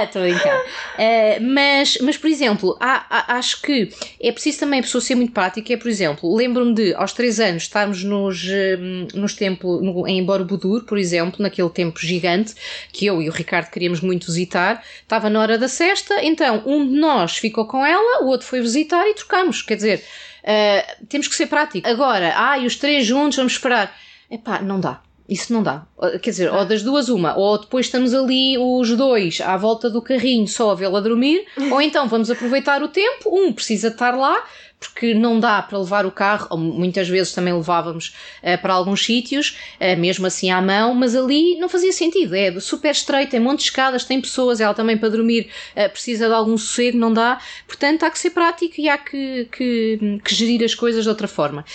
Estou 0.03 0.21
uh, 0.21 0.25
a 0.25 0.29
brincar. 0.29 0.59
Uh, 0.59 1.41
mas, 1.41 1.97
mas, 2.01 2.17
por 2.17 2.29
exemplo, 2.29 2.77
há, 2.79 3.05
há, 3.09 3.37
acho 3.37 3.61
que 3.61 3.89
é 4.21 4.31
preciso 4.31 4.59
também 4.59 4.79
a 4.79 4.83
pessoa 4.83 5.01
ser 5.01 5.15
muito 5.15 5.31
prática. 5.31 5.73
É, 5.73 5.77
por 5.77 5.87
exemplo, 5.87 6.35
lembro-me 6.35 6.75
de 6.75 6.93
aos 6.93 7.13
3 7.13 7.39
anos 7.39 7.63
estarmos 7.63 8.03
nos, 8.03 8.45
hum, 8.45 9.07
nos 9.15 9.33
templos, 9.33 9.81
no, 9.81 10.07
em 10.07 10.23
Borobudur, 10.23 10.83
por 10.83 10.97
exemplo, 10.97 11.41
naquele 11.41 11.69
tempo 11.69 11.99
gigante 11.99 12.53
que 12.91 13.07
eu 13.07 13.21
e 13.21 13.29
o 13.29 13.31
Ricardo 13.31 13.71
queríamos 13.71 13.99
muito 13.99 14.27
visitar. 14.27 14.83
Estava 15.01 15.29
na 15.29 15.41
hora 15.41 15.57
da 15.57 15.67
cesta, 15.67 16.23
então 16.23 16.61
um 16.67 16.87
de 16.87 16.95
nós 16.95 17.37
ficou 17.37 17.65
com 17.65 17.83
ela, 17.83 18.23
o 18.23 18.27
outro 18.27 18.45
foi 18.45 18.61
visitar 18.61 19.07
e 19.07 19.15
trocámos. 19.15 19.63
Quer 19.63 19.75
dizer, 19.75 20.03
uh, 20.43 21.05
temos 21.07 21.27
que 21.27 21.35
ser 21.35 21.47
práticos. 21.47 21.89
Agora, 21.89 22.33
ah, 22.35 22.57
e 22.57 22.65
os 22.65 22.75
três 22.75 23.05
juntos, 23.05 23.37
vamos 23.37 23.53
esperar. 23.53 23.95
Epá, 24.29 24.61
não 24.61 24.79
dá. 24.79 25.01
Isso 25.27 25.53
não 25.53 25.63
dá. 25.63 25.85
Quer 26.21 26.29
dizer, 26.31 26.49
ah. 26.49 26.59
ou 26.59 26.65
das 26.65 26.83
duas, 26.83 27.09
uma. 27.09 27.35
Ou 27.35 27.57
depois 27.57 27.85
estamos 27.85 28.13
ali 28.13 28.57
os 28.57 28.89
dois 28.95 29.39
à 29.41 29.55
volta 29.55 29.89
do 29.89 30.01
carrinho 30.01 30.47
só 30.47 30.71
a 30.71 30.75
vê-la 30.75 30.99
dormir, 30.99 31.45
ou 31.71 31.81
então 31.81 32.07
vamos 32.07 32.29
aproveitar 32.29 32.83
o 32.83 32.89
tempo. 32.89 33.29
Um 33.31 33.53
precisa 33.53 33.87
estar 33.87 34.15
lá, 34.15 34.43
porque 34.87 35.13
não 35.13 35.39
dá 35.39 35.61
para 35.61 35.77
levar 35.77 36.05
o 36.05 36.11
carro, 36.11 36.47
ou 36.49 36.57
muitas 36.57 37.07
vezes 37.07 37.33
também 37.33 37.53
levávamos 37.53 38.15
uh, 38.41 38.61
para 38.61 38.73
alguns 38.73 39.03
sítios, 39.03 39.57
uh, 39.79 39.99
mesmo 39.99 40.25
assim 40.25 40.51
à 40.51 40.61
mão, 40.61 40.93
mas 40.93 41.15
ali 41.15 41.57
não 41.57 41.69
fazia 41.69 41.91
sentido. 41.91 42.35
É 42.35 42.59
super 42.59 42.91
estreito, 42.91 43.31
tem 43.31 43.39
montes 43.39 43.65
de 43.65 43.71
escadas, 43.71 44.05
tem 44.05 44.19
pessoas, 44.21 44.59
ela 44.59 44.73
também 44.73 44.97
para 44.97 45.09
dormir 45.09 45.49
uh, 45.75 45.89
precisa 45.89 46.27
de 46.27 46.33
algum 46.33 46.57
sossego, 46.57 46.97
não 46.97 47.13
dá. 47.13 47.39
Portanto, 47.67 48.03
há 48.03 48.09
que 48.09 48.19
ser 48.19 48.31
prático 48.31 48.75
e 48.77 48.89
há 48.89 48.97
que, 48.97 49.47
que, 49.51 50.19
que 50.23 50.35
gerir 50.35 50.63
as 50.63 50.75
coisas 50.75 51.03
de 51.03 51.09
outra 51.09 51.27
forma. 51.27 51.65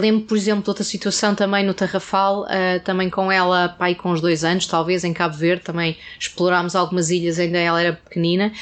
lembro, 0.00 0.26
por 0.26 0.36
exemplo, 0.36 0.62
de 0.62 0.70
outra 0.70 0.84
situação 0.84 1.34
também 1.34 1.64
no 1.64 1.74
Tarrafal, 1.74 2.46
também 2.84 3.10
com 3.10 3.30
ela, 3.30 3.68
pai 3.68 3.94
com 3.94 4.10
uns 4.10 4.20
dois 4.20 4.44
anos, 4.44 4.66
talvez, 4.66 5.04
em 5.04 5.12
Cabo 5.12 5.36
Verde, 5.36 5.62
também 5.64 5.96
explorámos 6.18 6.74
algumas 6.74 7.10
ilhas, 7.10 7.38
ainda 7.38 7.58
ela 7.58 7.80
era 7.80 7.92
pequenina, 7.92 8.52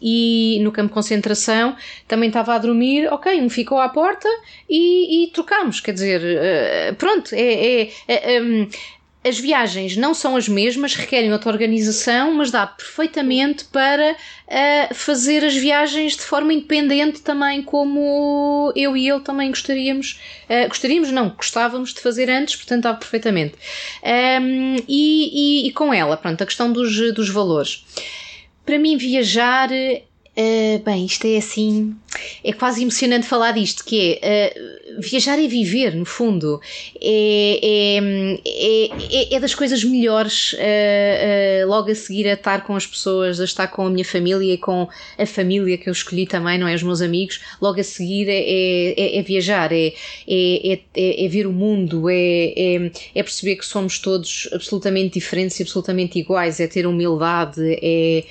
e 0.00 0.58
no 0.62 0.72
campo 0.72 0.88
de 0.88 0.94
concentração 0.94 1.76
também 2.06 2.28
estava 2.28 2.54
a 2.54 2.58
dormir, 2.58 3.12
ok, 3.12 3.40
um 3.40 3.48
ficou 3.48 3.78
à 3.78 3.88
porta 3.88 4.28
e, 4.68 5.24
e 5.24 5.30
trocámos, 5.32 5.80
quer 5.80 5.92
dizer, 5.92 6.20
uh, 6.20 6.94
pronto, 6.96 7.34
é, 7.34 7.82
é, 8.08 8.36
é 8.36 8.42
um, 8.42 8.68
as 9.26 9.40
viagens 9.40 9.96
não 9.96 10.14
são 10.14 10.36
as 10.36 10.48
mesmas, 10.48 10.94
requerem 10.94 11.32
outra 11.32 11.50
organização, 11.50 12.32
mas 12.32 12.52
dá 12.52 12.64
perfeitamente 12.64 13.64
para 13.64 14.12
uh, 14.12 14.94
fazer 14.94 15.44
as 15.44 15.56
viagens 15.56 16.12
de 16.14 16.22
forma 16.22 16.52
independente 16.52 17.20
também, 17.22 17.60
como 17.60 18.72
eu 18.76 18.96
e 18.96 19.08
ele 19.08 19.20
também 19.20 19.50
gostaríamos, 19.50 20.20
uh, 20.48 20.68
gostaríamos, 20.68 21.10
não, 21.10 21.30
gostávamos 21.30 21.92
de 21.92 22.00
fazer 22.00 22.30
antes, 22.30 22.54
portanto 22.54 22.84
dá 22.84 22.94
perfeitamente. 22.94 23.54
Um, 24.40 24.76
e, 24.86 25.64
e, 25.66 25.68
e, 25.68 25.72
com 25.72 25.92
ela, 25.92 26.16
pronto, 26.16 26.40
a 26.42 26.46
questão 26.46 26.72
dos, 26.72 27.12
dos 27.12 27.28
valores. 27.28 27.84
Para 28.64 28.78
mim, 28.78 28.96
viajar 28.96 29.70
Uh, 30.38 30.84
bem, 30.84 31.06
isto 31.06 31.26
é 31.26 31.38
assim. 31.38 31.96
É 32.44 32.52
quase 32.52 32.82
emocionante 32.82 33.26
falar 33.26 33.52
disto, 33.52 33.82
que 33.82 34.18
é 34.20 34.52
uh, 34.54 35.00
viajar 35.00 35.38
e 35.38 35.48
viver, 35.48 35.94
no 35.94 36.04
fundo. 36.04 36.60
É, 37.00 37.58
é, 37.62 39.30
é, 39.32 39.34
é 39.34 39.40
das 39.40 39.54
coisas 39.54 39.82
melhores 39.82 40.52
uh, 40.52 41.66
logo 41.66 41.90
a 41.90 41.94
seguir 41.94 42.28
a 42.28 42.34
estar 42.34 42.64
com 42.66 42.76
as 42.76 42.86
pessoas, 42.86 43.40
a 43.40 43.44
estar 43.44 43.68
com 43.68 43.86
a 43.86 43.90
minha 43.90 44.04
família 44.04 44.52
e 44.52 44.58
com 44.58 44.86
a 45.16 45.24
família 45.24 45.78
que 45.78 45.88
eu 45.88 45.92
escolhi 45.92 46.26
também, 46.26 46.58
não 46.58 46.68
é? 46.68 46.74
Os 46.74 46.82
meus 46.82 47.00
amigos. 47.00 47.40
Logo 47.58 47.80
a 47.80 47.84
seguir 47.84 48.28
é, 48.28 48.92
é, 48.94 49.18
é 49.18 49.22
viajar, 49.22 49.72
é, 49.72 49.94
é, 50.28 50.80
é, 50.94 51.28
ver 51.28 51.46
o 51.46 51.52
mundo, 51.52 52.10
é, 52.10 52.90
é, 53.14 53.22
perceber 53.22 53.56
que 53.56 53.64
somos 53.64 53.98
todos 53.98 54.50
absolutamente 54.52 55.14
diferentes 55.14 55.58
e 55.58 55.62
absolutamente 55.62 56.18
iguais, 56.18 56.60
é 56.60 56.66
ter 56.66 56.86
humildade, 56.86 57.60
é 57.82 58.24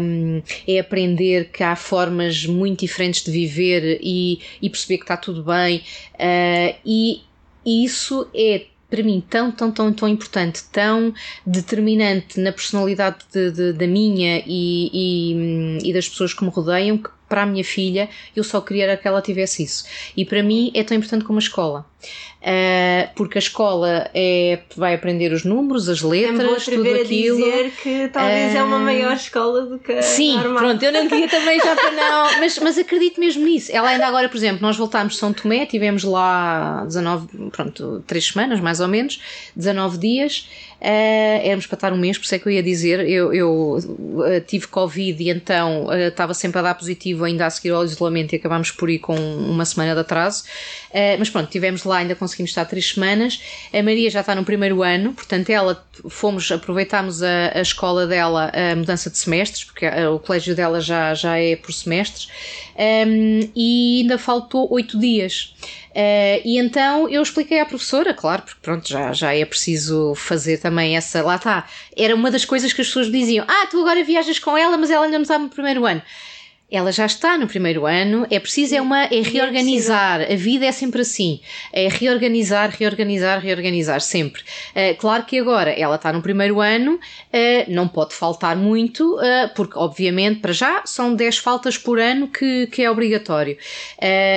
um, 0.00 0.42
é 0.66 0.78
aprender 0.78 1.50
que 1.50 1.62
há 1.62 1.76
formas 1.76 2.46
muito 2.46 2.80
diferentes 2.80 3.22
de 3.22 3.30
viver 3.30 3.98
e, 4.02 4.40
e 4.60 4.70
perceber 4.70 4.98
que 4.98 5.04
está 5.04 5.16
tudo 5.16 5.42
bem, 5.42 5.82
uh, 6.14 6.76
e, 6.84 7.22
isso 7.64 8.26
é 8.34 8.66
para 8.88 9.02
mim 9.02 9.22
tão, 9.28 9.52
tão, 9.52 9.70
tão, 9.70 9.92
tão 9.92 10.08
importante, 10.08 10.64
tão 10.72 11.14
determinante 11.46 12.40
na 12.40 12.50
personalidade 12.50 13.18
de, 13.32 13.50
de, 13.52 13.72
da 13.72 13.86
minha 13.86 14.42
e, 14.46 14.90
e, 14.92 15.88
e, 15.88 15.92
das 15.92 16.08
pessoas 16.08 16.34
que 16.34 16.42
me 16.42 16.50
rodeiam 16.50 16.98
que 16.98 17.10
para 17.28 17.42
a 17.42 17.46
minha 17.46 17.62
filha 17.62 18.08
eu 18.34 18.42
só 18.42 18.60
queria 18.60 18.96
que 18.96 19.06
ela 19.06 19.22
tivesse 19.22 19.62
isso. 19.62 19.84
E 20.16 20.24
para 20.24 20.42
mim 20.42 20.72
é 20.74 20.82
tão 20.82 20.96
importante 20.96 21.24
como 21.24 21.38
a 21.38 21.42
escola. 21.42 21.89
Uh, 22.40 23.10
porque 23.14 23.36
a 23.36 23.38
escola 23.38 24.10
é, 24.14 24.60
vai 24.74 24.94
aprender 24.94 25.30
os 25.30 25.44
números, 25.44 25.90
as 25.90 26.00
letras, 26.00 26.66
é 26.66 26.70
tudo 26.70 26.88
aquilo. 26.88 27.36
A 27.36 27.50
dizer 27.50 27.72
que 27.82 28.08
talvez 28.08 28.54
uh, 28.54 28.56
é 28.56 28.62
uma 28.62 28.76
ah, 28.76 28.80
maior 28.80 29.12
escola 29.12 29.66
do 29.66 29.78
que 29.78 29.92
a 29.92 30.00
Sim, 30.00 30.36
normal. 30.36 30.56
pronto, 30.56 30.82
eu 30.82 30.90
não 30.90 31.06
queria 31.06 31.28
também 31.28 31.58
já 31.58 31.76
para 31.76 31.90
não, 31.90 32.30
mas, 32.40 32.58
mas 32.58 32.78
acredito 32.78 33.20
mesmo 33.20 33.44
nisso. 33.44 33.70
Ela 33.70 33.90
ainda 33.90 34.06
agora, 34.06 34.26
por 34.26 34.38
exemplo, 34.38 34.62
nós 34.62 34.74
voltámos 34.76 35.14
de 35.14 35.18
São 35.18 35.34
Tomé, 35.34 35.66
tivemos 35.66 36.02
lá 36.02 36.84
19, 36.86 37.50
pronto, 37.50 38.02
3 38.06 38.24
semanas 38.24 38.58
mais 38.58 38.80
ou 38.80 38.88
menos, 38.88 39.20
19 39.54 39.98
dias. 39.98 40.46
Uh, 40.80 41.44
éramos 41.44 41.66
para 41.66 41.76
estar 41.76 41.92
um 41.92 41.98
mês, 41.98 42.16
por 42.16 42.24
isso 42.24 42.34
é 42.34 42.38
que 42.38 42.46
eu 42.46 42.52
ia 42.52 42.62
dizer. 42.62 43.06
Eu, 43.06 43.34
eu 43.34 43.76
uh, 43.76 44.40
tive 44.46 44.66
Covid 44.66 45.22
e 45.22 45.28
então 45.28 45.84
uh, 45.84 45.92
estava 45.92 46.32
sempre 46.32 46.58
a 46.58 46.62
dar 46.62 46.74
positivo 46.74 47.24
ainda 47.24 47.44
a 47.44 47.50
seguir 47.50 47.70
ao 47.70 47.84
isolamento 47.84 48.32
e 48.32 48.36
acabámos 48.36 48.70
por 48.70 48.88
ir 48.88 48.98
com 48.98 49.14
uma 49.14 49.66
semana 49.66 49.92
de 49.92 50.00
atraso. 50.00 50.44
mas 51.18 51.28
pronto, 51.28 51.50
tivemos 51.50 51.84
lá, 51.84 51.89
ainda 51.98 52.14
conseguimos 52.14 52.50
estar 52.50 52.64
três 52.64 52.90
semanas. 52.90 53.42
A 53.72 53.82
Maria 53.82 54.10
já 54.10 54.20
está 54.20 54.34
no 54.34 54.44
primeiro 54.44 54.82
ano, 54.82 55.12
portanto, 55.12 55.50
ela 55.50 55.84
fomos, 56.08 56.50
aproveitámos 56.50 57.22
a, 57.22 57.52
a 57.54 57.60
escola 57.60 58.06
dela, 58.06 58.50
a 58.54 58.76
mudança 58.76 59.10
de 59.10 59.18
semestres, 59.18 59.64
porque 59.64 59.86
o 59.86 60.18
colégio 60.18 60.54
dela 60.54 60.80
já, 60.80 61.14
já 61.14 61.38
é 61.38 61.56
por 61.56 61.72
semestres, 61.72 62.28
um, 62.76 63.50
e 63.54 64.00
ainda 64.02 64.18
faltou 64.18 64.72
oito 64.72 64.98
dias. 64.98 65.54
Uh, 65.90 66.40
e 66.44 66.58
então 66.58 67.08
eu 67.08 67.20
expliquei 67.20 67.58
à 67.58 67.66
professora, 67.66 68.14
claro, 68.14 68.42
porque 68.42 68.60
pronto, 68.62 68.88
já, 68.88 69.12
já 69.12 69.34
é 69.34 69.44
preciso 69.44 70.14
fazer 70.14 70.58
também 70.58 70.96
essa. 70.96 71.20
Lá 71.22 71.34
está. 71.34 71.66
Era 71.96 72.14
uma 72.14 72.30
das 72.30 72.44
coisas 72.44 72.72
que 72.72 72.80
as 72.80 72.86
pessoas 72.86 73.10
diziam: 73.10 73.44
Ah, 73.48 73.66
tu 73.68 73.80
agora 73.80 74.04
viajas 74.04 74.38
com 74.38 74.56
ela, 74.56 74.76
mas 74.78 74.88
ela 74.88 75.04
ainda 75.04 75.18
não 75.18 75.22
está 75.22 75.36
no 75.36 75.48
primeiro 75.48 75.84
ano 75.84 76.00
ela 76.70 76.92
já 76.92 77.04
está 77.04 77.36
no 77.36 77.48
primeiro 77.48 77.84
ano, 77.84 78.26
é 78.30 78.38
preciso 78.38 78.76
é 78.76 78.80
uma 78.80 79.04
é 79.04 79.20
reorganizar, 79.22 80.20
a 80.22 80.36
vida 80.36 80.64
é 80.64 80.72
sempre 80.72 81.00
assim, 81.00 81.40
é 81.72 81.88
reorganizar, 81.88 82.70
reorganizar, 82.70 83.40
reorganizar, 83.40 84.00
sempre. 84.00 84.42
Uh, 84.70 84.96
claro 84.96 85.24
que 85.24 85.38
agora 85.38 85.70
ela 85.70 85.96
está 85.96 86.12
no 86.12 86.22
primeiro 86.22 86.60
ano, 86.60 86.94
uh, 86.94 86.98
não 87.68 87.88
pode 87.88 88.14
faltar 88.14 88.56
muito, 88.56 89.16
uh, 89.16 89.52
porque 89.56 89.76
obviamente 89.76 90.40
para 90.40 90.52
já 90.52 90.82
são 90.84 91.14
10 91.14 91.38
faltas 91.38 91.76
por 91.76 91.98
ano 91.98 92.28
que, 92.28 92.68
que 92.68 92.82
é 92.82 92.90
obrigatório, 92.90 93.56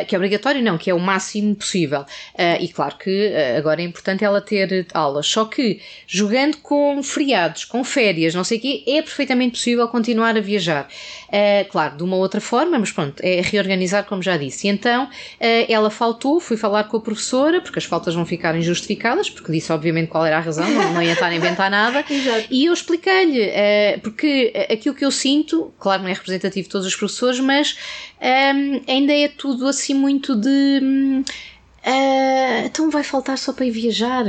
que 0.08 0.15
é 0.15 0.17
obrigatório 0.17 0.62
não, 0.62 0.78
que 0.78 0.89
é 0.89 0.93
o 0.93 1.00
máximo 1.00 1.56
possível, 1.56 2.06
e 2.60 2.67
claro 2.69 2.98
que 2.98 3.34
agora 3.58 3.82
é 3.82 3.86
importante 3.86 4.24
ela 4.24 4.41
ter 4.41 4.88
aulas, 4.93 5.28
só 5.28 5.46
que 5.46 5.80
jogando 6.08 6.58
com 6.58 7.02
feriados, 7.04 7.65
com 7.65 7.84
férias, 7.84 8.34
não 8.34 8.43
sei 8.43 8.58
o 8.58 8.62
quê, 8.62 8.84
é 8.88 9.02
perfeitamente 9.02 9.52
possível 9.52 9.88
continuar 9.88 10.36
a 10.38 10.41
viajar. 10.41 10.88
claro, 11.69 11.98
de 11.98 12.04
uma 12.04 12.17
outra 12.23 12.41
forma, 12.41 12.79
mas 12.79 12.91
pronto, 12.91 13.21
é 13.21 13.41
reorganizar, 13.41 14.05
como 14.05 14.21
já 14.21 14.38
disse. 14.38 14.67
E 14.67 14.69
então 14.69 15.09
eh, 15.39 15.71
ela 15.71 15.89
faltou, 15.89 16.39
fui 16.39 16.57
falar 16.57 16.86
com 16.86 16.97
a 16.97 17.01
professora, 17.01 17.62
porque 17.62 17.79
as 17.79 17.86
faltas 17.86 18.15
vão 18.15 18.25
ficar 18.25 18.55
injustificadas, 18.55 19.29
porque 19.29 19.51
disse 19.51 19.71
obviamente 19.71 20.09
qual 20.09 20.25
era 20.25 20.38
a 20.38 20.39
razão, 20.39 20.67
não 20.93 21.01
ia 21.01 21.13
estar 21.13 21.27
a 21.27 21.36
inventar 21.36 21.69
nada. 21.69 22.03
e 22.49 22.65
eu 22.65 22.73
expliquei-lhe, 22.73 23.41
eh, 23.41 23.99
porque 24.01 24.53
aquilo 24.69 24.95
que 24.95 25.05
eu 25.05 25.12
sinto, 25.12 25.73
claro, 25.79 26.03
não 26.03 26.09
é 26.09 26.13
representativo 26.13 26.65
de 26.67 26.71
todos 26.71 26.88
os 26.88 26.95
professores, 26.95 27.39
mas 27.39 27.77
ehm, 28.19 28.81
ainda 28.88 29.13
é 29.13 29.27
tudo 29.27 29.67
assim 29.67 29.93
muito 29.93 30.36
de. 30.36 31.23
Uh, 31.86 32.65
então 32.65 32.89
vai 32.89 33.03
faltar 33.03 33.38
só 33.38 33.51
para 33.51 33.65
ir 33.65 33.71
viajar 33.71 34.23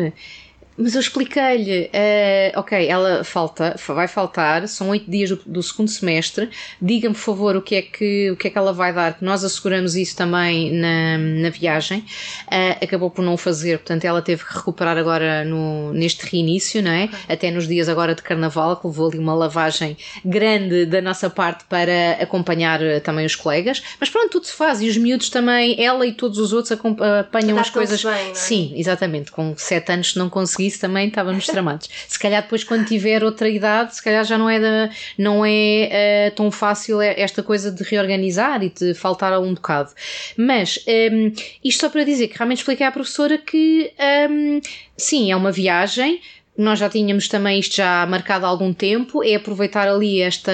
mas 0.76 0.94
eu 0.94 1.00
expliquei-lhe, 1.00 1.84
uh, 1.86 2.58
ok, 2.58 2.86
ela 2.86 3.22
falta, 3.22 3.76
vai 3.86 4.08
faltar, 4.08 4.66
são 4.66 4.88
oito 4.90 5.08
dias 5.08 5.30
do, 5.30 5.40
do, 5.46 5.62
segundo 5.62 5.88
semestre, 5.88 6.50
diga-me 6.82 7.14
por 7.14 7.20
favor 7.20 7.56
o 7.56 7.62
que, 7.62 7.76
é 7.76 7.82
que, 7.82 8.30
o 8.32 8.36
que 8.36 8.48
é 8.48 8.50
que 8.50 8.58
ela 8.58 8.72
vai 8.72 8.92
dar, 8.92 9.16
que 9.16 9.24
nós 9.24 9.44
asseguramos 9.44 9.94
isso 9.94 10.16
também 10.16 10.72
na, 10.72 11.16
na 11.18 11.50
viagem. 11.50 12.00
Uh, 12.46 12.84
acabou 12.84 13.10
por 13.10 13.24
não 13.24 13.36
fazer, 13.36 13.78
portanto 13.78 14.04
ela 14.04 14.20
teve 14.20 14.44
que 14.44 14.52
recuperar 14.52 14.98
agora 14.98 15.44
no, 15.44 15.92
neste 15.92 16.26
reinício, 16.26 16.82
não 16.82 16.90
é? 16.90 17.08
Até 17.28 17.50
nos 17.50 17.68
dias 17.68 17.88
agora 17.88 18.14
de 18.14 18.22
carnaval, 18.22 18.76
que 18.76 18.86
levou 18.86 19.08
ali 19.08 19.18
uma 19.18 19.34
lavagem 19.34 19.96
grande 20.24 20.86
da 20.86 21.00
nossa 21.00 21.30
parte 21.30 21.64
para 21.68 22.12
acompanhar 22.20 22.82
eh, 22.82 22.98
também 22.98 23.24
os 23.24 23.36
colegas, 23.36 23.82
mas 24.00 24.10
pronto, 24.10 24.30
tudo 24.30 24.46
se 24.46 24.52
faz 24.52 24.80
e 24.80 24.88
os 24.88 24.96
miúdos 24.96 25.28
também, 25.28 25.80
ela 25.82 26.06
e 26.06 26.12
todos 26.12 26.38
os 26.38 26.52
outros 26.52 26.72
apanham 27.20 27.58
as 27.58 27.70
coisas. 27.70 28.02
Bem, 28.02 28.30
é? 28.30 28.34
Sim, 28.34 28.72
exatamente, 28.76 29.30
com 29.30 29.54
sete 29.56 29.92
anos 29.92 30.14
não 30.16 30.28
consegui 30.28 30.63
isso 30.66 30.80
também 30.80 31.08
estávamos 31.08 31.46
tramados. 31.46 31.88
se 32.08 32.18
calhar 32.18 32.42
depois 32.42 32.64
quando 32.64 32.86
tiver 32.86 33.22
outra 33.22 33.48
idade, 33.48 33.94
se 33.96 34.02
calhar 34.02 34.24
já 34.24 34.38
não 34.38 34.48
é, 34.48 34.60
da, 34.60 34.90
não 35.18 35.44
é 35.44 36.30
uh, 36.30 36.34
tão 36.34 36.50
fácil 36.50 37.00
esta 37.00 37.42
coisa 37.42 37.70
de 37.70 37.82
reorganizar 37.82 38.62
e 38.62 38.70
de 38.70 38.94
faltar 38.94 39.32
a 39.32 39.40
um 39.40 39.54
bocado. 39.54 39.90
Mas 40.36 40.78
um, 40.86 40.90
ehm, 40.90 41.32
isto 41.62 41.80
só 41.80 41.88
para 41.88 42.04
dizer 42.04 42.28
que 42.28 42.38
realmente 42.38 42.58
expliquei 42.58 42.86
à 42.86 42.92
professora 42.92 43.38
que 43.38 43.92
um, 43.98 44.56
ehm, 44.56 44.60
sim, 44.96 45.30
é 45.30 45.36
uma 45.36 45.52
viagem, 45.52 46.20
nós 46.56 46.78
já 46.78 46.88
tínhamos 46.88 47.26
também 47.26 47.58
isto 47.58 47.76
já 47.76 48.06
marcado 48.06 48.46
há 48.46 48.48
algum 48.48 48.72
tempo, 48.72 49.24
é 49.24 49.34
aproveitar 49.34 49.88
ali 49.88 50.20
esta, 50.20 50.52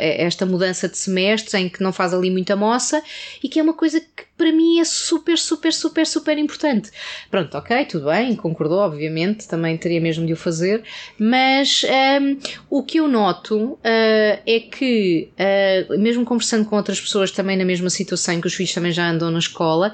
esta 0.00 0.46
mudança 0.46 0.88
de 0.88 0.96
semestres 0.96 1.52
em 1.54 1.68
que 1.68 1.82
não 1.82 1.92
faz 1.92 2.14
ali 2.14 2.30
muita 2.30 2.56
moça 2.56 3.02
e 3.42 3.48
que 3.48 3.60
é 3.60 3.62
uma 3.62 3.74
coisa 3.74 4.00
que 4.00 4.24
para 4.36 4.50
mim 4.50 4.80
é 4.80 4.84
super, 4.84 5.38
super, 5.38 5.72
super, 5.72 6.06
super 6.06 6.38
importante. 6.38 6.90
Pronto, 7.30 7.56
ok, 7.56 7.84
tudo 7.84 8.06
bem, 8.06 8.34
concordou, 8.34 8.78
obviamente, 8.78 9.46
também 9.46 9.76
teria 9.76 10.00
mesmo 10.00 10.26
de 10.26 10.32
o 10.32 10.36
fazer, 10.36 10.82
mas 11.18 11.82
um, 12.20 12.38
o 12.70 12.82
que 12.82 12.98
eu 12.98 13.06
noto 13.06 13.56
uh, 13.56 13.78
é 13.84 14.60
que, 14.70 15.28
uh, 15.38 15.98
mesmo 15.98 16.24
conversando 16.24 16.64
com 16.64 16.76
outras 16.76 17.00
pessoas 17.00 17.30
também 17.30 17.56
na 17.56 17.64
mesma 17.64 17.90
situação 17.90 18.40
que 18.40 18.46
os 18.46 18.54
filhos 18.54 18.72
também 18.72 18.90
já 18.90 19.08
andam 19.08 19.30
na 19.30 19.38
escola, 19.38 19.92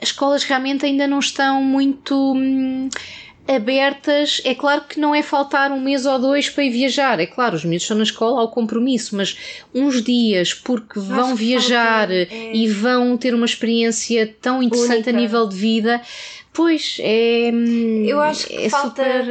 as 0.00 0.08
escolas 0.10 0.44
realmente 0.44 0.84
ainda 0.84 1.06
não 1.06 1.18
estão 1.18 1.62
muito. 1.62 2.14
Hum, 2.34 2.88
abertas, 3.46 4.40
é 4.44 4.54
claro 4.54 4.84
que 4.88 4.98
não 4.98 5.14
é 5.14 5.22
faltar 5.22 5.70
um 5.70 5.80
mês 5.80 6.06
ou 6.06 6.18
dois 6.18 6.48
para 6.48 6.64
ir 6.64 6.70
viajar, 6.70 7.20
é 7.20 7.26
claro, 7.26 7.56
os 7.56 7.64
miúdos 7.64 7.82
estão 7.82 7.96
na 7.96 8.02
escola 8.02 8.40
ao 8.40 8.48
compromisso, 8.48 9.14
mas 9.16 9.36
uns 9.74 10.02
dias 10.02 10.54
porque 10.54 10.98
vão 10.98 11.34
viajar 11.34 12.10
é... 12.10 12.26
e 12.54 12.66
vão 12.68 13.16
ter 13.16 13.34
uma 13.34 13.44
experiência 13.44 14.34
tão 14.40 14.62
interessante 14.62 14.94
Única. 14.94 15.10
a 15.10 15.12
nível 15.12 15.46
de 15.46 15.56
vida, 15.56 16.00
Pois, 16.54 16.98
é. 17.00 17.50
Eu 18.06 18.20
acho 18.20 18.46
que 18.46 18.66
é 18.66 18.70
falta. 18.70 19.02
Super... 19.02 19.26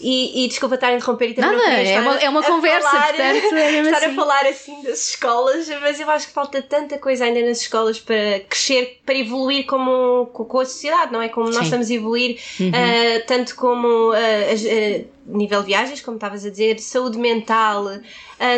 E, 0.00 0.44
e 0.44 0.48
desculpa 0.48 0.76
estar 0.76 0.88
a 0.90 0.94
interromper 0.94 1.30
e 1.30 1.34
também 1.34 1.58
Nada, 1.58 1.72
é 1.72 2.00
uma, 2.00 2.16
é 2.18 2.28
uma 2.28 2.40
conversa, 2.40 2.88
falar, 2.88 3.08
portanto, 3.08 3.54
é 3.56 3.80
estar 3.80 3.96
assim. 3.96 4.06
a 4.06 4.14
falar 4.14 4.46
assim 4.46 4.82
das 4.82 5.08
escolas, 5.08 5.68
mas 5.80 5.98
eu 5.98 6.08
acho 6.08 6.28
que 6.28 6.32
falta 6.32 6.62
tanta 6.62 6.98
coisa 6.98 7.24
ainda 7.24 7.40
nas 7.42 7.62
escolas 7.62 7.98
para 7.98 8.38
crescer, 8.48 9.00
para 9.04 9.16
evoluir 9.16 9.66
como, 9.66 10.26
com 10.26 10.60
a 10.60 10.64
sociedade, 10.64 11.12
não 11.12 11.20
é? 11.20 11.28
Como 11.28 11.48
Sim. 11.48 11.54
nós 11.54 11.64
estamos 11.64 11.90
a 11.90 11.94
evoluir, 11.94 12.38
uhum. 12.60 12.68
uh, 12.68 13.26
tanto 13.26 13.56
como 13.56 14.12
uh, 14.12 14.14
uh, 14.14 15.04
nível 15.26 15.60
de 15.60 15.66
viagens, 15.66 16.00
como 16.00 16.16
estavas 16.16 16.44
a 16.44 16.50
dizer, 16.50 16.78
saúde 16.80 17.18
mental, 17.18 17.86
uh, 17.86 18.00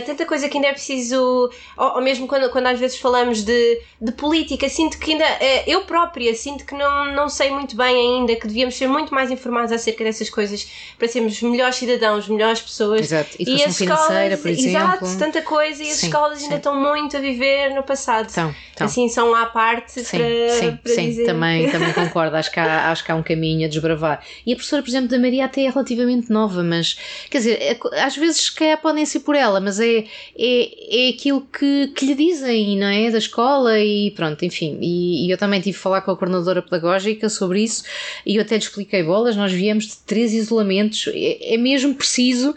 tanta 0.06 0.24
coisa 0.24 0.48
que 0.48 0.56
ainda 0.56 0.68
é 0.68 0.72
preciso, 0.72 1.50
ou, 1.76 1.94
ou, 1.96 2.02
mesmo 2.02 2.26
quando, 2.26 2.50
quando 2.50 2.66
às 2.66 2.78
vezes 2.78 2.98
falamos 2.98 3.42
de, 3.42 3.80
de 4.00 4.12
política, 4.12 4.68
sinto 4.68 4.98
que 4.98 5.12
ainda, 5.12 5.24
uh, 5.24 5.64
eu 5.66 5.82
própria, 5.82 6.34
sinto 6.34 6.64
que 6.64 6.74
não, 6.74 7.12
não 7.14 7.28
sei 7.28 7.50
muito 7.50 7.76
bem 7.76 7.94
ainda, 7.96 8.36
que 8.36 8.46
devíamos 8.46 8.76
ser 8.76 8.86
muito 8.86 9.14
mais 9.14 9.30
informados 9.30 9.72
acerca 9.72 10.04
dessas 10.04 10.30
coisas 10.30 10.66
para 10.98 11.08
sermos 11.08 11.40
melhores 11.42 11.76
cidadãos, 11.76 12.28
melhores 12.28 12.60
pessoas. 12.60 13.00
Exato, 13.00 13.36
educação 13.38 13.56
e 13.56 13.64
as 13.64 13.78
financeira, 13.78 14.34
escolas, 14.34 14.40
por 14.40 14.48
exemplo. 14.50 15.06
Exato, 15.06 15.18
tanta 15.18 15.42
coisa 15.42 15.82
e 15.82 15.90
as 15.90 15.96
sim, 15.96 16.06
escolas 16.06 16.38
sim. 16.38 16.44
ainda 16.44 16.56
estão 16.56 16.80
muito 16.80 17.16
a 17.16 17.20
viver 17.20 17.74
no 17.74 17.82
passado. 17.82 18.28
Então, 18.30 18.54
então. 18.74 18.86
Assim, 18.86 19.08
são 19.08 19.34
à 19.34 19.46
parte 19.46 20.02
sim, 20.02 20.18
para, 20.18 20.58
sim, 20.58 20.76
para 20.76 20.92
sim, 20.92 21.08
dizer. 21.08 21.26
Também, 21.26 21.70
também 21.70 21.92
concordo, 21.94 22.36
acho 22.36 22.50
que, 22.50 22.58
há, 22.58 22.90
acho 22.90 23.04
que 23.04 23.12
há 23.12 23.14
um 23.14 23.22
caminho 23.22 23.66
a 23.66 23.68
desbravar. 23.68 24.22
E 24.44 24.52
a 24.52 24.56
professora, 24.56 24.82
por 24.82 24.88
exemplo, 24.88 25.08
da 25.08 25.18
Maria 25.18 25.44
até 25.44 25.64
é 25.64 25.70
relativamente 25.70 26.30
nova, 26.30 26.53
mas 26.62 26.96
Quer 27.30 27.38
dizer, 27.38 27.58
é 27.60 27.78
às 28.04 28.16
vezes 28.16 28.42
se 28.42 28.54
calhar 28.54 28.80
podem 28.80 29.04
ser 29.04 29.20
por 29.20 29.34
ela, 29.34 29.60
mas 29.60 29.80
é, 29.80 30.04
é, 30.38 31.06
é 31.06 31.08
aquilo 31.08 31.40
que, 31.40 31.88
que 31.88 32.06
lhe 32.06 32.14
dizem, 32.14 32.76
não 32.76 32.86
é? 32.86 33.10
Da 33.10 33.18
escola 33.18 33.78
e 33.80 34.10
pronto, 34.12 34.44
enfim. 34.44 34.78
E, 34.80 35.26
e 35.26 35.30
eu 35.30 35.38
também 35.38 35.60
tive 35.60 35.76
a 35.76 35.80
falar 35.80 36.00
com 36.02 36.10
a 36.10 36.16
coordenadora 36.16 36.62
pedagógica 36.62 37.28
sobre 37.28 37.62
isso 37.62 37.84
e 38.24 38.36
eu 38.36 38.42
até 38.42 38.56
lhe 38.56 38.62
expliquei 38.62 39.02
bolas. 39.02 39.36
Nós 39.36 39.52
viemos 39.52 39.86
de 39.86 39.96
três 40.06 40.32
isolamentos, 40.32 41.08
é, 41.12 41.54
é 41.54 41.56
mesmo 41.56 41.94
preciso 41.94 42.54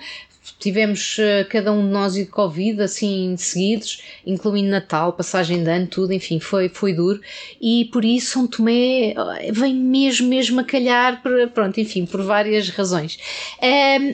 tivemos 0.60 1.18
uh, 1.18 1.48
cada 1.50 1.72
um 1.72 1.86
de 1.86 1.92
nós 1.92 2.14
de 2.14 2.26
Covid, 2.26 2.82
assim, 2.82 3.36
seguidos, 3.38 4.02
incluindo 4.26 4.70
Natal, 4.70 5.14
passagem 5.14 5.64
de 5.64 5.70
ano, 5.70 5.88
tudo, 5.88 6.14
enfim, 6.14 6.40
foi, 6.40 6.70
foi 6.70 6.94
duro. 6.94 7.22
E 7.62 7.86
por 7.92 8.04
isso 8.04 8.32
São 8.32 8.48
Tomé 8.48 9.14
vem 9.52 9.74
mesmo, 9.76 10.28
mesmo 10.28 10.60
a 10.60 10.64
calhar, 10.64 11.22
pronto, 11.54 11.80
enfim, 11.80 12.06
por 12.06 12.22
várias 12.22 12.70
razões. 12.70 13.18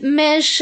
Mas. 0.03 0.61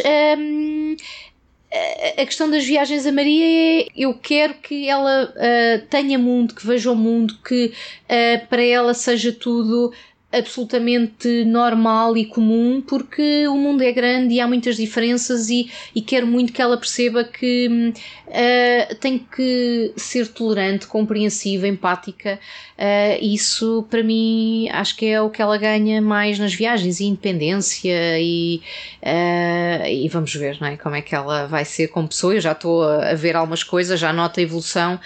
A 2.18 2.26
questão 2.26 2.52
das 2.52 2.66
viagens 2.66 3.06
a 3.06 3.14
Maria 3.14 3.46
é 3.84 3.88
eu 3.96 4.14
quero 4.14 4.56
que 4.56 4.90
ela 4.90 5.34
uh, 5.34 5.88
tenha 5.88 6.20
mundo, 6.20 6.54
que 6.54 6.68
veja 6.68 6.92
o 6.92 6.96
mundo, 6.96 7.38
que 7.48 7.68
uh, 7.68 8.48
para 8.48 8.62
ela 8.62 8.94
seja 8.94 9.32
tudo 9.32 9.94
absolutamente 10.32 11.44
normal 11.46 12.16
e 12.16 12.26
comum 12.26 12.82
porque 12.82 13.48
o 13.48 13.58
mundo 13.58 13.84
é 13.84 13.92
grande 13.92 14.36
e 14.36 14.40
há 14.40 14.48
muitas 14.48 14.78
diferenças 14.78 15.50
e, 15.50 15.70
e 15.94 16.02
quero 16.02 16.26
muito 16.26 16.54
que 16.54 16.62
ela 16.62 16.78
perceba 16.78 17.24
que 17.24 17.94
uh, 18.28 18.96
tem 18.96 19.20
que 19.20 19.92
ser 19.98 20.28
tolerante, 20.30 20.88
compreensiva, 20.88 21.68
empática. 21.68 22.40
Uh, 22.78 23.24
isso 23.24 23.86
para 23.90 24.02
mim 24.02 24.68
acho 24.70 24.96
que 24.96 25.06
é 25.06 25.22
o 25.22 25.30
que 25.30 25.42
ela 25.42 25.58
ganha 25.58 26.02
mais 26.02 26.40
nas 26.40 26.54
viagens 26.54 27.00
e 27.00 27.06
independência 27.06 28.20
e, 28.20 28.62
uh, 29.04 29.86
e 29.86 30.08
vamos 30.10 30.34
ver 30.34 30.58
não 30.60 30.68
é? 30.68 30.78
como 30.78 30.96
é 30.96 31.02
que 31.02 31.14
ela 31.14 31.46
vai 31.48 31.66
ser 31.66 31.90
como 31.90 32.08
pessoa. 32.08 32.36
Eu 32.36 32.42
já 32.42 32.54
estou 32.54 32.84
a 32.84 33.14
ver 33.14 33.36
algumas 33.36 33.64
coisas, 33.64 34.00
já 34.00 34.14
noto 34.14 34.40
a 34.40 34.44
evolução. 34.44 35.00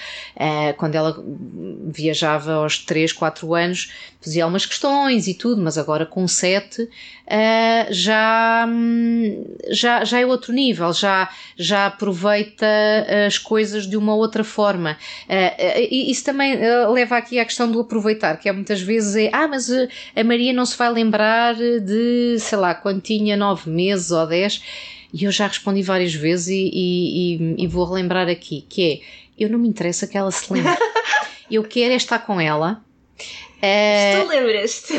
quando 0.78 0.96
ela 0.96 1.24
viajava 1.88 2.54
aos 2.54 2.78
3, 2.78 3.12
4 3.12 3.54
anos, 3.56 3.92
fazia 4.22 4.44
algumas 4.44 4.66
questões 4.66 5.15
e 5.28 5.34
tudo, 5.34 5.62
mas 5.62 5.78
agora 5.78 6.06
com 6.06 6.28
7 6.28 6.84
uh, 6.84 6.90
já, 7.90 8.68
já, 9.70 10.04
já 10.04 10.20
é 10.20 10.26
outro 10.26 10.54
nível, 10.54 10.92
já, 10.94 11.30
já 11.58 11.88
aproveita 11.88 12.66
as 13.26 13.38
coisas 13.38 13.88
de 13.88 13.98
uma 13.98 14.14
outra 14.14 14.44
forma. 14.44 14.98
Uh, 15.28 15.88
isso 15.92 16.24
também 16.24 16.58
leva 16.92 17.18
aqui 17.18 17.40
à 17.40 17.46
questão 17.46 17.72
do 17.72 17.80
aproveitar, 17.80 18.38
que 18.38 18.50
é 18.50 18.52
muitas 18.52 18.82
vezes 18.82 19.16
é, 19.16 19.30
ah, 19.34 19.48
mas 19.48 19.70
a 19.72 20.24
Maria 20.24 20.54
não 20.54 20.66
se 20.66 20.78
vai 20.78 20.92
lembrar 20.92 21.56
de, 21.56 22.38
sei 22.40 22.58
lá, 22.58 22.76
quando 22.76 23.02
tinha 23.02 23.38
9 23.38 23.70
meses 23.70 24.12
ou 24.12 24.28
10. 24.28 24.62
E 25.14 25.24
eu 25.24 25.32
já 25.32 25.48
respondi 25.48 25.82
várias 25.82 26.14
vezes 26.14 26.48
e, 26.50 26.70
e, 26.74 27.64
e 27.64 27.68
vou 27.68 27.86
relembrar 27.86 28.28
aqui, 28.28 28.66
que 28.68 29.02
é, 29.38 29.44
eu 29.46 29.50
não 29.50 29.58
me 29.58 29.68
interessa 29.68 30.06
que 30.08 30.18
ela 30.18 30.30
se 30.30 30.52
lembre. 30.52 30.74
Eu 31.50 31.64
quero 31.64 31.94
é 31.94 31.96
estar 31.96 32.20
com 32.20 32.42
ela 32.42 32.84
Uh, 33.58 34.22
tu 34.22 34.28
lembras-te. 34.28 34.94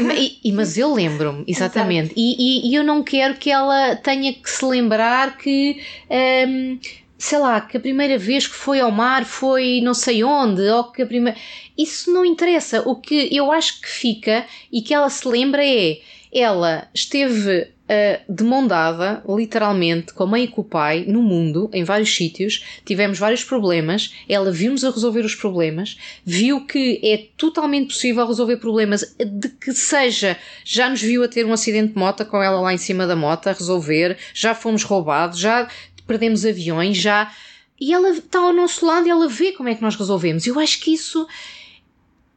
Mas 0.53 0.79
eu 0.79 0.93
lembro-me, 0.93 1.45
exatamente. 1.47 2.13
E, 2.17 2.37
e, 2.67 2.71
e, 2.71 2.75
eu 2.75 2.83
não 2.83 3.03
quero 3.03 3.35
que 3.35 3.51
ela 3.51 3.97
tenha 3.97 4.33
que 4.33 4.51
se 4.51 4.65
lembrar 4.65 5.37
que. 5.37 5.83
Um, 6.11 6.15
ehm, 6.15 6.79
sei 7.19 7.39
lá, 7.39 7.61
que 7.61 7.77
a 7.77 7.81
primeira 7.81 8.19
vez 8.19 8.47
que 8.47 8.55
foi 8.55 8.81
ao 8.81 8.91
mar 8.91 9.25
foi 9.25 9.81
não 9.83 9.95
sei 9.95 10.23
onde, 10.23 10.63
ou 10.63 10.85
que 10.85 11.03
a 11.03 11.07
primeira. 11.07 11.39
Isso 11.77 12.13
não 12.13 12.25
interessa. 12.25 12.83
O 12.89 12.97
que 12.97 13.35
eu 13.35 13.53
acho 13.53 13.81
que 13.81 13.89
fica 13.89 14.47
e 14.73 14.83
que 14.83 14.95
ela 14.95 15.09
se 15.11 15.27
lembra 15.29 15.65
é 15.65 15.99
ela 16.33 16.89
esteve 16.93 17.69
uh, 17.87 18.33
de 18.33 18.45
mão 18.45 18.67
dada, 18.67 19.23
literalmente, 19.29 20.13
com 20.13 20.25
a 20.25 20.27
mãe 20.27 20.45
e 20.45 20.49
com 20.49 20.61
o 20.61 20.65
pai, 20.65 21.05
no 21.07 21.23
mundo, 21.23 21.71
em 21.73 21.85
vários 21.85 22.15
sítios, 22.15 22.65
tivemos 22.85 23.19
vários 23.19 23.45
problemas, 23.45 24.15
ela 24.29 24.51
viu-nos 24.51 24.85
a 24.85 24.91
resolver 24.91 25.25
os 25.25 25.35
problemas, 25.35 25.97
viu 26.25 26.67
que 26.67 27.01
é 27.03 27.29
totalmente 27.37 27.89
possível 27.89 28.27
resolver 28.27 28.57
problemas, 28.57 29.15
de 29.19 29.49
que 29.49 29.73
seja, 29.73 30.37
já 30.65 30.89
nos 30.89 31.01
viu 31.01 31.23
a 31.23 31.29
ter 31.29 31.47
um 31.47 31.53
acidente 31.53 31.93
de 31.93 31.99
moto 31.99 32.25
com 32.25 32.43
ela 32.43 32.61
lá 32.61 32.75
em 32.75 32.79
cima 32.79 33.07
da 33.07 33.17
moto 33.17 33.49
a 33.49 33.53
resolver, 33.53 34.17
já 34.35 34.55
fomos 34.55 34.83
roubados, 34.83 35.39
já 35.39 35.69
perdemos 36.07 36.45
aviões, 36.45 36.97
já. 36.97 37.33
E 37.79 37.93
ela 37.93 38.11
está 38.11 38.39
ao 38.39 38.53
nosso 38.53 38.87
lado 38.87 39.07
e 39.07 39.11
ela 39.11 39.29
vê 39.29 39.53
como 39.53 39.69
é 39.69 39.75
que 39.75 39.83
nós 39.83 39.97
resolvemos. 39.97 40.47
Eu 40.47 40.59
acho 40.59 40.81
que 40.81 40.95
isso 40.95 41.27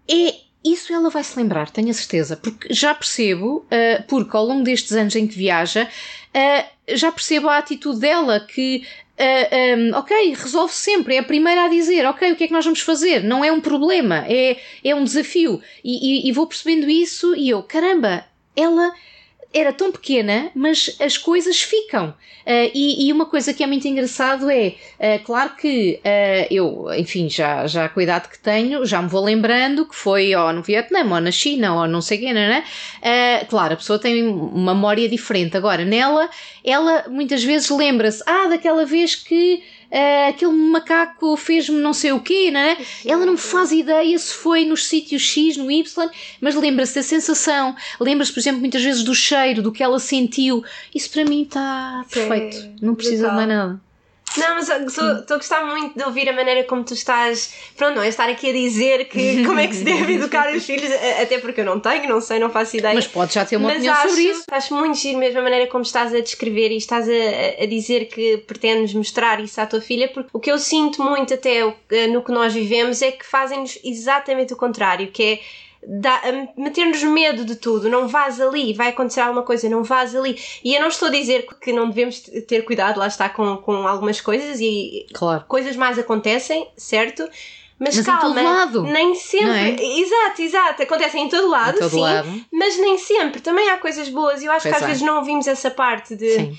é 0.09 0.48
isso 0.63 0.93
ela 0.93 1.09
vai 1.09 1.23
se 1.23 1.37
lembrar, 1.37 1.71
tenho 1.71 1.89
a 1.89 1.93
certeza, 1.93 2.35
porque 2.35 2.73
já 2.73 2.93
percebo, 2.93 3.65
uh, 3.65 4.03
porque 4.07 4.35
ao 4.35 4.45
longo 4.45 4.63
destes 4.63 4.91
anos 4.91 5.15
em 5.15 5.27
que 5.27 5.37
viaja, 5.37 5.87
uh, 5.87 6.95
já 6.95 7.11
percebo 7.11 7.47
a 7.49 7.57
atitude 7.57 7.99
dela 7.99 8.39
que 8.39 8.83
Uh, 9.19 9.51
eh, 9.51 9.75
um, 9.75 9.97
ok, 9.97 10.33
resolve 10.33 10.73
sempre, 10.73 11.15
é 11.15 11.19
a 11.19 11.23
primeira 11.23 11.65
a 11.65 11.67
dizer, 11.67 12.05
ok, 12.05 12.31
o 12.31 12.37
que 12.37 12.45
é 12.45 12.47
que 12.47 12.53
nós 12.53 12.63
vamos 12.63 12.79
fazer? 12.79 13.21
Não 13.21 13.43
é 13.43 13.51
um 13.51 13.59
problema, 13.59 14.23
é, 14.25 14.57
é 14.81 14.95
um 14.95 15.03
desafio. 15.03 15.61
E, 15.83 16.23
e, 16.25 16.29
e 16.29 16.31
vou 16.31 16.47
percebendo 16.47 16.89
isso 16.89 17.35
e 17.35 17.49
eu, 17.49 17.61
caramba, 17.61 18.25
ela 18.55 18.93
era 19.53 19.73
tão 19.73 19.91
pequena, 19.91 20.51
mas 20.53 20.95
as 20.99 21.17
coisas 21.17 21.61
ficam. 21.61 22.09
Uh, 22.45 22.71
e, 22.73 23.07
e, 23.07 23.13
uma 23.13 23.25
coisa 23.25 23.53
que 23.53 23.63
é 23.63 23.67
muito 23.67 23.87
engraçado 23.87 24.49
é, 24.49 24.75
uh, 24.99 25.23
claro 25.23 25.55
que 25.55 25.99
uh, 25.99 26.47
eu, 26.49 26.87
enfim, 26.97 27.29
já, 27.29 27.67
já 27.67 27.89
com 27.89 27.99
a 27.99 28.03
idade 28.03 28.29
que 28.29 28.39
tenho, 28.39 28.85
já 28.85 29.01
me 29.01 29.09
vou 29.09 29.23
lembrando 29.23 29.85
que 29.85 29.95
foi 29.95 30.33
ou 30.35 30.53
no 30.53 30.61
Vietnã, 30.61 31.01
ou 31.01 31.19
na 31.19 31.31
China, 31.31 31.81
ou 31.81 31.87
não 31.87 32.01
sei 32.01 32.17
quê, 32.17 32.33
não 32.33 32.39
é? 32.39 32.63
claro, 33.49 33.73
a 33.73 33.77
pessoa 33.77 33.99
tem 33.99 34.27
uma 34.27 34.73
memória 34.73 35.07
diferente. 35.09 35.57
Agora, 35.57 35.83
nela, 35.83 36.29
ela 36.63 37.05
muitas 37.07 37.43
vezes 37.43 37.69
lembra-se, 37.69 38.23
ah, 38.25 38.47
daquela 38.47 38.85
vez 38.85 39.15
que 39.15 39.63
uh, 39.91 40.29
aquele 40.29 40.51
macaco 40.51 41.35
fez-me 41.35 41.79
não 41.79 41.93
sei 41.93 42.11
o 42.11 42.19
quê, 42.19 42.51
não 42.51 42.59
é? 42.59 42.77
Ela 43.05 43.25
não 43.25 43.37
faz 43.37 43.71
ideia 43.71 44.17
se 44.17 44.33
foi 44.33 44.65
nos 44.65 44.85
sítios 44.87 45.21
X, 45.21 45.57
no 45.57 45.71
Y, 45.71 46.09
mas 46.39 46.55
lembra-se 46.55 46.95
da 46.95 47.03
sensação, 47.03 47.75
lembra-se, 47.99 48.31
por 48.31 48.39
exemplo, 48.39 48.59
muitas 48.59 48.83
vezes 48.83 49.03
do 49.03 49.15
cheiro, 49.15 49.61
do 49.61 49.71
que 49.71 49.83
ela 49.83 49.99
sentiu. 49.99 50.63
Isso 50.93 51.09
para 51.09 51.25
mim 51.25 51.43
está 51.43 52.05
perfeito, 52.11 52.69
não 52.81 52.95
precisa 52.95 53.29
de 53.29 53.35
mais 53.35 53.47
nada. 53.47 53.88
Não, 54.39 54.55
mas 54.55 54.69
estou 54.69 55.35
a 55.35 55.37
gostar 55.37 55.65
muito 55.65 55.97
de 55.97 56.03
ouvir 56.03 56.29
a 56.29 56.33
maneira 56.33 56.63
como 56.63 56.83
tu 56.83 56.93
estás. 56.93 57.53
Pronto, 57.75 57.95
não 57.95 58.03
é 58.03 58.07
estar 58.07 58.29
aqui 58.29 58.49
a 58.49 58.53
dizer 58.53 59.05
que 59.05 59.43
como 59.45 59.59
é 59.59 59.67
que 59.67 59.75
se 59.75 59.83
deve 59.83 60.13
educar 60.13 60.53
os 60.53 60.65
filhos, 60.65 60.91
até 61.21 61.37
porque 61.39 61.61
eu 61.61 61.65
não 61.65 61.79
tenho, 61.79 62.07
não 62.07 62.21
sei, 62.21 62.39
não 62.39 62.49
faço 62.49 62.77
ideia. 62.77 62.95
Mas 62.95 63.07
podes 63.07 63.33
já 63.35 63.45
ter 63.45 63.57
uma 63.57 63.67
mas 63.67 63.77
opinião 63.77 63.93
acho, 63.93 64.09
sobre 64.09 64.23
isso. 64.23 64.43
Acho 64.51 64.75
muito 64.75 64.97
giro 64.97 65.17
mesmo 65.17 65.39
a 65.39 65.43
maneira 65.43 65.67
como 65.67 65.83
estás 65.83 66.13
a 66.13 66.19
descrever 66.19 66.71
e 66.71 66.77
estás 66.77 67.07
a, 67.07 67.63
a 67.63 67.65
dizer 67.65 68.05
que 68.05 68.37
pretendes 68.37 68.93
mostrar 68.93 69.39
isso 69.39 69.59
à 69.59 69.65
tua 69.65 69.81
filha, 69.81 70.07
porque 70.07 70.29
o 70.33 70.39
que 70.39 70.51
eu 70.51 70.57
sinto 70.57 71.03
muito 71.03 71.33
até 71.33 71.61
no 72.11 72.23
que 72.23 72.31
nós 72.31 72.53
vivemos 72.53 73.01
é 73.01 73.11
que 73.11 73.25
fazem-nos 73.25 73.77
exatamente 73.83 74.53
o 74.53 74.57
contrário, 74.57 75.07
que 75.07 75.23
é 75.23 75.39
meter-nos 76.57 77.03
medo 77.03 77.45
de 77.45 77.55
tudo, 77.55 77.89
não 77.89 78.07
vás 78.07 78.39
ali, 78.39 78.73
vai 78.73 78.89
acontecer 78.89 79.21
alguma 79.21 79.43
coisa, 79.43 79.69
não 79.69 79.83
vás 79.83 80.15
ali. 80.15 80.39
E 80.63 80.75
eu 80.75 80.81
não 80.81 80.89
estou 80.89 81.07
a 81.07 81.11
dizer 81.11 81.47
que 81.61 81.71
não 81.71 81.87
devemos 81.89 82.19
ter 82.47 82.63
cuidado, 82.63 82.99
lá 82.99 83.07
está, 83.07 83.29
com, 83.29 83.57
com 83.57 83.87
algumas 83.87 84.19
coisas 84.19 84.59
e 84.59 85.05
claro. 85.13 85.45
coisas 85.47 85.75
mais 85.75 85.97
acontecem, 85.97 86.67
certo? 86.75 87.27
Mas, 87.79 87.95
mas 87.95 88.05
calma, 88.05 88.65
nem 88.91 89.15
sempre. 89.15 89.81
É? 89.81 89.99
Exato, 90.01 90.41
exato. 90.41 90.83
Acontecem 90.83 91.25
em 91.25 91.29
todo 91.29 91.47
lado, 91.49 91.77
em 91.77 91.79
todo 91.79 91.91
sim. 91.91 92.01
Lado. 92.01 92.45
Mas 92.51 92.77
nem 92.77 92.97
sempre. 92.97 93.39
Também 93.39 93.69
há 93.69 93.77
coisas 93.77 94.09
boas. 94.09 94.41
E 94.41 94.45
eu 94.45 94.51
acho 94.51 94.63
pois 94.63 94.75
que 94.75 94.77
às 94.77 94.83
é. 94.83 94.87
vezes 94.87 95.01
não 95.01 95.15
ouvimos 95.15 95.47
essa 95.47 95.71
parte 95.71 96.13
de. 96.13 96.29
Sim. 96.29 96.57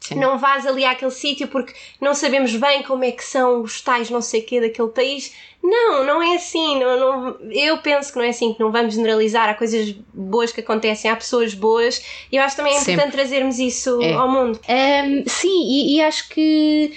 Sim. 0.00 0.16
Não 0.16 0.38
vás 0.38 0.66
ali 0.66 0.84
àquele 0.84 1.10
sítio 1.10 1.48
porque 1.48 1.72
não 2.00 2.14
sabemos 2.14 2.54
bem 2.54 2.82
como 2.82 3.02
é 3.02 3.10
que 3.10 3.24
são 3.24 3.62
os 3.62 3.80
tais 3.80 4.08
não 4.08 4.20
sei 4.20 4.40
quê 4.40 4.60
daquele 4.60 4.88
país. 4.88 5.32
Não, 5.68 6.04
não 6.04 6.22
é 6.22 6.36
assim. 6.36 6.78
Não, 6.78 6.98
não, 7.00 7.36
eu 7.50 7.78
penso 7.78 8.12
que 8.12 8.18
não 8.18 8.24
é 8.24 8.28
assim, 8.28 8.54
que 8.54 8.60
não 8.60 8.70
vamos 8.70 8.94
generalizar. 8.94 9.48
Há 9.48 9.54
coisas 9.54 9.92
boas 10.14 10.52
que 10.52 10.60
acontecem, 10.60 11.10
há 11.10 11.16
pessoas 11.16 11.54
boas. 11.54 12.00
E 12.30 12.36
eu 12.36 12.42
acho 12.42 12.56
também 12.56 12.72
é 12.74 12.78
Sempre. 12.78 12.92
importante 12.92 13.12
trazermos 13.12 13.58
isso 13.58 14.00
É. 14.00 14.12
ao 14.12 14.30
mundo. 14.30 14.60
Um, 14.68 15.24
sim, 15.26 15.64
e, 15.68 15.96
e 15.96 16.02
acho 16.02 16.28
que. 16.28 16.92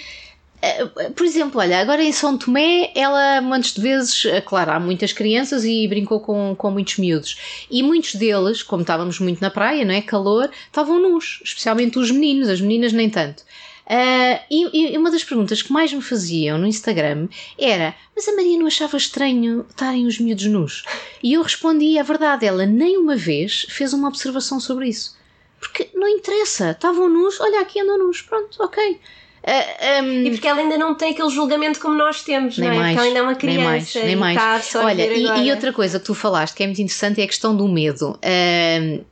uh, 0.62 1.12
Por 1.14 1.26
exemplo, 1.26 1.60
olha, 1.60 1.80
agora 1.80 2.00
em 2.02 2.12
São 2.12 2.38
Tomé, 2.38 2.92
ela 2.94 3.40
de 3.40 3.80
vezes, 3.80 4.24
uh, 4.26 4.40
claro, 4.44 4.70
há 4.70 4.78
muitas 4.78 5.12
crianças 5.12 5.64
e 5.64 5.88
brincou 5.88 6.20
com, 6.20 6.54
com 6.56 6.70
muitos 6.70 6.96
miúdos. 6.96 7.66
E 7.68 7.82
muitos 7.82 8.14
deles, 8.14 8.62
como 8.62 8.82
estávamos 8.82 9.18
muito 9.18 9.40
na 9.40 9.50
praia, 9.50 9.84
não 9.84 9.94
é? 9.94 10.00
Calor, 10.00 10.48
estavam 10.66 11.00
nus, 11.00 11.40
especialmente 11.44 11.98
os 11.98 12.10
meninos, 12.12 12.48
as 12.48 12.60
meninas 12.60 12.92
nem 12.92 13.10
tanto. 13.10 13.42
Uh, 13.90 14.38
e, 14.48 14.92
e 14.92 14.96
uma 14.96 15.10
das 15.10 15.24
perguntas 15.24 15.62
que 15.62 15.72
mais 15.72 15.92
me 15.92 16.00
faziam 16.00 16.56
no 16.56 16.66
Instagram 16.66 17.26
era: 17.58 17.92
Mas 18.14 18.28
a 18.28 18.36
Maria 18.36 18.56
não 18.56 18.68
achava 18.68 18.96
estranho 18.96 19.66
estarem 19.68 20.06
os 20.06 20.20
miúdos 20.20 20.46
nus? 20.46 20.84
E 21.20 21.32
eu 21.32 21.42
respondi: 21.42 21.98
É 21.98 22.02
verdade, 22.04 22.46
ela 22.46 22.64
nem 22.64 22.96
uma 22.96 23.16
vez 23.16 23.66
fez 23.68 23.92
uma 23.92 24.06
observação 24.06 24.60
sobre 24.60 24.88
isso. 24.88 25.18
Porque 25.58 25.90
não 25.92 26.06
interessa, 26.06 26.70
estavam 26.70 27.08
nus, 27.08 27.40
olha 27.40 27.60
aqui 27.60 27.80
andam 27.80 27.98
nus, 27.98 28.22
pronto, 28.22 28.62
ok. 28.62 29.00
Uh, 29.42 30.02
um, 30.04 30.26
E 30.26 30.30
porque 30.30 30.46
ela 30.46 30.60
ainda 30.60 30.78
não 30.78 30.94
tem 30.94 31.12
aquele 31.12 31.30
julgamento 31.30 31.80
como 31.80 31.94
nós 31.94 32.22
temos, 32.22 32.58
Nem 32.58 32.68
não 32.68 32.74
é? 32.76 32.78
mais, 32.78 32.94
porque 32.94 32.98
ela 32.98 33.08
ainda 33.08 33.18
é 33.18 33.22
uma 33.22 33.38
nem 33.42 33.64
mais, 33.64 33.90
criança 33.90 34.06
nem 34.06 34.16
mais. 34.16 34.64
só 34.64 34.82
a 34.82 34.84
Olha, 34.84 35.06
e, 35.06 35.46
e 35.46 35.50
outra 35.50 35.72
coisa 35.72 35.98
que 35.98 36.06
tu 36.06 36.14
falaste 36.14 36.54
que 36.54 36.62
é 36.62 36.66
muito 36.66 36.80
interessante 36.80 37.20
é 37.20 37.24
a 37.24 37.26
questão 37.26 37.56
do 37.56 37.66
medo. 37.66 38.18
Um, 38.22 39.04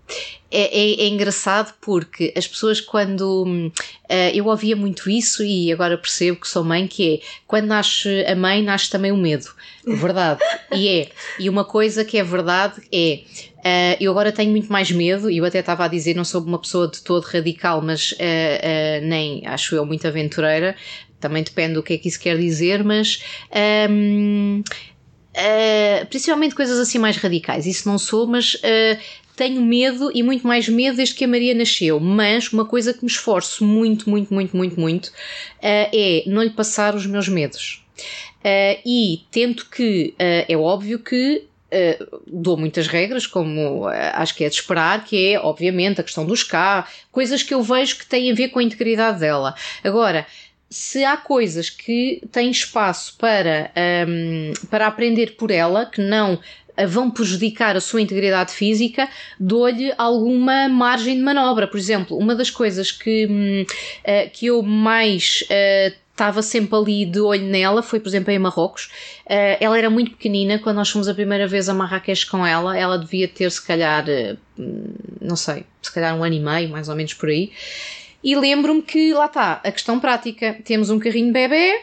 é, 0.51 0.63
é- 0.63 1.05
é 1.05 1.09
engraçado 1.09 1.75
porque 1.81 2.33
as 2.37 2.47
pessoas 2.47 2.81
quando 2.81 3.71
ah, 4.09 4.31
eu 4.33 4.47
ouvia 4.47 4.75
muito 4.75 5.11
isso 5.11 5.43
e 5.45 5.71
agora 5.73 5.99
percebo 5.99 6.41
que 6.41 6.49
sou 6.49 6.65
mãe 6.65 6.87
que 6.87 7.17
é 7.17 7.21
quando 7.47 7.67
nasce 7.67 8.25
a 8.27 8.35
mãe 8.35 8.63
nasce 8.63 8.89
também 8.91 9.13
o 9.13 9.17
medo. 9.17 9.47
Verdade. 9.87 10.41
E 10.73 10.89
é. 10.89 11.09
E 11.39 11.49
uma 11.49 11.65
coisa 11.65 12.05
que 12.05 12.19
é 12.19 12.25
verdade 12.25 12.81
é 12.93 13.21
ah, 13.65 13.97
eu 14.01 14.11
agora 14.11 14.33
tenho 14.33 14.51
muito 14.51 14.73
mais 14.73 14.91
medo 14.91 15.31
e 15.31 15.39
eu 15.39 15.45
até 15.45 15.59
estava 15.59 15.85
a 15.85 15.89
dizer 15.89 16.15
não 16.15 16.25
sou 16.25 16.43
uma 16.43 16.59
pessoa 16.59 16.89
de 16.89 17.03
todo 17.03 17.25
radical 17.25 17.83
mas 17.83 18.15
ah, 18.19 18.99
ah, 18.99 19.01
nem 19.03 19.47
acho 19.47 19.75
eu 19.75 19.85
muito 19.85 20.07
aventureira. 20.07 20.75
Também 21.21 21.43
depende 21.43 21.75
do 21.75 21.83
que 21.83 21.95
é 21.95 21.99
que 21.99 22.09
isso 22.09 22.21
quer 22.21 22.39
dizer 22.39 22.83
mas 22.83 23.21
Uh, 25.39 26.05
principalmente 26.07 26.55
coisas 26.55 26.79
assim 26.81 26.99
mais 26.99 27.17
radicais. 27.17 27.65
Isso 27.65 27.89
não 27.89 27.97
sou, 27.97 28.27
mas 28.27 28.55
uh, 28.55 28.99
tenho 29.39 29.63
medo 29.63 30.11
e 30.13 30.23
muito 30.23 30.45
mais 30.47 30.69
medo 30.69 30.97
desde 30.97 31.15
que 31.15 31.25
a 31.25 31.29
Maria 31.29 31.55
nasceu. 31.55 32.01
Mas 32.01 32.53
uma 32.53 32.65
coisa 32.65 32.93
que 32.93 33.05
me 33.05 33.11
esforço 33.11 33.65
muito, 33.65 34.11
muito, 34.11 34.35
muito, 34.35 34.57
muito, 34.57 34.79
muito 34.79 35.07
uh, 35.07 35.13
é 35.63 36.25
não 36.27 36.43
lhe 36.43 36.51
passar 36.51 36.95
os 36.97 37.07
meus 37.07 37.29
medos. 37.29 37.85
Uh, 38.41 38.81
e 38.85 39.21
tento 39.31 39.71
que, 39.71 40.15
uh, 40.15 40.45
é 40.53 40.57
óbvio 40.57 40.99
que 40.99 41.45
Uh, 41.71 42.23
dou 42.27 42.57
muitas 42.57 42.87
regras, 42.87 43.27
como 43.27 43.85
uh, 43.85 43.91
acho 44.15 44.35
que 44.35 44.43
é 44.43 44.49
de 44.49 44.55
esperar, 44.55 45.05
que 45.05 45.35
é, 45.35 45.39
obviamente, 45.39 46.01
a 46.01 46.03
questão 46.03 46.25
dos 46.25 46.43
cá, 46.43 46.89
coisas 47.13 47.43
que 47.43 47.53
eu 47.53 47.63
vejo 47.63 47.99
que 47.99 48.07
têm 48.07 48.33
a 48.33 48.35
ver 48.35 48.49
com 48.49 48.59
a 48.59 48.63
integridade 48.63 49.21
dela. 49.21 49.55
Agora, 49.85 50.27
se 50.71 51.05
há 51.05 51.15
coisas 51.19 51.69
que 51.69 52.23
têm 52.33 52.51
espaço 52.51 53.19
para, 53.19 53.71
um, 54.09 54.53
para 54.71 54.87
aprender 54.87 55.37
por 55.37 55.51
ela, 55.51 55.85
que 55.85 56.01
não 56.01 56.41
vão 56.87 57.11
prejudicar 57.11 57.77
a 57.77 57.81
sua 57.81 58.01
integridade 58.01 58.53
física, 58.53 59.09
dou-lhe 59.39 59.93
alguma 59.97 60.69
margem 60.69 61.17
de 61.17 61.23
manobra. 61.23 61.67
Por 61.67 61.79
exemplo, 61.79 62.17
uma 62.17 62.35
das 62.35 62.51
coisas 62.51 62.93
que, 62.93 63.27
hum, 63.27 63.63
uh, 63.63 64.31
que 64.33 64.47
eu 64.47 64.63
mais 64.63 65.45
estava 66.19 66.43
sempre 66.43 66.77
ali 66.77 67.07
de 67.07 67.21
olho 67.21 67.45
nela, 67.45 67.81
foi 67.81 68.01
por 68.01 68.09
exemplo 68.09 68.33
em 68.33 68.39
Marrocos. 68.39 68.91
Uh, 69.25 69.57
ela 69.61 69.79
era 69.79 69.89
muito 69.89 70.11
pequenina, 70.11 70.59
quando 70.59 70.77
nós 70.77 70.91
fomos 70.91 71.09
a 71.09 71.15
primeira 71.15 71.47
vez 71.47 71.69
a 71.69 71.75
Marrakech 71.75 72.27
com 72.27 72.45
ela, 72.45 72.77
ela 72.77 72.99
devia 72.99 73.29
ter 73.29 73.51
se 73.53 73.65
calhar, 73.65 74.05
uh, 74.05 74.37
não 75.21 75.37
sei, 75.37 75.65
se 75.81 75.93
calhar 75.93 76.17
um 76.17 76.25
ano 76.25 76.35
e 76.35 76.41
meio, 76.41 76.69
mais 76.71 76.89
ou 76.89 76.97
menos 76.97 77.15
por 77.15 77.29
aí. 77.29 77.53
E 78.23 78.35
lembro-me 78.35 78.83
que 78.83 79.15
lá 79.15 79.27
está, 79.27 79.61
a 79.65 79.71
questão 79.71 80.01
prática, 80.01 80.59
temos 80.65 80.91
um 80.91 80.99
carrinho 80.99 81.33
bebê, 81.33 81.83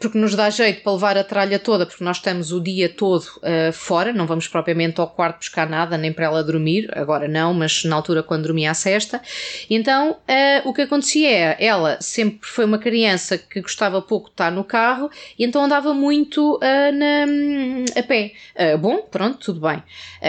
porque 0.00 0.16
nos 0.16 0.34
dá 0.34 0.48
jeito 0.48 0.82
para 0.82 0.92
levar 0.92 1.18
a 1.18 1.22
tralha 1.22 1.58
toda, 1.58 1.84
porque 1.84 2.02
nós 2.02 2.16
estamos 2.16 2.50
o 2.52 2.60
dia 2.60 2.88
todo 2.88 3.22
uh, 3.22 3.70
fora, 3.70 4.14
não 4.14 4.26
vamos 4.26 4.48
propriamente 4.48 4.98
ao 4.98 5.06
quarto 5.06 5.40
buscar 5.40 5.68
nada, 5.68 5.98
nem 5.98 6.10
para 6.10 6.24
ela 6.24 6.42
dormir, 6.42 6.88
agora 6.96 7.28
não, 7.28 7.52
mas 7.52 7.84
na 7.84 7.96
altura 7.96 8.22
quando 8.22 8.44
dormia 8.44 8.70
à 8.70 8.74
cesta. 8.74 9.20
Então, 9.68 10.12
uh, 10.12 10.68
o 10.68 10.72
que 10.72 10.82
acontecia 10.82 11.30
é, 11.30 11.56
ela 11.64 11.98
sempre 12.00 12.48
foi 12.48 12.64
uma 12.64 12.78
criança 12.78 13.36
que 13.36 13.60
gostava 13.60 14.00
pouco 14.00 14.28
de 14.28 14.32
estar 14.32 14.50
no 14.50 14.64
carro, 14.64 15.10
e 15.38 15.44
então 15.44 15.62
andava 15.62 15.92
muito 15.92 16.56
uh, 16.56 16.92
na, 16.94 18.00
a 18.00 18.02
pé. 18.02 18.32
bom, 18.80 19.02
pronto, 19.02 19.38
tudo 19.38 19.60
bem. 19.60 19.82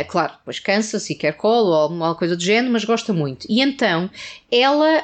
claro, 0.08 0.34
depois 0.40 0.60
cansa-se 0.60 1.14
e 1.14 1.16
quer 1.16 1.32
colo 1.34 1.70
ou 1.70 1.76
alguma 1.76 2.14
coisa 2.16 2.36
do 2.36 2.44
género, 2.44 2.74
mas 2.74 2.84
gosta 2.84 3.14
muito. 3.14 3.48
E 3.50 3.62
então, 3.62 4.10
ela... 4.52 5.02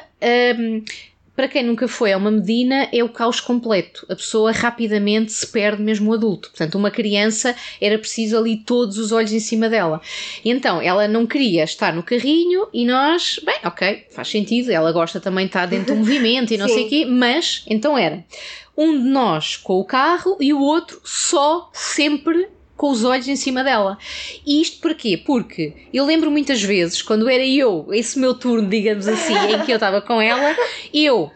para 1.38 1.48
quem 1.48 1.64
nunca 1.64 1.88
foi 1.88 2.12
a 2.12 2.18
uma 2.18 2.32
Medina, 2.32 2.90
é 2.92 3.04
o 3.04 3.10
caos 3.10 3.40
completo. 3.40 4.08
A 4.10 4.16
pessoa 4.16 4.52
rapidamente 4.52 5.32
se 5.32 5.46
perde, 5.46 5.84
mesmo 5.84 6.10
o 6.10 6.14
adulto. 6.16 6.50
Portanto, 6.50 6.74
uma 6.74 6.90
criança 6.90 7.56
era 7.80 7.96
preciso 8.00 8.36
ali 8.36 8.58
todos 8.58 8.98
os 8.98 9.12
olhos 9.12 9.32
em 9.32 9.40
cima 9.40 9.70
dela. 9.70 10.02
Então, 10.44 10.82
ela 10.82 11.08
não 11.08 11.28
queria 11.28 11.64
estar 11.64 11.94
no 11.94 12.02
carrinho 12.02 12.68
e 12.74 12.88
nós, 12.88 13.40
bem, 13.46 13.60
ok, 13.64 14.08
faz 14.10 14.30
sentido. 14.30 14.72
Ela 14.72 14.92
gosta 14.92 15.20
também 15.20 15.46
de 15.46 15.50
estar 15.50 15.68
dentro 15.68 15.94
do 15.94 16.00
movimento 16.02 16.56
e 16.56 16.58
não 16.58 16.68
sei 16.68 16.88
o 16.88 16.90
quê, 16.90 17.06
mas 17.06 17.64
então 17.68 17.96
era 17.96 18.26
um 18.76 18.98
de 18.98 19.08
nós 19.08 19.56
com 19.58 19.80
o 19.80 19.86
carro 19.86 20.38
e 20.40 20.52
o 20.52 20.60
outro 20.60 21.00
só 21.04 21.70
sempre 21.72 22.48
com 22.78 22.92
os 22.92 23.04
olhos 23.04 23.28
em 23.28 23.36
cima 23.36 23.64
dela. 23.64 23.98
E 24.46 24.62
isto 24.62 24.80
porquê? 24.80 25.18
Porque 25.18 25.74
eu 25.92 26.06
lembro 26.06 26.32
muitas 26.32 26.62
vezes, 26.62 27.02
quando 27.02 27.28
era 27.28 27.46
eu, 27.46 27.88
esse 27.92 28.18
meu 28.20 28.36
turno, 28.36 28.70
digamos 28.70 29.08
assim, 29.08 29.34
em 29.52 29.66
que 29.66 29.72
eu 29.72 29.76
estava 29.76 30.00
com 30.00 30.22
ela, 30.22 30.56
eu 30.94 31.32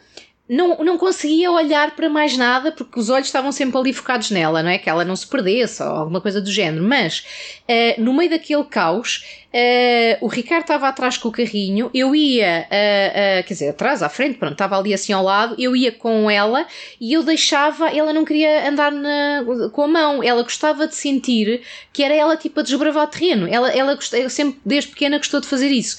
não, 0.47 0.77
não 0.83 0.97
conseguia 0.97 1.49
olhar 1.49 1.95
para 1.95 2.09
mais 2.09 2.37
nada 2.37 2.73
porque 2.73 2.99
os 2.99 3.09
olhos 3.09 3.27
estavam 3.27 3.53
sempre 3.53 3.77
ali 3.77 3.93
focados 3.93 4.29
nela, 4.31 4.61
não 4.61 4.69
é? 4.69 4.77
Que 4.77 4.89
ela 4.89 5.05
não 5.05 5.15
se 5.15 5.25
perdesse 5.25 5.81
ou 5.81 5.89
alguma 5.89 6.19
coisa 6.19 6.41
do 6.41 6.51
género. 6.51 6.83
Mas 6.83 7.25
uh, 7.69 8.01
no 8.01 8.13
meio 8.13 8.29
daquele 8.29 8.65
caos, 8.65 9.25
uh, 9.53 10.25
o 10.25 10.27
Ricardo 10.27 10.63
estava 10.63 10.87
atrás 10.87 11.17
com 11.17 11.29
o 11.29 11.31
carrinho, 11.31 11.89
eu 11.93 12.15
ia, 12.15 12.67
uh, 12.69 13.41
uh, 13.41 13.47
quer 13.47 13.53
dizer, 13.53 13.69
atrás, 13.69 14.01
à 14.01 14.09
frente, 14.09 14.37
pronto, 14.37 14.53
estava 14.53 14.77
ali 14.77 14.93
assim 14.93 15.13
ao 15.13 15.23
lado, 15.23 15.55
eu 15.57 15.75
ia 15.75 15.91
com 15.91 16.29
ela 16.29 16.65
e 16.99 17.13
eu 17.13 17.23
deixava, 17.23 17.89
ela 17.89 18.13
não 18.13 18.25
queria 18.25 18.67
andar 18.67 18.91
na, 18.91 19.43
com 19.71 19.83
a 19.83 19.87
mão, 19.87 20.23
ela 20.23 20.43
gostava 20.43 20.87
de 20.87 20.95
sentir 20.95 21.61
que 21.93 22.03
era 22.03 22.13
ela 22.13 22.37
tipo 22.37 22.59
a 22.59 22.63
desbravar 22.63 23.03
o 23.03 23.07
terreno, 23.07 23.47
ela, 23.47 23.69
ela, 23.71 23.97
sempre 24.29 24.59
desde 24.65 24.89
pequena 24.89 25.17
gostou 25.17 25.41
de 25.41 25.47
fazer 25.47 25.69
isso. 25.69 25.97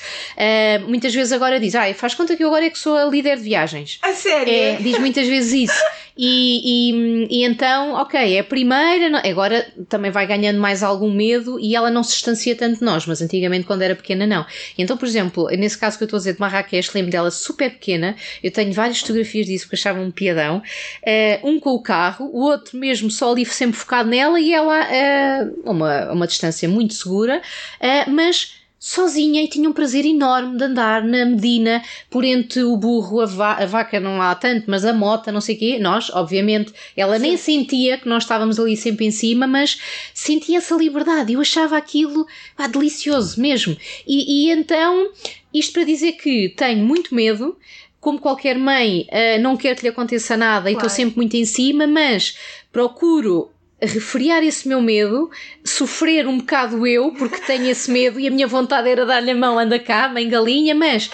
muitas 0.89 1.15
vezes 1.15 1.33
agora 1.33 1.61
diz, 1.61 1.75
ah, 1.75 1.93
faz 1.95 2.15
conta 2.15 2.37
que 2.37 2.43
eu 2.43 2.49
agora 2.49 2.65
é 2.65 2.71
que 2.71 2.79
sou 2.79 2.97
a 2.97 3.05
líder 3.05 3.37
de 3.37 3.43
viagens. 3.43 3.99
A 4.03 4.13
sério? 4.13 4.53
É, 4.53 4.77
diz 4.77 4.99
muitas 4.99 5.27
vezes 5.27 5.71
isso. 5.71 5.83
E, 6.17 6.91
e, 6.91 7.41
e, 7.41 7.45
então, 7.45 7.95
ok, 7.95 8.37
é 8.37 8.41
a 8.41 8.45
primeira, 8.45 9.23
agora 9.29 9.67
também 9.89 10.11
vai 10.11 10.27
ganhando 10.27 10.61
mais 10.61 10.83
algum 10.83 11.11
medo 11.11 11.59
e 11.59 11.75
ela 11.75 11.91
não 11.91 12.03
se 12.03 12.13
distancia 12.13 12.55
tanto 12.55 12.81
de 12.81 12.85
nós, 12.85 13.07
mas 13.07 13.23
antigamente 13.23 13.67
quando 13.67 13.83
era 13.83 13.95
pequena 13.95 14.27
não. 14.27 14.45
Então, 14.77 14.97
por 14.97 15.07
exemplo, 15.07 15.49
nesse 15.49 15.79
caso 15.79 15.97
que 15.97 16.05
eu 16.05 16.07
estou 16.07 16.19
a 16.19 16.21
dizer 16.21 16.35
de 16.35 16.41
Marrakech, 16.41 16.91
lembro 16.95 17.11
dela 17.11 17.31
super 17.31 17.71
pequena, 17.71 18.15
eu 18.43 18.51
tenho 18.51 18.73
várias 18.73 19.01
fotografias 19.01 19.47
disso 19.47 19.69
que 19.69 19.75
achava 19.75 20.01
um 20.01 20.11
piadão, 20.11 20.59
uh, 20.59 21.49
um 21.49 21.59
com 21.59 21.71
o 21.71 21.83
carro, 21.83 22.27
o 22.33 22.43
outro 22.43 22.79
mesmo 22.79 23.11
só 23.11 23.33
ali 23.33 23.45
sempre 23.47 23.77
focado 23.77 24.09
nela 24.09 24.39
e 24.39 24.53
ela 24.53 24.87
uh, 24.87 25.71
uma, 25.71 26.13
uma 26.13 26.27
distância 26.27 26.69
muito 26.69 26.95
segura, 26.95 27.41
uh, 27.81 28.11
mas 28.11 28.62
sozinha 28.83 29.41
e 29.41 29.47
tinha 29.47 29.71
um 29.71 29.73
prazer 29.73 30.05
enorme 30.05 30.59
de 30.59 30.65
andar 30.65 31.05
na 31.05 31.25
Medina 31.25 31.85
por 32.11 32.25
entre 32.25 32.65
o 32.65 32.77
burro, 32.77 33.21
a, 33.21 33.27
va 33.27 33.53
a 33.53 33.65
vaca 33.65 34.01
não 34.01 34.21
há 34.21 34.35
tanto, 34.35 34.69
mas 34.69 34.85
a 34.85 34.93
mota, 34.93 35.31
não 35.31 35.41
sei 35.41 35.55
o 35.55 35.59
quê. 35.61 35.79
Nós, 35.79 36.11
obviamente, 36.11 36.73
ela 36.97 37.15
Sim. 37.15 37.23
nem 37.23 37.37
sentia 37.37 37.97
que 37.97 38.09
nós 38.09 38.25
estávamos 38.25 38.59
ali 38.59 38.77
sempre 38.77 39.07
em 39.07 39.13
cima, 39.13 39.47
mas 39.47 39.81
sentia 40.13 40.59
essa 40.59 40.75
liberdade. 40.75 41.33
Eu 41.33 41.41
achava 41.41 41.77
aquilo 41.77 42.27
ah, 42.59 42.67
delicioso 42.67 43.41
mesmo. 43.41 43.77
E, 44.05 44.49
e 44.49 44.51
então, 44.51 45.13
isto 45.55 45.75
para 45.75 45.85
dizer 45.85 46.15
que 46.15 46.49
tenho 46.49 46.85
muito 46.85 47.15
medo, 47.15 47.57
como 48.01 48.19
qualquer 48.19 48.59
mãe, 48.59 49.07
uh, 49.13 49.41
não 49.41 49.57
quero 49.57 49.77
que 49.77 49.83
lhe 49.83 49.91
aconteça 49.91 50.37
nada 50.37 50.63
claro. 50.63 50.71
e 50.71 50.73
estou 50.73 50.91
sempre 50.91 51.19
muito 51.19 51.37
em 51.37 51.45
cima, 51.45 51.87
mas 51.87 52.37
procuro 52.73 53.49
refriar 53.87 54.43
esse 54.43 54.67
meu 54.69 54.81
medo, 54.81 55.31
sofrer 55.65 56.27
um 56.27 56.39
bocado 56.39 56.87
eu, 56.87 57.13
porque 57.13 57.39
tenho 57.41 57.67
esse 57.67 57.91
medo 57.91 58.19
e 58.21 58.29
a 58.29 58.31
minha 58.31 58.47
vontade 58.47 58.89
era 58.89 59.05
dar-lhe 59.05 59.31
a 59.31 59.35
mão, 59.35 59.59
anda 59.59 59.79
cá, 59.79 60.09
mãe 60.09 60.29
galinha, 60.29 60.75
mas 60.75 61.11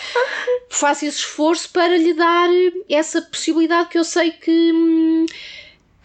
faço 0.69 1.05
esse 1.05 1.19
esforço 1.19 1.71
para 1.71 1.97
lhe 1.97 2.13
dar 2.13 2.49
essa 2.89 3.23
possibilidade 3.23 3.89
que 3.89 3.99
eu 3.99 4.05
sei 4.05 4.31
que. 4.31 4.73
Hum, 4.73 5.27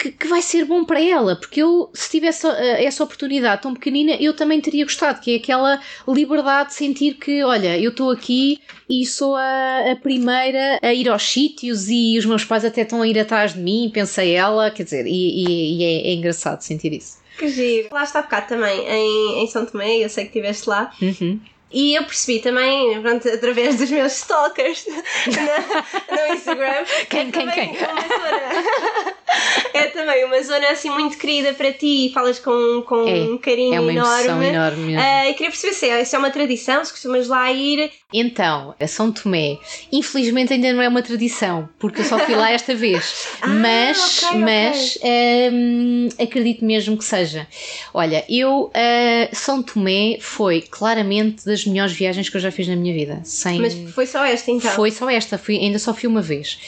que, 0.03 0.11
que, 0.11 0.27
vai 0.27 0.41
ser 0.41 0.65
bom 0.65 0.83
para 0.83 1.01
ela, 1.01 1.33
porque 1.37 1.61
eu, 1.61 1.89
se 1.93 2.09
tivesse 2.09 2.45
uh, 2.45 2.51
essa 2.51 3.03
oportunidade 3.03 3.61
tão 3.61 3.73
pequenina, 3.73 4.11
eu 4.19 4.35
também 4.35 4.59
teria 4.59 4.83
gostado, 4.83 5.21
que 5.21 5.31
é 5.31 5.37
aquela 5.37 5.79
liberdade 6.05 6.69
de 6.69 6.75
sentir 6.75 7.13
que, 7.13 7.41
olha, 7.41 7.79
eu 7.79 7.91
estou 7.91 8.11
aqui 8.11 8.59
e 8.89 9.05
sou 9.05 9.33
a, 9.37 9.91
a, 9.91 9.95
primeira 9.95 10.77
a 10.81 10.93
ir 10.93 11.07
aos 11.07 11.23
sítios 11.23 11.87
e 11.87 12.17
os 12.17 12.25
meus 12.25 12.43
pais 12.43 12.65
até 12.65 12.81
estão 12.81 13.01
a 13.01 13.07
ir 13.07 13.17
atrás 13.17 13.53
de 13.53 13.61
mim, 13.61 13.89
pensei 13.93 14.31
ela, 14.31 14.69
quer 14.69 14.83
dizer, 14.83 15.07
e, 15.07 15.09
e, 15.09 15.77
e 15.77 15.83
é, 15.83 16.09
é, 16.09 16.13
engraçado 16.13 16.59
sentir 16.61 16.91
isso. 16.91 17.19
Que 17.37 17.47
giro. 17.47 17.87
Lá 17.91 18.03
está 18.03 18.21
bocado 18.21 18.49
também, 18.49 18.85
em, 18.85 19.43
em 19.43 19.47
São 19.47 19.65
Tomé, 19.65 19.99
eu 19.99 20.09
sei 20.09 20.25
que 20.25 20.37
estiveste 20.37 20.69
lá. 20.69 20.91
Uhum. 21.01 21.39
E 21.73 21.95
eu 21.95 22.03
percebi 22.03 22.39
também, 22.39 23.01
pronto, 23.01 23.27
através 23.27 23.77
dos 23.77 23.89
meus 23.89 24.13
stalkers 24.13 24.85
no, 24.87 26.15
no 26.15 26.33
Instagram. 26.35 26.85
Quem, 27.09 27.31
quem, 27.31 27.49
quem? 27.49 27.77
é 29.73 29.87
também 29.87 30.23
uma 30.25 30.41
zona 30.41 30.69
assim 30.69 30.89
muito 30.89 31.17
querida 31.17 31.53
para 31.53 31.71
ti 31.73 32.07
e 32.07 32.13
falas 32.13 32.39
com, 32.39 32.83
com 32.85 33.07
é, 33.07 33.23
um 33.23 33.37
carinho 33.37 33.75
é 33.75 33.79
uma 33.79 33.91
enorme. 33.91 34.47
enorme 34.47 34.95
uh, 34.95 35.29
e 35.29 35.33
queria 35.33 35.49
perceber 35.49 35.73
se 35.73 35.89
é, 35.89 36.03
se 36.05 36.15
é 36.15 36.19
uma 36.19 36.29
tradição, 36.29 36.83
se 36.85 36.91
costumas 36.91 37.27
lá 37.27 37.51
ir. 37.51 37.91
Então, 38.13 38.75
a 38.79 38.87
São 38.87 39.11
Tomé, 39.11 39.57
infelizmente 39.91 40.53
ainda 40.53 40.71
não 40.73 40.81
é 40.83 40.87
uma 40.87 41.01
tradição, 41.01 41.67
porque 41.79 42.01
eu 42.01 42.05
só 42.05 42.19
fui 42.19 42.35
lá 42.35 42.51
esta 42.51 42.75
vez. 42.75 43.27
ah, 43.41 43.47
mas 43.47 44.23
okay, 44.23 44.39
mas 44.39 44.95
okay. 44.97 45.49
Um, 45.51 46.09
acredito 46.19 46.63
mesmo 46.63 46.97
que 46.97 47.03
seja. 47.03 47.47
Olha, 47.93 48.23
eu, 48.29 48.65
uh, 48.65 49.35
São 49.35 49.63
Tomé 49.63 50.17
foi 50.19 50.61
claramente 50.61 51.45
das 51.45 51.62
melhores 51.65 51.93
viagens 51.93 52.29
que 52.29 52.37
eu 52.37 52.41
já 52.41 52.51
fiz 52.51 52.67
na 52.67 52.75
minha 52.75 52.93
vida. 52.93 53.21
Sem... 53.23 53.59
Mas 53.59 53.73
foi 53.91 54.05
só 54.05 54.23
esta 54.25 54.51
então? 54.51 54.71
Foi 54.71 54.91
só 54.91 55.09
esta, 55.09 55.37
fui, 55.37 55.57
ainda 55.57 55.79
só 55.79 55.93
fui 55.93 56.07
uma 56.07 56.21
vez. 56.21 56.59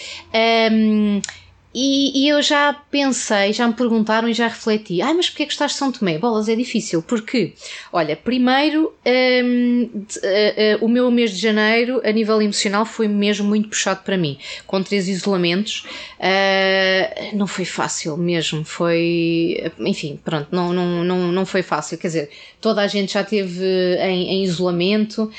Um, 0.72 1.22
e, 1.78 2.24
e, 2.24 2.30
eu 2.30 2.42
já 2.42 2.72
pensei, 2.72 3.52
já 3.52 3.68
me 3.68 3.74
perguntaram 3.74 4.30
e 4.30 4.34
já 4.34 4.48
refleti: 4.48 5.02
ai, 5.02 5.14
mas 5.14 5.28
porquê 5.28 5.44
é 5.44 5.46
que 5.46 5.52
estás 5.52 5.74
de 5.74 5.78
São 5.78 5.92
Tomé? 5.92 6.18
Bolas, 6.18 6.48
é 6.48 6.56
difícil. 6.56 7.02
Porque, 7.02 7.52
olha, 7.92 8.16
primeiro, 8.16 8.94
um, 9.06 9.90
de, 9.94 10.20
uh, 10.20 10.82
uh, 10.82 10.86
o 10.86 10.88
meu 10.88 11.12
mês 11.12 11.32
de 11.32 11.38
janeiro, 11.38 12.02
a 12.06 12.14
nível 12.14 12.42
emocional, 12.42 12.86
foi 12.86 13.10
mesmo 13.10 13.46
muito 13.46 13.68
puxado 13.68 14.04
para 14.06 14.18
mim. 14.18 14.38
Com 14.66 14.82
três 14.82 15.10
isolamentos, 15.10 15.86
uh, 16.18 17.36
não 17.36 17.46
foi 17.46 17.66
fácil 17.66 18.16
mesmo. 18.16 18.64
Foi. 18.64 19.70
Enfim, 19.80 20.18
pronto, 20.24 20.48
não, 20.54 20.72
não, 20.72 21.04
não, 21.04 21.30
não 21.30 21.46
foi 21.46 21.62
fácil. 21.62 21.98
Quer 21.98 22.08
dizer, 22.08 22.30
toda 22.62 22.84
a 22.84 22.88
gente 22.88 23.16
já 23.16 23.24
teve 23.26 23.66
em, 24.00 24.30
em 24.30 24.44
isolamento, 24.46 25.30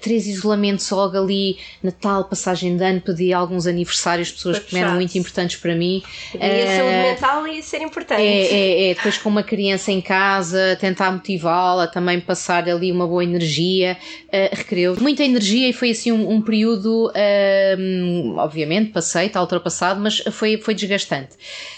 três 0.00 0.26
isolamentos 0.26 0.88
logo 0.88 1.18
ali, 1.18 1.58
Natal, 1.82 2.24
passagem 2.24 2.74
de 2.74 2.82
ano, 2.82 3.02
pedi 3.02 3.34
alguns 3.34 3.66
aniversários, 3.66 4.32
pessoas 4.32 4.58
que 4.58 4.72
me 4.72 4.80
eram 4.80 4.94
muito 4.94 5.09
muito 5.10 5.18
importantes 5.18 5.56
para 5.56 5.74
mim. 5.74 6.02
E 6.34 6.38
a 6.38 6.64
uh, 6.64 6.76
saúde 6.76 6.96
mental 6.96 7.46
ia 7.48 7.62
ser 7.62 7.82
importante. 7.82 8.22
É, 8.22 8.46
é, 8.46 8.90
é, 8.90 8.94
depois 8.94 9.18
com 9.18 9.28
uma 9.28 9.42
criança 9.42 9.90
em 9.90 10.00
casa, 10.00 10.76
tentar 10.80 11.10
motivá-la, 11.10 11.86
também 11.86 12.20
passar 12.20 12.68
ali 12.68 12.92
uma 12.92 13.06
boa 13.06 13.24
energia, 13.24 13.96
uh, 14.28 15.02
muita 15.02 15.24
energia 15.24 15.68
e 15.68 15.72
foi 15.72 15.90
assim 15.90 16.12
um, 16.12 16.30
um 16.30 16.40
período, 16.40 17.08
uh, 17.08 18.36
obviamente, 18.36 18.92
passei, 18.92 19.26
está 19.26 19.40
ultrapassado, 19.40 20.00
mas 20.00 20.18
foi, 20.30 20.58
foi 20.58 20.74
desgastante. 20.74 21.32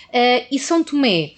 Uh, 0.08 0.44
e 0.50 0.58
São 0.58 0.84
Tomé. 0.84 1.32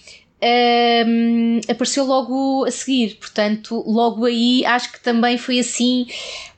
Um, 0.47 1.61
apareceu 1.71 2.05
logo 2.05 2.67
a 2.67 2.71
seguir, 2.71 3.15
portanto, 3.15 3.83
logo 3.87 4.27
aí 4.27 4.63
acho 4.67 4.93
que 4.93 5.01
também 5.01 5.39
foi 5.39 5.59
assim 5.59 6.07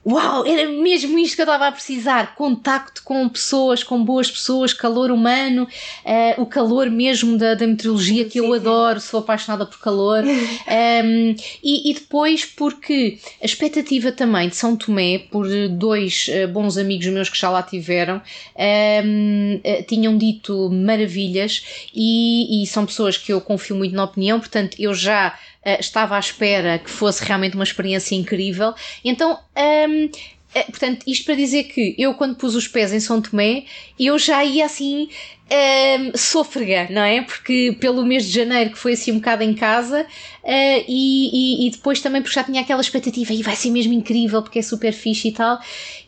uau, 0.07 0.46
era 0.46 0.70
mesmo 0.70 1.18
isto 1.18 1.34
que 1.34 1.42
eu 1.42 1.46
estava 1.46 1.66
a 1.66 1.72
precisar: 1.72 2.36
contacto 2.36 3.02
com 3.02 3.28
pessoas, 3.28 3.82
com 3.82 4.02
boas 4.04 4.30
pessoas, 4.30 4.72
calor 4.72 5.11
humano, 5.11 5.64
uh, 5.64 6.40
o 6.40 6.46
calor 6.46 6.88
mesmo 6.88 7.36
da, 7.36 7.54
da 7.54 7.66
meteorologia 7.66 8.24
que 8.24 8.38
eu 8.38 8.52
adoro, 8.54 9.00
sou 9.00 9.20
apaixonada 9.20 9.66
por 9.66 9.80
calor. 9.80 10.22
um, 10.24 11.34
e, 11.62 11.90
e, 11.90 11.94
depois, 11.94 12.44
porque 12.44 13.18
a 13.42 13.44
expectativa 13.44 14.12
também 14.12 14.48
de 14.48 14.57
São 14.57 14.76
Tomé, 14.76 15.18
por 15.18 15.46
dois 15.70 16.28
uh, 16.28 16.48
bons 16.48 16.78
amigos 16.78 17.07
meus 17.09 17.28
que 17.28 17.38
já 17.38 17.50
lá 17.50 17.62
tiveram, 17.62 18.22
um, 18.57 19.54
uh, 19.57 19.61
eh, 19.64 19.82
tinham 19.82 20.16
dito 20.16 20.70
maravilhas 20.70 21.88
e, 21.92 22.62
e 22.62 22.66
são 22.66 22.86
pessoas 22.86 23.16
que 23.16 23.32
eu 23.32 23.40
confio 23.40 23.74
muito 23.74 23.94
na 23.94 24.04
opinião, 24.04 24.38
portanto, 24.38 24.76
eu 24.78 24.94
já 24.94 25.36
uh, 25.66 25.80
estava 25.80 26.16
à 26.16 26.20
espera 26.20 26.78
que 26.78 26.90
fosse 26.90 27.24
realmente 27.24 27.54
uma 27.54 27.64
experiência 27.64 28.14
incrível. 28.14 28.72
Então, 29.04 29.38
um, 29.56 30.08
eh, 30.54 30.62
portanto, 30.62 31.04
isto 31.06 31.26
para 31.26 31.34
dizer 31.34 31.64
que 31.64 31.94
eu, 31.98 32.14
quando 32.14 32.36
pus 32.36 32.54
os 32.54 32.66
pés 32.66 32.90
em 32.90 33.00
São 33.00 33.20
Tomé, 33.20 33.64
eu 34.00 34.18
já 34.18 34.42
ia 34.42 34.64
assim 34.64 35.08
um, 35.49 36.16
sôfrega, 36.16 36.88
não 36.90 37.03
é? 37.03 37.22
Porque 37.22 37.76
pelo 37.78 38.05
mês 38.05 38.24
de 38.24 38.32
janeiro, 38.32 38.70
que 38.70 38.78
foi 38.78 38.94
assim 38.94 39.12
um 39.12 39.16
bocado 39.16 39.44
em 39.44 39.55
casa, 39.55 40.03
uh, 40.03 40.84
e, 40.88 41.64
e, 41.64 41.66
e, 41.66 41.70
depois 41.70 42.01
também 42.01 42.20
porque 42.20 42.34
já 42.34 42.42
tinha 42.42 42.61
aquela 42.61 42.80
expectativa, 42.80 43.32
e 43.32 43.42
vai 43.42 43.55
ser 43.55 43.70
mesmo 43.70 43.92
incrível 43.92 44.42
porque 44.42 44.59
é 44.59 44.62
super 44.62 44.92
fixe 44.92 45.28
e 45.28 45.32
tal. 45.32 45.59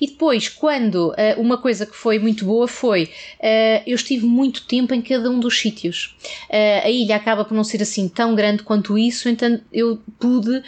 E 0.01 0.07
depois, 0.09 0.49
quando 0.49 1.11
uh, 1.11 1.41
uma 1.41 1.57
coisa 1.59 1.87
que 1.87 1.95
foi 1.95 2.19
muito 2.19 2.45
boa 2.45 2.67
foi 2.67 3.05
uh, 3.05 3.83
eu 3.87 3.95
estive 3.95 4.27
muito 4.27 4.65
tempo 4.67 4.93
em 4.93 5.01
cada 5.01 5.31
um 5.31 5.39
dos 5.39 5.59
sítios. 5.59 6.17
a 6.51 6.91
ilha 6.91 7.17
acaba 7.17 7.45
por 7.45 7.55
não 7.55 7.65
ser 7.65 7.83
assim 7.83 8.09
tão 8.09 8.35
grande 8.35 8.63
quanto 8.63 8.99
isso, 8.99 9.29
então 9.29 9.61
eu 9.73 9.99
pude, 10.19 10.63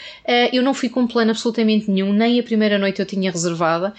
eu 0.53 0.63
não 0.63 0.73
fui 0.73 0.89
com 0.89 1.07
plano 1.07 1.31
absolutamente 1.31 1.91
nenhum, 1.91 2.13
nem 2.13 2.39
a 2.39 2.43
primeira 2.43 2.79
noite 2.79 3.01
eu 3.01 3.07
tinha 3.07 3.31
reservada. 3.31 3.93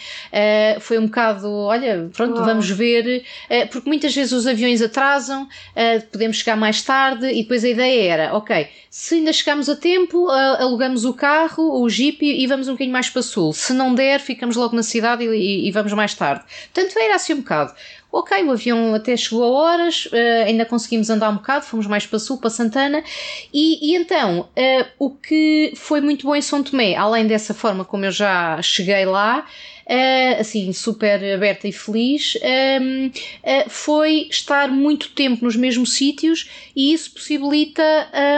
foi 0.80 0.98
um 0.98 1.06
bocado, 1.06 1.50
olha, 1.52 2.10
pronto, 2.14 2.36
Uau. 2.36 2.46
vamos 2.46 2.70
ver, 2.70 3.24
porque 3.72 3.88
muitas 3.88 4.14
vezes 4.14 4.32
os 4.32 4.48
aviões 4.48 4.61
aviões 4.62 4.82
atrasam, 4.82 5.44
uh, 5.44 6.06
podemos 6.12 6.38
chegar 6.38 6.56
mais 6.56 6.82
tarde 6.82 7.28
e 7.28 7.42
depois 7.42 7.64
a 7.64 7.70
ideia 7.70 8.12
era, 8.12 8.36
ok, 8.36 8.68
se 8.90 9.16
ainda 9.16 9.34
chegamos 9.34 9.70
a 9.70 9.76
tempo, 9.76 10.28
uh, 10.28 10.62
alugamos 10.62 11.06
o 11.06 11.14
carro, 11.14 11.82
o 11.82 11.90
jeep 11.90 12.26
e, 12.26 12.44
e, 12.44 12.48
vamos 12.48 12.68
um 12.68 12.74
bocadinho 12.74 12.94
mais 12.94 13.10
para 13.10 13.22
sul. 13.22 13.54
Se 13.54 13.74
não 13.74 13.96
der, 13.96 14.20
ficamos 14.20 14.56
logo 14.56 14.76
na 14.76 14.84
cidade 14.84 15.24
e, 15.24 15.28
e, 15.28 15.68
e 15.68 15.72
vamos 15.72 15.94
mais 15.94 16.14
tarde. 16.14 16.44
Portanto, 16.74 16.98
era 17.00 17.16
assim 17.16 17.34
um 17.34 17.38
bocado. 17.38 17.74
Ok, 18.12 18.44
o 18.44 18.52
avião 18.52 18.94
até 18.94 19.16
chegou 19.16 19.44
a 19.44 19.48
horas, 19.48 20.06
uh, 20.08 20.46
ainda 20.46 20.66
conseguimos 20.66 21.10
andar 21.10 21.30
um 21.30 21.36
bocado, 21.36 21.66
fomos 21.66 21.88
mais 21.88 22.06
para 22.06 22.20
sul, 22.20 22.38
para 22.38 22.50
Santana, 22.50 23.04
e, 23.54 23.92
e 23.92 23.96
então 23.96 24.42
uh, 24.42 24.86
o 25.00 25.12
que 25.12 25.72
foi 25.76 26.02
muito 26.02 26.28
bom 26.28 26.36
em 26.36 26.42
São 26.42 26.62
Tomé, 26.62 26.96
além 26.96 27.26
dessa 27.26 27.54
forma 27.54 27.86
como 27.86 28.04
eu 28.04 28.12
já 28.12 28.62
cheguei 28.62 29.06
lá, 29.06 29.46
uh, 29.92 30.42
assim, 30.42 30.72
super 30.74 31.24
aberta 31.34 31.68
e 31.68 31.72
feliz, 31.72 32.38
um, 32.82 33.08
uh, 33.08 33.70
foi 33.70 34.28
estar 34.30 34.70
muito 34.70 35.10
tempo 35.12 35.46
nos 35.46 35.56
mesmos 35.56 35.94
sítios 35.94 36.50
e 36.76 36.94
isso 36.94 37.12
possibilita 37.12 37.84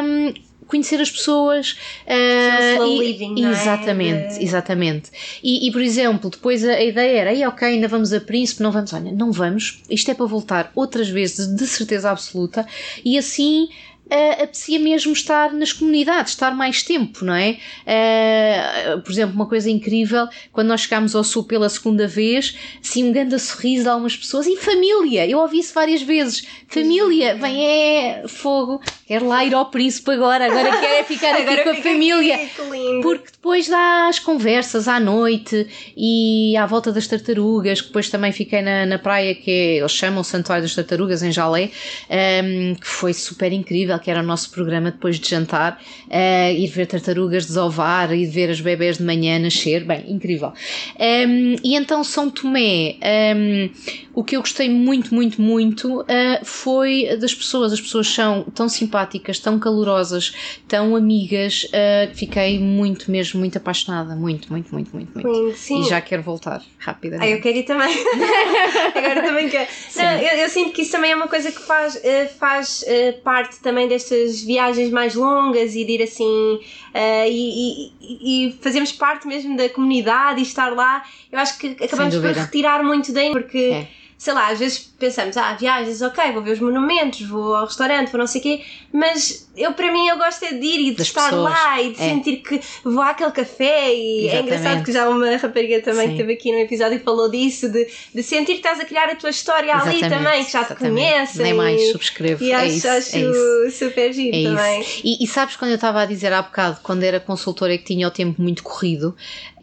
um, 0.04 0.34
conhecer 0.74 1.00
as 1.00 1.10
pessoas. 1.12 1.78
Uh, 2.08 2.76
slow 2.82 3.02
e- 3.02 3.08
living, 3.08 3.42
não 3.42 3.48
é? 3.48 3.52
exatamente, 3.52 4.34
De- 4.40 4.44
exatamente. 4.44 5.12
E, 5.44 5.68
e, 5.68 5.72
por 5.72 5.82
exemplo, 5.82 6.30
depois 6.30 6.66
a, 6.66 6.72
a 6.74 6.84
ideia 6.84 7.20
era, 7.22 7.34
"Ei, 7.34 7.46
ok, 7.46 7.68
ainda 7.68 7.88
vamos 7.88 8.12
a 8.12 8.20
Príncipe, 8.20 8.62
não 8.64 8.72
vamos, 8.72 8.92
olha, 8.94 9.12
não 9.12 9.32
vamos, 9.32 9.82
isto 9.90 10.10
é 10.10 10.14
para 10.14 10.26
voltar 10.26 10.72
outras 10.76 11.08
vezes, 11.10 11.48
de 11.56 11.66
certeza 11.68 12.10
absoluta, 12.10 12.66
e 13.06 13.18
assim. 13.18 13.70
Uh, 14.06 14.44
apetecia 14.44 14.80
mesmo 14.80 15.14
estar 15.14 15.54
nas 15.54 15.72
comunidades, 15.72 16.34
estar 16.34 16.52
mais 16.56 16.84
tempo, 16.84 17.24
não 17.24 17.34
é? 17.34 17.58
Uh, 17.88 19.02
por 19.02 19.12
exemplo, 19.12 19.34
uma 19.34 19.48
coisa 19.48 19.70
incrível, 19.70 20.28
quando 20.52 20.68
nós 20.68 20.82
chegámos 20.82 21.16
ao 21.16 21.24
Sul 21.24 21.46
pela 21.46 21.70
segunda 21.70 22.08
vez, 22.08 22.56
assim, 22.84 23.06
um 23.06 23.12
grande 23.12 23.40
sorriso 23.40 23.84
de 23.84 23.90
algumas 23.90 24.16
pessoas, 24.16 24.46
e 24.46 24.58
família, 24.58 25.28
eu 25.28 25.40
ouvi 25.40 25.60
isso 25.60 25.74
várias 25.74 26.02
vezes, 26.02 26.46
família, 26.68 27.36
vem 27.36 27.66
é 27.66 28.24
fogo, 28.28 28.82
quero 29.08 29.28
lá 29.28 29.44
ir 29.46 29.54
ao 29.54 29.68
príncipe 29.68 30.12
agora, 30.12 30.46
agora 30.46 30.70
quero 30.80 30.94
é 30.94 31.04
ficar 31.04 31.34
aqui 31.34 31.44
Agora 31.44 31.64
com 31.64 31.70
a 31.70 31.76
família. 31.76 32.36
aqui. 32.36 33.02
Porque 33.02 33.32
depois 33.32 33.68
dá 33.68 34.08
as 34.08 34.20
conversas 34.20 34.88
à 34.88 35.00
noite 35.00 35.68
e 35.96 36.56
à 36.58 36.66
volta 36.66 36.92
das 36.92 37.08
tartarugas, 37.08 37.82
que 37.82 37.88
depois 37.88 38.10
também 38.10 38.32
fiquei 38.32 38.62
na, 38.62 38.86
na 38.86 39.00
praia 39.00 39.36
que 39.36 39.52
é, 39.52 39.78
eles 39.78 39.92
chamam 39.92 40.22
o 40.22 40.24
Santuário 40.24 40.64
das 40.64 40.76
Tartarugas 40.76 41.22
em 41.24 41.32
Jalé, 41.32 41.70
um, 42.10 42.76
que 42.76 42.88
foi 42.88 43.14
super 43.14 43.52
incrível, 43.52 43.93
que 44.00 44.10
era 44.10 44.22
o 44.22 44.24
nosso 44.24 44.52
programa 44.52 44.92
depois 44.92 45.20
de 45.20 45.30
jantar, 45.30 45.80
uh, 46.08 46.54
ir 46.54 46.68
ver 46.68 46.86
tartarugas 46.86 47.46
desovar 47.46 48.14
e 48.14 48.26
ver 48.26 48.50
as 48.50 48.60
bebés 48.60 48.98
de 48.98 49.04
manhã 49.04 49.40
nascer, 49.40 49.84
bem, 49.86 50.12
incrível. 50.12 50.54
Um, 51.00 51.56
e 51.64 51.76
então 51.76 52.04
São 52.04 52.30
Tomé, 52.30 52.96
um, 53.36 53.70
o 54.14 54.24
que 54.24 54.36
eu 54.36 54.42
gostei 54.42 54.70
muito, 54.70 55.14
muito, 55.14 55.42
muito 55.42 56.02
uh, 56.02 56.06
foi 56.44 57.18
das 57.20 57.34
pessoas, 57.34 57.74
as 57.74 57.82
pessoas 57.82 58.08
são 58.08 58.44
tão 58.44 58.70
simpáticas, 58.70 59.40
tão 59.40 59.60
calorosas, 59.60 60.34
tão 60.68 60.96
amigas, 60.96 61.66
uh, 61.66 62.12
que 62.12 62.18
fiquei 62.18 62.60
muito 62.60 63.10
mesmo, 63.10 63.40
muito 63.40 63.58
apaixonada, 63.58 64.16
muito, 64.16 64.52
muito, 64.52 64.74
muito, 64.74 64.94
muito, 64.94 65.14
muito. 65.14 65.58
Sim. 65.58 65.82
E 65.82 65.90
já 65.90 66.00
quero 66.02 66.22
voltar 66.22 66.62
rapidamente. 66.78 67.32
Ah, 67.32 67.36
eu 67.36 67.42
quero 67.42 67.58
ir 67.58 67.64
também. 67.64 67.94
Agora 68.96 69.24
também 69.24 69.50
quero. 69.50 69.68
Não, 69.96 70.12
eu, 70.18 70.38
eu 70.40 70.50
sinto 70.50 70.72
que 70.72 70.82
isso 70.82 70.92
também 70.92 71.12
é 71.12 71.16
uma 71.16 71.28
coisa 71.28 71.52
que 71.52 71.62
faz, 71.62 72.00
faz 72.38 72.86
parte 73.24 73.60
também 73.62 73.83
destas 73.88 74.42
viagens 74.42 74.90
mais 74.90 75.16
longas 75.16 75.76
e 75.76 75.84
de 75.84 75.92
ir 75.94 76.04
assim 76.04 76.60
eh, 76.94 77.30
e, 77.30 77.92
e, 78.02 78.48
e 78.48 78.52
fazermos 78.62 78.92
parte 78.92 79.28
mesmo 79.28 79.56
da 79.56 79.70
comunidade 79.70 80.40
e 80.40 80.44
estar 80.44 80.74
lá. 80.74 81.04
Eu 81.32 81.40
acho 81.40 81.58
que 81.58 81.76
acabamos 81.84 82.16
por 82.16 82.32
retirar 82.32 82.84
muito 82.84 83.12
daí 83.12 83.32
porque. 83.32 83.58
É. 83.58 84.03
Sei 84.18 84.34
lá, 84.34 84.50
às 84.52 84.60
vezes 84.60 84.80
pensamos, 84.98 85.36
ah, 85.36 85.54
viagens, 85.60 86.02
ok, 86.02 86.32
vou 86.32 86.42
ver 86.42 86.52
os 86.52 86.60
monumentos, 86.60 87.22
vou 87.28 87.56
ao 87.56 87.66
restaurante, 87.66 88.10
vou 88.10 88.20
não 88.20 88.28
sei 88.28 88.40
o 88.40 88.44
quê, 88.44 88.62
mas 88.92 89.50
eu, 89.58 89.74
para 89.74 89.92
mim, 89.92 90.08
eu 90.08 90.18
gosto 90.18 90.44
é 90.46 90.54
de 90.54 90.66
ir 90.66 90.80
e 90.80 90.92
de 90.92 90.98
Das 90.98 91.08
estar 91.08 91.30
pessoas. 91.30 91.52
lá 91.52 91.82
e 91.82 91.92
de 91.94 92.02
É. 92.02 92.10
sentir 92.10 92.38
que 92.38 92.60
vou 92.84 93.02
àquele 93.02 93.32
café 93.32 93.94
e 93.94 94.28
é 94.30 94.40
engraçado 94.42 94.48
Exatamente. 94.62 94.86
que 94.86 94.92
já 94.94 95.10
uma 95.10 95.36
rapariga 95.36 95.82
também 95.82 96.02
Sim. 96.02 96.08
que 96.08 96.22
esteve 96.22 96.34
aqui 96.34 96.52
no 96.54 96.58
episódio 96.60 96.96
e 96.96 97.00
falou 97.00 97.30
disso, 97.30 97.68
de, 97.70 97.88
de 98.16 98.24
sentir 98.24 98.54
que 98.54 98.60
estás 98.60 98.80
a 98.80 98.86
criar 98.86 99.10
a 99.10 99.16
tua 99.16 99.30
história 99.30 99.76
ali 99.76 99.98
Exatamente, 99.98 100.10
também, 100.24 100.46
que 100.46 100.52
já 100.52 100.64
te 100.64 100.76
conhecem. 100.76 101.44
Nem 101.44 101.54
mais 101.54 101.92
subscrevo. 101.92 102.44
E 102.44 102.52
é 102.52 102.56
acho, 102.56 102.68
isso, 102.68 102.88
acho 102.88 103.18
é 103.66 103.70
super 103.72 104.14
giro 104.14 104.36
É 104.38 104.44
também. 104.44 104.86
E, 105.04 105.24
e 105.24 105.28
sabes 105.28 105.56
quando 105.58 105.72
eu 105.72 105.76
estava 105.76 106.02
a 106.02 106.06
dizer 106.06 106.32
há 106.32 106.42
bocado, 106.42 106.80
quando 106.82 107.04
era 107.04 107.20
consultora 107.20 107.78
que 107.78 107.84
tinha 107.84 108.08
o 108.08 108.12
tempo 108.12 108.42
muito 108.42 108.64
corrido, 108.64 109.16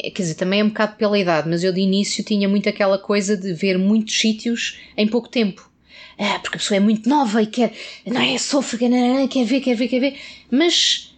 é, 0.03 0.11
quer 0.11 0.23
dizer, 0.23 0.35
também 0.35 0.61
é 0.61 0.65
um 0.65 0.69
bocado 0.69 0.97
pela 0.97 1.19
idade, 1.19 1.49
mas 1.49 1.65
eu 1.65 1.73
de 1.73 1.81
início 1.81 2.23
tinha 2.25 2.49
muito 2.49 2.69
aquela 2.69 2.99
coisa 2.99 3.37
de 3.37 3.53
ver 3.55 3.79
muitos 3.79 4.19
sítios 4.19 4.40
em 4.97 5.07
pouco 5.07 5.29
tempo. 5.29 5.69
Ah, 6.19 6.39
porque 6.41 6.57
a 6.57 6.61
pessoa 6.61 6.77
é 6.77 6.81
muito 6.81 7.09
nova 7.09 7.43
e 7.43 7.47
quer, 7.47 7.73
não 8.07 8.21
é, 8.21 8.37
sofre, 8.37 8.79
quer 9.29 9.45
ver, 9.45 9.61
quer 9.61 9.75
ver, 9.75 9.89
quer 9.89 10.01
ver. 10.01 10.19
Mas 10.51 11.15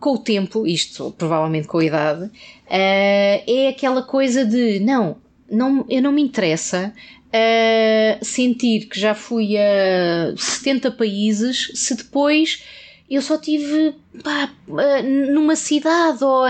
com 0.00 0.10
o 0.14 0.18
tempo, 0.18 0.66
isto 0.66 1.14
provavelmente 1.16 1.68
com 1.68 1.78
a 1.78 1.84
idade, 1.84 2.30
ah, 2.70 3.42
é 3.46 3.68
aquela 3.68 4.02
coisa 4.02 4.44
de 4.44 4.80
não, 4.80 5.16
não 5.50 5.84
eu 5.88 6.02
não 6.02 6.12
me 6.12 6.22
interessa 6.22 6.92
ah, 7.32 8.18
sentir 8.22 8.86
que 8.86 8.98
já 8.98 9.14
fui 9.14 9.56
a 9.58 10.34
70 10.36 10.90
países 10.92 11.70
se 11.74 11.94
depois 11.94 12.62
eu 13.10 13.20
só 13.22 13.36
tive 13.38 13.94
pá, 14.22 14.50
ah, 14.70 15.02
numa 15.02 15.56
cidade 15.56 16.24
ou 16.24 16.46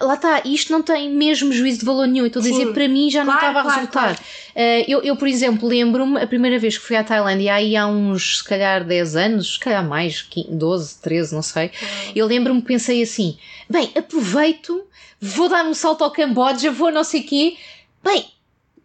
lá 0.00 0.14
está, 0.14 0.42
isto 0.44 0.72
não 0.72 0.82
tem 0.82 1.10
mesmo 1.10 1.52
juízo 1.52 1.80
de 1.80 1.84
valor 1.86 2.06
nenhum. 2.06 2.26
Estou 2.26 2.40
a 2.40 2.44
dizer, 2.44 2.72
para 2.72 2.88
mim 2.88 3.10
já 3.10 3.24
não 3.24 3.32
Claro, 3.32 3.46
estava 3.48 3.58
a 3.58 3.62
claro, 3.62 3.78
resultar. 3.80 4.14
Uh, 4.54 4.84
eu, 4.88 5.02
eu, 5.02 5.16
por 5.16 5.26
exemplo, 5.28 5.68
lembro-me 5.68 6.20
a 6.20 6.26
primeira 6.26 6.58
vez 6.58 6.78
que 6.78 6.84
fui 6.84 6.96
à 6.96 7.04
Tailândia, 7.04 7.54
aí 7.54 7.76
há 7.76 7.86
uns, 7.86 8.38
se 8.38 8.44
calhar, 8.44 8.84
10 8.84 9.16
anos, 9.16 9.54
se 9.54 9.58
calhar 9.60 9.86
mais, 9.86 10.22
15, 10.22 10.48
12, 10.52 10.98
13, 11.02 11.34
não 11.34 11.42
sei. 11.42 11.70
Eu 12.14 12.26
lembro-me 12.26 12.60
que 12.60 12.68
pensei 12.68 13.02
assim: 13.02 13.36
bem, 13.68 13.90
aproveito, 13.96 14.84
vou 15.20 15.48
dar 15.48 15.64
um 15.64 15.74
salto 15.74 16.04
ao 16.04 16.10
Camboja, 16.10 16.70
vou 16.70 16.90
não 16.90 17.04
sei 17.04 17.22
quê. 17.22 17.56
Bem, 18.02 18.26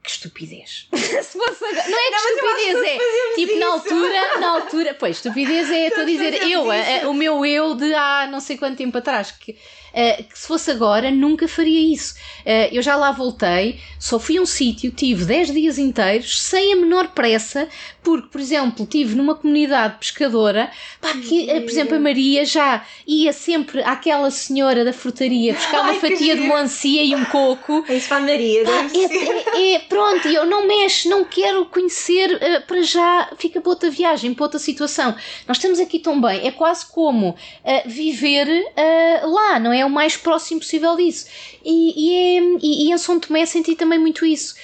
que 0.03 0.09
estupidez. 0.11 0.87
se 0.95 1.37
fosse 1.37 1.65
agora. 1.65 1.89
Não 1.89 1.99
é 1.99 2.09
que 2.09 2.11
Não, 2.11 2.19
que 2.19 2.61
estupidez, 2.71 3.01
é 3.01 3.35
tipo 3.35 3.51
na 3.59 3.65
isso. 3.65 3.65
altura, 3.75 4.39
na 4.39 4.49
altura, 4.51 4.93
pois, 4.99 5.17
estupidez 5.17 5.69
é, 5.69 5.87
estou 5.89 6.03
a 6.03 6.05
dizer, 6.05 6.33
eu, 6.49 6.71
a- 6.71 6.75
a- 7.03 7.09
o 7.09 7.13
meu 7.13 7.45
eu 7.45 7.75
de 7.75 7.93
há 7.93 8.27
não 8.31 8.39
sei 8.39 8.57
quanto 8.57 8.77
tempo 8.77 8.97
atrás, 8.97 9.31
que, 9.31 9.55
eh, 9.93 10.23
que 10.23 10.37
se 10.37 10.47
fosse 10.47 10.71
agora 10.71 11.11
nunca 11.11 11.47
faria 11.47 11.93
isso. 11.93 12.15
Eh, 12.45 12.69
eu 12.71 12.81
já 12.81 12.95
lá 12.95 13.11
voltei, 13.11 13.79
só 13.99 14.19
fui 14.19 14.37
a 14.37 14.41
um 14.41 14.45
sítio, 14.45 14.91
tive 14.91 15.25
10 15.25 15.53
dias 15.53 15.77
inteiros, 15.77 16.41
sem 16.41 16.73
a 16.73 16.75
menor 16.75 17.09
pressa, 17.09 17.67
porque, 18.01 18.27
por 18.29 18.39
exemplo, 18.39 18.85
tive 18.85 19.15
numa 19.15 19.35
comunidade 19.35 19.97
pescadora, 19.99 20.71
pá, 21.01 21.13
que, 21.13 21.49
eh, 21.49 21.59
por 21.61 21.69
exemplo, 21.69 21.95
a 21.95 21.99
Maria 21.99 22.45
já 22.45 22.85
ia 23.05 23.33
sempre 23.33 23.81
àquela 23.83 24.31
senhora 24.31 24.85
da 24.85 24.93
frutaria 24.93 25.53
buscar 25.53 25.81
uma 25.81 25.89
Ai, 25.91 25.99
fatia 25.99 26.35
de 26.35 26.41
melancia 26.41 27.03
e 27.03 27.13
um 27.13 27.25
coco. 27.25 27.83
É 27.87 27.95
isso 27.97 28.07
para 28.07 28.17
a 28.17 28.21
Maria, 28.21 28.63
Pá, 28.63 28.71
é, 28.93 29.59
é- 29.59 29.73
é- 29.75 29.79
pronto, 29.79 30.27
eu 30.27 30.45
não 30.45 30.65
mexo, 30.67 31.09
não 31.09 31.25
quero 31.25 31.65
conhecer 31.65 32.37
eh, 32.41 32.59
para 32.61 32.81
já, 32.81 33.29
fica 33.37 33.59
para 33.59 33.69
outra 33.69 33.89
viagem, 33.89 34.33
para 34.33 34.45
outra 34.45 34.59
situação. 34.59 35.13
Nós 35.47 35.57
estamos 35.57 35.79
aqui 35.79 35.99
tão 35.99 36.19
bem, 36.21 36.47
é 36.47 36.51
quase 36.51 36.85
como 36.91 37.35
eh, 37.63 37.83
viver 37.85 38.47
eh, 38.75 39.21
lá, 39.25 39.59
não 39.59 39.73
é? 39.73 39.83
O 39.85 39.89
mais 39.89 40.15
próximo 40.15 40.59
possível 40.61 40.95
disso. 40.95 41.27
E, 41.65 41.93
e, 41.95 42.13
é- 42.15 42.57
e- 42.61 42.87
e 42.87 42.91
em 42.93 42.97
São 42.97 43.19
Tomé 43.19 43.45
senti 43.45 43.75
também 43.75 43.99
muito 43.99 44.25
isso. 44.25 44.55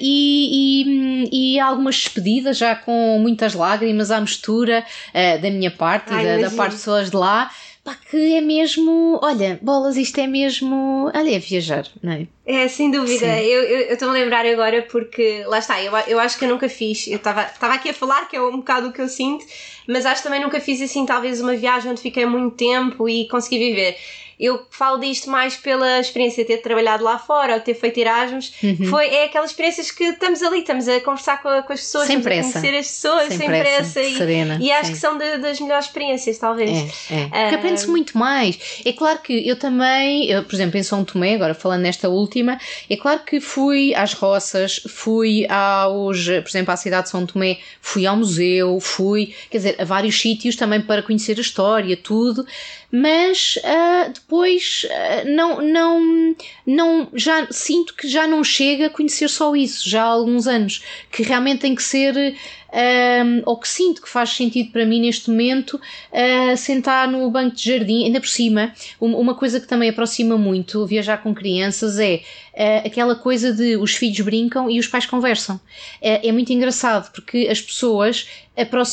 E, 0.00 1.24
e, 1.30 1.54
e 1.54 1.60
há 1.60 1.66
algumas 1.66 1.96
despedidas 1.96 2.56
já 2.56 2.69
com 2.74 3.18
muitas 3.20 3.54
lágrimas 3.54 4.10
à 4.10 4.20
mistura 4.20 4.84
eh, 5.12 5.38
da 5.38 5.50
minha 5.50 5.70
parte 5.70 6.12
Ai, 6.12 6.22
e 6.22 6.42
da, 6.42 6.48
da 6.48 6.56
parte 6.56 6.72
de 6.72 6.78
pessoas 6.78 7.10
de 7.10 7.16
lá. 7.16 7.50
Pá, 7.82 7.96
que 8.10 8.34
é 8.34 8.42
mesmo, 8.42 9.18
olha, 9.22 9.58
bolas, 9.62 9.96
isto 9.96 10.20
é 10.20 10.26
mesmo, 10.26 11.10
olha, 11.14 11.34
é 11.34 11.38
viajar, 11.38 11.86
não 12.02 12.12
é? 12.12 12.26
É, 12.44 12.68
sem 12.68 12.90
dúvida. 12.90 13.24
Sim. 13.24 13.42
Eu 13.42 13.94
estou-me 13.94 14.18
a 14.18 14.22
lembrar 14.22 14.44
agora 14.44 14.82
porque, 14.82 15.44
lá 15.46 15.58
está, 15.58 15.82
eu, 15.82 15.90
eu 16.06 16.20
acho 16.20 16.38
que 16.38 16.44
eu 16.44 16.48
nunca 16.50 16.68
fiz. 16.68 17.06
Eu 17.06 17.16
estava 17.16 17.44
estava 17.44 17.72
aqui 17.72 17.88
a 17.88 17.94
falar, 17.94 18.28
que 18.28 18.36
é 18.36 18.42
um 18.42 18.58
bocado 18.58 18.88
o 18.88 18.92
que 18.92 19.00
eu 19.00 19.08
sinto, 19.08 19.46
mas 19.86 20.04
acho 20.04 20.20
que 20.20 20.28
também 20.28 20.42
nunca 20.42 20.60
fiz 20.60 20.82
assim, 20.82 21.06
talvez 21.06 21.40
uma 21.40 21.56
viagem 21.56 21.90
onde 21.90 22.02
fiquei 22.02 22.26
muito 22.26 22.54
tempo 22.54 23.08
e 23.08 23.26
consegui 23.28 23.58
viver. 23.58 23.96
Eu 24.40 24.66
falo 24.70 24.98
disto 24.98 25.28
mais 25.28 25.54
pela 25.56 26.00
experiência 26.00 26.42
de 26.42 26.48
ter 26.48 26.62
trabalhado 26.62 27.04
lá 27.04 27.18
fora 27.18 27.54
ou 27.54 27.60
ter 27.60 27.74
feito 27.74 27.98
Erasmus. 27.98 28.52
Uhum. 28.62 28.86
Foi, 28.86 29.06
é 29.06 29.24
aquelas 29.24 29.50
experiências 29.50 29.90
que 29.90 30.02
estamos 30.04 30.42
ali, 30.42 30.60
estamos 30.60 30.88
a 30.88 30.98
conversar 31.00 31.42
com, 31.42 31.50
com 31.62 31.72
as 31.74 31.80
pessoas, 31.80 32.06
Sem 32.06 32.20
pressa. 32.22 32.58
a 32.58 32.62
conhecer 32.62 32.78
as 32.78 32.86
pessoas 32.86 33.28
Sem 33.28 33.36
sem, 33.38 33.46
pressa, 33.48 33.70
pressa. 33.92 34.02
e, 34.02 34.16
serena, 34.16 34.58
e 34.60 34.72
acho 34.72 34.86
sim. 34.86 34.92
que 34.92 34.98
são 34.98 35.18
de- 35.18 35.36
das 35.38 35.60
melhores 35.60 35.84
experiências, 35.86 36.38
talvez. 36.38 36.70
É, 37.10 37.14
é. 37.14 37.26
Porque 37.42 37.54
aprende-se 37.56 37.86
muito 37.88 38.16
mais. 38.16 38.58
É 38.84 38.92
claro 38.94 39.18
que 39.18 39.46
eu 39.46 39.56
também, 39.58 40.24
eu, 40.30 40.42
por 40.44 40.54
exemplo, 40.54 40.78
em 40.78 40.82
São 40.82 41.04
Tomé, 41.04 41.34
agora 41.34 41.52
falando 41.54 41.82
nesta 41.82 42.08
última, 42.08 42.58
é 42.88 42.96
claro 42.96 43.20
que 43.20 43.40
fui 43.40 43.94
às 43.94 44.14
roças, 44.14 44.80
fui 44.88 45.46
aos, 45.50 46.24
por 46.24 46.48
exemplo, 46.48 46.72
à 46.72 46.76
cidade 46.76 47.04
de 47.04 47.10
São 47.10 47.26
Tomé, 47.26 47.58
fui 47.82 48.06
ao 48.06 48.16
museu, 48.16 48.78
fui, 48.80 49.34
quer 49.50 49.58
dizer, 49.58 49.76
a 49.78 49.84
vários 49.84 50.18
sítios 50.18 50.56
também 50.56 50.80
para 50.80 51.02
conhecer 51.02 51.36
a 51.36 51.40
história, 51.40 51.96
tudo, 51.96 52.46
mas 52.92 53.58
ah, 53.64 54.10
depois 54.12 54.86
ah, 54.90 55.24
não, 55.24 55.60
não, 55.60 56.36
não, 56.66 57.08
já 57.14 57.46
sinto 57.50 57.94
que 57.94 58.08
já 58.08 58.26
não 58.26 58.42
chega 58.42 58.86
a 58.86 58.90
conhecer 58.90 59.28
só 59.28 59.54
isso, 59.54 59.88
já 59.88 60.02
há 60.02 60.06
alguns 60.06 60.46
anos, 60.46 60.82
que 61.10 61.22
realmente 61.22 61.60
tem 61.60 61.74
que 61.74 61.82
ser. 61.82 62.36
Um, 62.72 63.42
ou 63.46 63.56
que 63.58 63.68
sinto 63.68 64.00
que 64.00 64.08
faz 64.08 64.30
sentido 64.30 64.70
para 64.70 64.86
mim 64.86 65.00
neste 65.00 65.28
momento 65.28 65.74
uh, 65.74 66.56
sentar 66.56 67.08
no 67.08 67.28
banco 67.30 67.56
de 67.56 67.68
jardim, 67.68 68.04
ainda 68.04 68.20
por 68.20 68.28
cima, 68.28 68.72
um- 69.00 69.16
uma 69.16 69.34
coisa 69.34 69.58
que 69.58 69.66
também 69.66 69.88
aproxima 69.90 70.38
muito 70.38 70.86
viajar 70.86 71.18
com 71.18 71.34
crianças 71.34 71.98
é 71.98 72.22
uh, 72.54 72.86
aquela 72.86 73.16
coisa 73.16 73.52
de 73.52 73.76
os 73.76 73.94
filhos 73.96 74.20
brincam 74.20 74.70
e 74.70 74.78
os 74.78 74.86
pais 74.86 75.04
conversam. 75.04 75.56
Uh, 75.56 75.60
é 76.00 76.30
muito 76.30 76.52
engraçado 76.52 77.10
porque 77.12 77.48
as 77.50 77.60
pessoas 77.60 78.28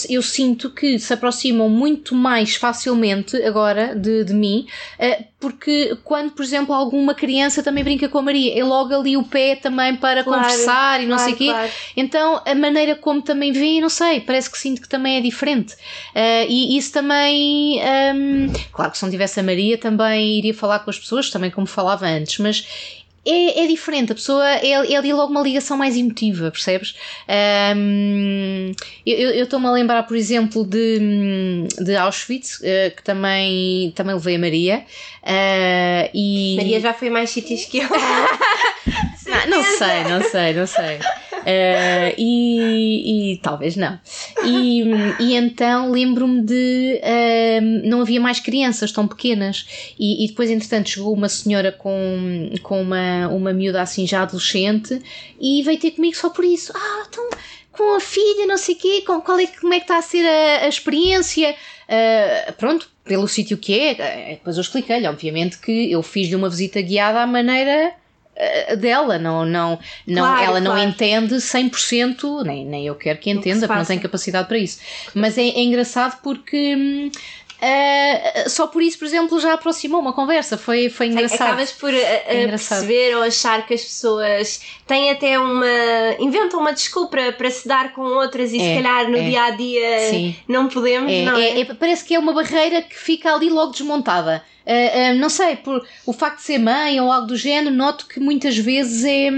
eu 0.09 0.21
sinto 0.21 0.69
que 0.69 0.97
se 0.97 1.11
aproximam 1.13 1.67
muito 1.67 2.15
mais 2.15 2.55
facilmente 2.55 3.35
agora 3.43 3.93
de, 3.93 4.23
de 4.23 4.33
mim, 4.33 4.65
porque 5.39 5.95
quando, 6.03 6.31
por 6.31 6.43
exemplo, 6.43 6.73
alguma 6.73 7.13
criança 7.13 7.61
também 7.61 7.83
brinca 7.83 8.09
com 8.09 8.17
a 8.17 8.21
Maria, 8.21 8.59
é 8.59 8.63
logo 8.63 8.93
ali 8.93 9.15
o 9.15 9.23
pé 9.23 9.55
também 9.55 9.95
para 9.95 10.23
claro, 10.23 10.41
conversar 10.41 11.01
e 11.01 11.05
não 11.05 11.15
claro, 11.15 11.23
sei 11.23 11.33
o 11.33 11.37
quê. 11.37 11.51
Claro. 11.51 11.71
Então 11.95 12.41
a 12.43 12.55
maneira 12.55 12.95
como 12.95 13.21
também 13.21 13.51
vem, 13.51 13.79
não 13.79 13.89
sei, 13.89 14.19
parece 14.21 14.49
que 14.49 14.57
sinto 14.57 14.81
que 14.81 14.89
também 14.89 15.17
é 15.17 15.21
diferente. 15.21 15.73
Uh, 15.73 16.49
e 16.49 16.75
isso 16.77 16.91
também, 16.91 17.79
um, 18.15 18.51
claro 18.71 18.91
que 18.91 18.97
se 18.97 19.03
não 19.03 19.11
tivesse 19.11 19.39
a 19.39 19.43
Maria 19.43 19.77
também 19.77 20.39
iria 20.39 20.53
falar 20.53 20.79
com 20.79 20.89
as 20.89 20.97
pessoas, 20.97 21.29
também 21.29 21.51
como 21.51 21.67
falava 21.67 22.07
antes, 22.07 22.39
mas 22.39 23.05
é, 23.27 23.63
é 23.63 23.67
diferente, 23.67 24.11
a 24.11 24.15
pessoa 24.15 24.49
é, 24.49 24.69
é 24.69 24.95
ali 24.95 25.11
logo 25.11 25.31
uma 25.31 25.41
ligação 25.41 25.75
mais 25.75 25.97
emotiva, 25.97 26.49
percebes? 26.49 26.95
Um, 27.75 28.71
eu 29.05 29.43
estou-me 29.43 29.67
a 29.67 29.71
lembrar, 29.71 30.03
por 30.03 30.15
exemplo, 30.15 30.65
de, 30.65 31.67
de 31.79 31.95
Auschwitz, 31.95 32.59
uh, 32.59 32.95
que 32.95 33.03
também, 33.03 33.91
também 33.95 34.15
levei 34.15 34.35
a 34.35 34.39
Maria. 34.39 34.85
Uh, 35.23 36.09
e... 36.13 36.55
Maria 36.55 36.79
já 36.79 36.93
foi 36.93 37.09
mais 37.09 37.29
sítios 37.29 37.65
que 37.65 37.79
eu. 37.79 37.89
não, 39.27 39.57
não 39.57 39.63
sei, 39.63 40.03
não 40.05 40.23
sei, 40.23 40.53
não 40.53 40.67
sei. 40.67 40.99
Uh, 41.47 42.11
e, 42.17 43.33
e, 43.33 43.37
talvez 43.37 43.77
não. 43.77 43.97
E, 44.43 44.83
e 45.17 45.33
então 45.33 45.91
lembro-me 45.91 46.41
de 46.41 46.99
uh, 47.01 47.87
não 47.87 48.01
havia 48.01 48.19
mais 48.19 48.41
crianças 48.41 48.91
tão 48.91 49.07
pequenas. 49.07 49.93
E, 49.97 50.25
e, 50.25 50.27
depois, 50.27 50.49
entretanto, 50.49 50.89
chegou 50.89 51.13
uma 51.13 51.29
senhora 51.29 51.71
com, 51.71 52.51
com 52.61 52.81
uma, 52.81 53.29
uma 53.29 53.53
miúda 53.53 53.81
assim 53.81 54.05
já 54.05 54.23
adolescente 54.23 55.01
e 55.39 55.63
veio 55.63 55.79
ter 55.79 55.91
comigo 55.91 56.17
só 56.17 56.29
por 56.29 56.43
isso. 56.43 56.73
Ah, 56.75 57.05
então 57.07 57.29
com 57.71 57.95
a 57.95 57.99
filha, 57.99 58.45
não 58.47 58.57
sei 58.57 58.75
o 58.75 58.77
quê, 58.77 59.03
com, 59.05 59.21
qual 59.21 59.39
é, 59.39 59.45
como 59.45 59.73
é 59.73 59.77
que 59.77 59.83
está 59.83 59.99
a 59.99 60.01
ser 60.01 60.25
a, 60.25 60.65
a 60.65 60.67
experiência? 60.67 61.55
Uh, 61.87 62.53
pronto, 62.53 62.89
pelo 63.05 63.27
sítio 63.27 63.57
que 63.57 63.79
é. 63.79 64.31
Depois 64.31 64.57
eu 64.57 64.61
expliquei-lhe, 64.61 65.07
obviamente, 65.07 65.59
que 65.59 65.89
eu 65.91 66.03
fiz-lhe 66.03 66.35
uma 66.35 66.49
visita 66.49 66.81
guiada 66.81 67.21
à 67.21 67.27
maneira 67.27 67.93
dela, 68.77 69.17
não, 69.17 69.45
não, 69.45 69.79
não, 70.05 70.23
claro, 70.23 70.43
ela 70.43 70.59
não 70.59 70.71
claro. 70.73 70.89
entende 70.89 71.35
100%, 71.35 72.43
nem, 72.43 72.65
nem 72.65 72.85
eu 72.85 72.95
quero 72.95 73.19
que 73.19 73.29
entenda, 73.29 73.61
que 73.61 73.67
porque 73.67 73.79
não 73.79 73.85
tem 73.85 73.99
capacidade 73.99 74.47
para 74.47 74.57
isso. 74.57 74.79
Mas 75.13 75.37
é, 75.37 75.41
é 75.41 75.61
engraçado 75.61 76.19
porque. 76.21 77.11
Uh, 77.57 78.47
só 78.47 78.67
por 78.67 78.83
isso, 78.83 78.99
por 78.99 79.05
exemplo, 79.05 79.39
já 79.39 79.53
aproximou 79.53 79.99
uma 79.99 80.13
conversa. 80.13 80.57
Foi, 80.57 80.89
foi 80.89 81.07
engraçado. 81.07 81.47
Acabas 81.47 81.71
por 81.71 81.91
uh, 81.91 81.97
é 81.97 82.45
perceber 82.47 83.15
ou 83.15 83.23
achar 83.23 83.65
que 83.65 83.73
as 83.73 83.81
pessoas 83.81 84.61
têm 84.85 85.09
até 85.09 85.39
uma. 85.39 85.65
inventam 86.19 86.59
uma 86.59 86.71
desculpa 86.71 87.17
para 87.35 87.49
se 87.49 87.67
dar 87.67 87.93
com 87.93 88.01
outras 88.01 88.53
e 88.53 88.59
é, 88.59 88.59
se 88.59 88.81
calhar 88.83 89.09
no 89.09 89.17
é. 89.17 89.21
dia 89.21 89.43
a 89.43 89.49
dia 89.51 90.37
não 90.47 90.67
podemos. 90.67 91.11
É, 91.11 91.23
não 91.23 91.35
é? 91.35 91.65
parece 91.65 92.05
que 92.05 92.13
é 92.13 92.19
uma 92.19 92.33
barreira 92.33 92.83
que 92.83 92.95
fica 92.97 93.33
ali 93.33 93.49
logo 93.49 93.71
desmontada. 93.71 94.43
Uh, 94.67 95.13
uh, 95.13 95.15
não 95.17 95.29
sei, 95.29 95.55
por 95.55 95.87
o 96.05 96.11
facto 96.11 96.39
de 96.39 96.43
ser 96.43 96.57
mãe 96.57 96.99
ou 96.99 97.09
algo 97.09 97.25
do 97.25 97.37
género, 97.37 97.73
noto 97.73 98.05
que 98.05 98.19
muitas 98.19 98.57
vezes 98.57 99.05
é, 99.05 99.29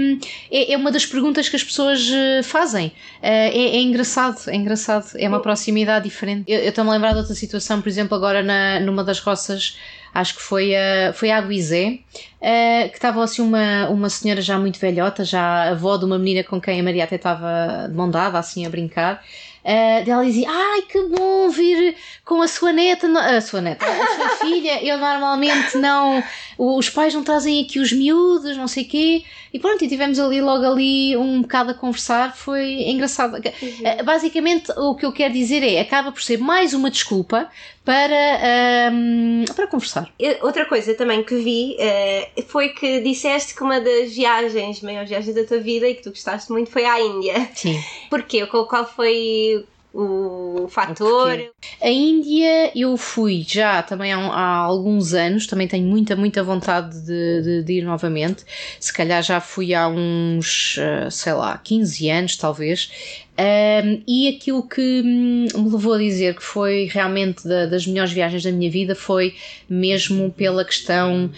é, 0.50 0.72
é 0.72 0.76
uma 0.76 0.90
das 0.90 1.06
perguntas 1.06 1.48
que 1.48 1.54
as 1.54 1.62
pessoas 1.62 2.04
uh, 2.10 2.42
fazem. 2.42 2.90
É, 3.22 3.48
é, 3.56 3.80
engraçado, 3.80 4.50
é 4.50 4.56
engraçado, 4.56 5.06
é 5.16 5.28
uma 5.28 5.40
proximidade 5.40 6.04
diferente. 6.04 6.50
Eu 6.50 6.68
estou-me 6.68 6.90
a 6.90 6.94
lembrar 6.94 7.12
de 7.12 7.18
outra 7.18 7.34
situação, 7.36 7.80
por 7.80 7.88
exemplo, 7.88 8.16
agora 8.16 8.42
na, 8.42 8.80
numa 8.80 9.04
das 9.04 9.20
roças 9.20 9.76
acho 10.12 10.34
que 10.34 10.42
foi 10.42 10.74
a, 10.74 11.12
foi 11.12 11.30
a 11.30 11.38
Aguizé, 11.38 12.00
uh, 12.40 12.88
que 12.90 12.96
estava 12.96 13.22
assim 13.22 13.42
uma, 13.42 13.88
uma 13.88 14.10
senhora 14.10 14.40
já 14.40 14.58
muito 14.58 14.80
velhota, 14.80 15.24
já 15.24 15.70
avó 15.70 15.96
de 15.96 16.04
uma 16.04 16.18
menina 16.18 16.42
com 16.42 16.60
quem 16.60 16.80
a 16.80 16.82
Maria 16.82 17.04
até 17.04 17.16
estava 17.16 17.86
de 17.88 17.94
mão 17.94 18.10
dada, 18.10 18.38
assim 18.38 18.66
a 18.66 18.70
brincar. 18.70 19.22
Uh, 19.64 20.04
dela 20.04 20.24
dizia: 20.24 20.48
Ai 20.48 20.82
que 20.82 21.00
bom 21.08 21.48
vir 21.50 21.94
com 22.24 22.40
a 22.40 22.48
sua 22.48 22.72
neta, 22.72 23.06
a 23.06 23.40
sua 23.40 23.60
neta, 23.60 23.84
a 23.84 24.16
sua 24.16 24.28
filha. 24.46 24.82
Eu 24.82 24.98
normalmente 24.98 25.76
não, 25.76 26.22
os 26.56 26.88
pais 26.88 27.14
não 27.14 27.22
trazem 27.22 27.62
aqui 27.62 27.78
os 27.78 27.92
miúdos, 27.92 28.56
não 28.56 28.66
sei 28.66 28.84
o 28.84 28.88
quê. 28.88 29.24
E 29.52 29.58
pronto, 29.58 29.84
e 29.84 29.88
tivemos 29.88 30.18
ali 30.18 30.40
logo 30.40 30.64
ali 30.64 31.16
um 31.16 31.42
bocado 31.42 31.72
a 31.72 31.74
conversar. 31.74 32.34
Foi 32.34 32.88
engraçado. 32.88 33.36
Uh, 33.36 34.04
basicamente, 34.04 34.72
o 34.76 34.94
que 34.94 35.04
eu 35.04 35.12
quero 35.12 35.34
dizer 35.34 35.62
é: 35.62 35.80
acaba 35.80 36.10
por 36.10 36.22
ser 36.22 36.38
mais 36.38 36.72
uma 36.72 36.90
desculpa 36.90 37.50
para, 37.84 38.90
um, 38.92 39.44
para 39.56 39.66
conversar. 39.66 40.12
Outra 40.42 40.66
coisa 40.66 40.94
também 40.94 41.22
que 41.22 41.36
vi 41.36 41.76
uh, 41.76 42.42
foi 42.46 42.70
que 42.70 43.00
disseste 43.00 43.54
que 43.54 43.62
uma 43.62 43.80
das 43.80 44.14
viagens, 44.14 44.82
maiores 44.82 45.08
viagens 45.08 45.34
da 45.34 45.44
tua 45.44 45.58
vida 45.58 45.88
e 45.88 45.94
que 45.94 46.02
tu 46.02 46.10
gostaste 46.10 46.52
muito 46.52 46.70
foi 46.70 46.84
à 46.84 47.00
Índia. 47.00 47.48
Sim. 47.54 47.82
Porquê? 48.08 48.46
Qual 48.46 48.86
foi 48.86 49.64
o 49.92 50.68
fator. 50.68 51.52
A 51.80 51.88
Índia 51.88 52.70
eu 52.78 52.96
fui 52.96 53.44
já 53.46 53.82
também 53.82 54.12
há, 54.12 54.18
há, 54.18 54.56
alguns 54.56 55.14
anos, 55.14 55.46
também 55.46 55.66
tenho 55.66 55.86
muita, 55.86 56.14
muita 56.14 56.42
vontade 56.42 57.00
de, 57.00 57.42
de, 57.42 57.62
de, 57.64 57.72
ir 57.74 57.82
novamente. 57.82 58.44
Se 58.78 58.92
calhar 58.92 59.22
já 59.22 59.40
fui 59.40 59.74
há 59.74 59.88
uns, 59.88 60.76
eh, 60.78 61.10
sei 61.10 61.32
lá, 61.32 61.58
15 61.58 62.08
anos 62.08 62.36
talvez. 62.36 62.90
Um, 63.38 64.02
e 64.06 64.28
aquilo 64.28 64.62
que 64.62 65.02
hum, 65.04 65.46
me 65.54 65.70
levou 65.70 65.94
a 65.94 65.98
dizer 65.98 66.36
que 66.36 66.42
foi 66.42 66.88
realmente 66.92 67.48
da, 67.48 67.66
das 67.66 67.86
melhores 67.86 68.12
viagens 68.12 68.42
da 68.42 68.52
minha 68.52 68.70
vida 68.70 68.94
foi 68.94 69.34
mesmo 69.68 70.30
pela 70.30 70.62
questão 70.62 71.30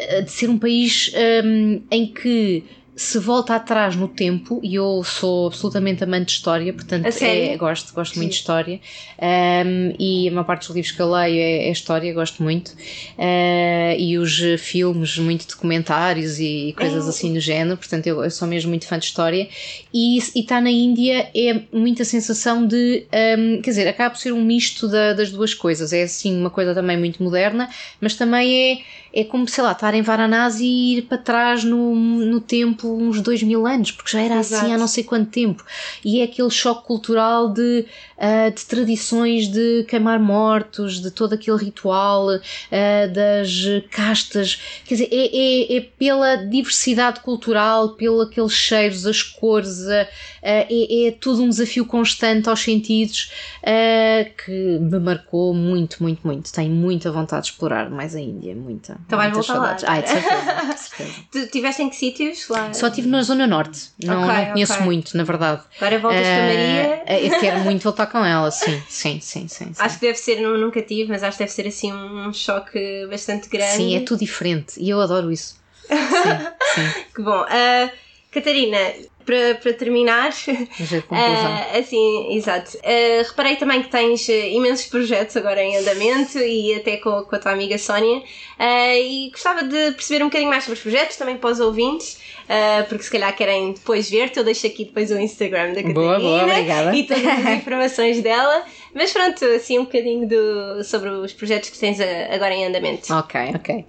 eh, 0.00 0.22
de 0.22 0.30
ser 0.30 0.50
um 0.50 0.58
país 0.58 1.10
um, 1.44 1.82
em 1.90 2.06
que 2.06 2.62
se 3.00 3.18
volta 3.18 3.54
atrás 3.54 3.96
no 3.96 4.06
tempo, 4.06 4.60
e 4.62 4.74
eu 4.74 5.02
sou 5.02 5.46
absolutamente 5.46 6.04
amante 6.04 6.26
de 6.26 6.32
história, 6.32 6.70
portanto 6.70 7.06
é, 7.22 7.56
gosto, 7.56 7.94
gosto 7.94 8.16
muito 8.18 8.32
de 8.32 8.36
história, 8.36 8.78
um, 9.18 9.94
e 9.98 10.28
a 10.28 10.30
maior 10.30 10.44
parte 10.44 10.66
dos 10.66 10.76
livros 10.76 10.92
que 10.92 11.00
eu 11.00 11.10
leio 11.10 11.40
é, 11.40 11.68
é 11.68 11.72
história, 11.72 12.12
gosto 12.12 12.42
muito, 12.42 12.68
uh, 12.68 13.96
e 13.98 14.18
os 14.18 14.38
filmes, 14.58 15.16
muito 15.16 15.48
documentários 15.48 16.38
e, 16.38 16.68
e 16.68 16.72
coisas 16.74 17.06
é. 17.06 17.08
assim 17.08 17.32
do 17.32 17.40
género, 17.40 17.78
portanto 17.78 18.06
eu, 18.06 18.22
eu, 18.22 18.30
sou 18.30 18.46
mesmo 18.46 18.68
muito 18.68 18.86
fã 18.86 18.98
de 18.98 19.06
história, 19.06 19.48
e 19.94 20.18
estar 20.18 20.60
na 20.60 20.70
Índia 20.70 21.30
é 21.34 21.58
muita 21.72 22.04
sensação 22.04 22.66
de, 22.66 23.06
um, 23.38 23.62
quer 23.62 23.70
dizer, 23.70 23.88
acaba 23.88 24.10
por 24.10 24.18
ser 24.18 24.34
um 24.34 24.44
misto 24.44 24.86
da, 24.86 25.14
das 25.14 25.30
duas 25.30 25.54
coisas, 25.54 25.94
é 25.94 26.02
assim 26.02 26.38
uma 26.38 26.50
coisa 26.50 26.74
também 26.74 26.98
muito 26.98 27.22
moderna, 27.22 27.70
mas 27.98 28.14
também 28.14 28.72
é 28.72 29.00
é 29.12 29.24
como, 29.24 29.48
sei 29.48 29.64
lá, 29.64 29.72
estar 29.72 29.92
em 29.94 30.02
Varanasi 30.02 30.64
e 30.64 30.98
ir 30.98 31.02
para 31.02 31.18
trás 31.18 31.64
no, 31.64 31.94
no 31.94 32.40
tempo 32.40 32.89
uns 32.96 33.20
dois 33.20 33.42
mil 33.42 33.66
anos, 33.66 33.90
porque 33.90 34.10
já 34.12 34.20
era 34.20 34.36
Exato. 34.36 34.64
assim 34.64 34.74
há 34.74 34.78
não 34.78 34.86
sei 34.86 35.04
quanto 35.04 35.30
tempo. 35.30 35.64
E 36.04 36.20
é 36.20 36.24
aquele 36.24 36.50
choque 36.50 36.86
cultural 36.86 37.48
de, 37.48 37.86
uh, 38.16 38.54
de 38.54 38.64
tradições 38.66 39.48
de 39.48 39.84
queimar 39.88 40.18
mortos, 40.20 41.00
de 41.00 41.10
todo 41.10 41.34
aquele 41.34 41.56
ritual 41.56 42.28
uh, 42.28 43.12
das 43.12 43.50
castas. 43.90 44.60
Quer 44.84 44.94
dizer, 44.94 45.08
é, 45.10 45.26
é, 45.26 45.76
é, 45.76 45.80
pela 45.80 46.36
diversidade 46.36 47.20
cultural, 47.20 47.90
pelo 47.90 48.20
aqueles 48.22 48.52
cheiros, 48.52 49.06
as 49.06 49.22
cores, 49.22 49.80
uh, 49.80 50.06
é, 50.42 51.06
é 51.06 51.10
tudo 51.12 51.42
um 51.42 51.48
desafio 51.48 51.84
constante 51.84 52.48
aos 52.48 52.60
sentidos 52.60 53.30
que 54.44 54.78
me 54.80 54.98
marcou 54.98 55.52
muito, 55.52 56.02
muito, 56.02 56.26
muito. 56.26 56.50
Tenho 56.50 56.74
muita 56.74 57.12
vontade 57.12 57.44
de 57.44 57.52
explorar 57.52 57.90
mais 57.90 58.14
a 58.14 58.20
Índia, 58.20 58.54
muita. 58.54 58.98
Então 59.06 59.18
voltar 59.18 59.42
saudades. 59.42 59.84
lá. 59.84 59.90
Ai, 59.90 60.02
de 60.02 60.08
certeza, 60.08 60.72
de 60.72 60.80
certeza. 60.80 61.12
tu 61.30 61.46
tiveste 61.48 61.82
em 61.82 61.90
que 61.90 61.96
sítios 61.96 62.48
lá? 62.48 62.72
Só 62.80 62.88
estive 62.88 63.08
na 63.08 63.22
Zona 63.22 63.46
Norte. 63.46 63.90
Não, 64.02 64.24
okay, 64.24 64.44
não 64.44 64.52
conheço 64.52 64.72
okay. 64.72 64.84
muito, 64.84 65.16
na 65.16 65.24
verdade. 65.24 65.62
Agora 65.76 65.98
voltas 65.98 66.20
uh, 66.20 66.24
com 66.24 66.30
a 66.30 66.46
Maria. 66.46 67.02
Eh, 67.06 67.26
eu 67.26 67.40
quero 67.40 67.60
muito 67.60 67.82
voltar 67.82 68.06
com 68.06 68.24
ela, 68.24 68.50
sim, 68.50 68.82
sim, 68.88 69.20
sim, 69.20 69.48
sim, 69.48 69.72
sim. 69.72 69.72
Acho 69.78 69.98
que 69.98 70.06
deve 70.06 70.18
ser, 70.18 70.40
nunca 70.40 70.82
tive, 70.82 71.10
mas 71.10 71.22
acho 71.22 71.36
que 71.36 71.44
deve 71.44 71.52
ser 71.52 71.66
assim 71.66 71.92
um 71.92 72.32
choque 72.32 73.06
bastante 73.10 73.48
grande. 73.48 73.76
Sim, 73.76 73.96
é 73.96 74.00
tudo 74.00 74.20
diferente 74.20 74.80
e 74.80 74.88
eu 74.88 75.00
adoro 75.00 75.30
isso. 75.30 75.58
Sim, 75.90 75.96
sim. 76.74 77.04
que 77.14 77.20
bom. 77.20 77.42
Uh, 77.42 77.90
Catarina, 78.30 78.78
para, 79.30 79.54
para 79.54 79.72
terminar, 79.74 80.30
uh, 80.30 81.78
assim, 81.78 82.34
exato. 82.34 82.76
Uh, 82.78 83.22
reparei 83.28 83.54
também 83.54 83.80
que 83.80 83.88
tens 83.88 84.28
imensos 84.28 84.86
projetos 84.86 85.36
agora 85.36 85.62
em 85.62 85.76
andamento 85.76 86.36
e 86.38 86.74
até 86.74 86.96
com, 86.96 87.22
com 87.22 87.36
a 87.36 87.38
tua 87.38 87.52
amiga 87.52 87.78
Sónia. 87.78 88.22
E 88.58 89.30
gostava 89.30 89.62
de 89.62 89.92
perceber 89.92 90.24
um 90.24 90.26
bocadinho 90.26 90.50
mais 90.50 90.64
sobre 90.64 90.76
os 90.78 90.82
projetos, 90.82 91.16
também 91.16 91.36
para 91.36 91.50
os 91.50 91.60
ouvintes, 91.60 92.20
porque 92.88 93.04
se 93.04 93.10
calhar 93.10 93.34
querem 93.36 93.72
depois 93.72 94.10
ver-te. 94.10 94.38
Eu 94.38 94.44
deixo 94.44 94.66
aqui 94.66 94.84
depois 94.84 95.10
o 95.10 95.18
Instagram 95.18 95.68
da 95.68 95.82
Catarina 95.82 95.94
boa, 95.94 96.18
boa, 96.18 96.42
obrigada. 96.42 96.94
e 96.94 97.04
todas 97.04 97.24
as 97.24 97.46
informações 97.54 98.20
dela. 98.20 98.64
Mas 98.92 99.12
pronto, 99.12 99.44
assim 99.44 99.78
um 99.78 99.84
bocadinho 99.84 100.28
do, 100.28 100.82
sobre 100.84 101.08
os 101.08 101.32
projetos 101.32 101.70
que 101.70 101.78
tens 101.78 101.98
agora 102.00 102.52
em 102.52 102.66
andamento. 102.66 103.14
Ok, 103.14 103.40
ok. 103.54 103.84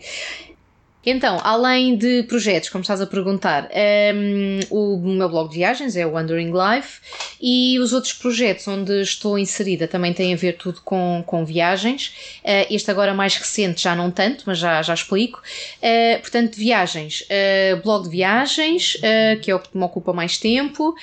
Então, 1.05 1.39
além 1.43 1.95
de 1.95 2.23
projetos, 2.23 2.69
como 2.69 2.83
estás 2.83 3.01
a 3.01 3.07
perguntar, 3.07 3.69
um, 4.13 4.59
o 4.69 4.97
meu 4.97 5.27
blog 5.27 5.49
de 5.49 5.55
viagens 5.55 5.95
é 5.95 6.05
o 6.05 6.11
Wandering 6.11 6.51
Life 6.51 6.99
e 7.41 7.79
os 7.79 7.91
outros 7.91 8.13
projetos 8.13 8.67
onde 8.67 9.01
estou 9.01 9.37
inserida 9.37 9.87
também 9.87 10.13
têm 10.13 10.33
a 10.33 10.37
ver 10.37 10.57
tudo 10.57 10.79
com, 10.81 11.23
com 11.25 11.43
viagens. 11.43 12.39
Uh, 12.43 12.67
este 12.69 12.91
agora 12.91 13.15
mais 13.15 13.35
recente 13.35 13.81
já 13.81 13.95
não 13.95 14.11
tanto, 14.11 14.43
mas 14.45 14.59
já, 14.59 14.81
já 14.83 14.93
explico. 14.93 15.41
Uh, 15.81 16.21
portanto, 16.21 16.55
viagens, 16.55 17.21
uh, 17.21 17.81
blog 17.81 18.03
de 18.03 18.09
viagens, 18.09 18.97
que 19.41 19.49
é 19.49 19.55
o 19.55 19.59
que 19.59 19.75
me 19.75 19.83
ocupa 19.83 20.13
mais 20.13 20.37
tempo, 20.37 20.95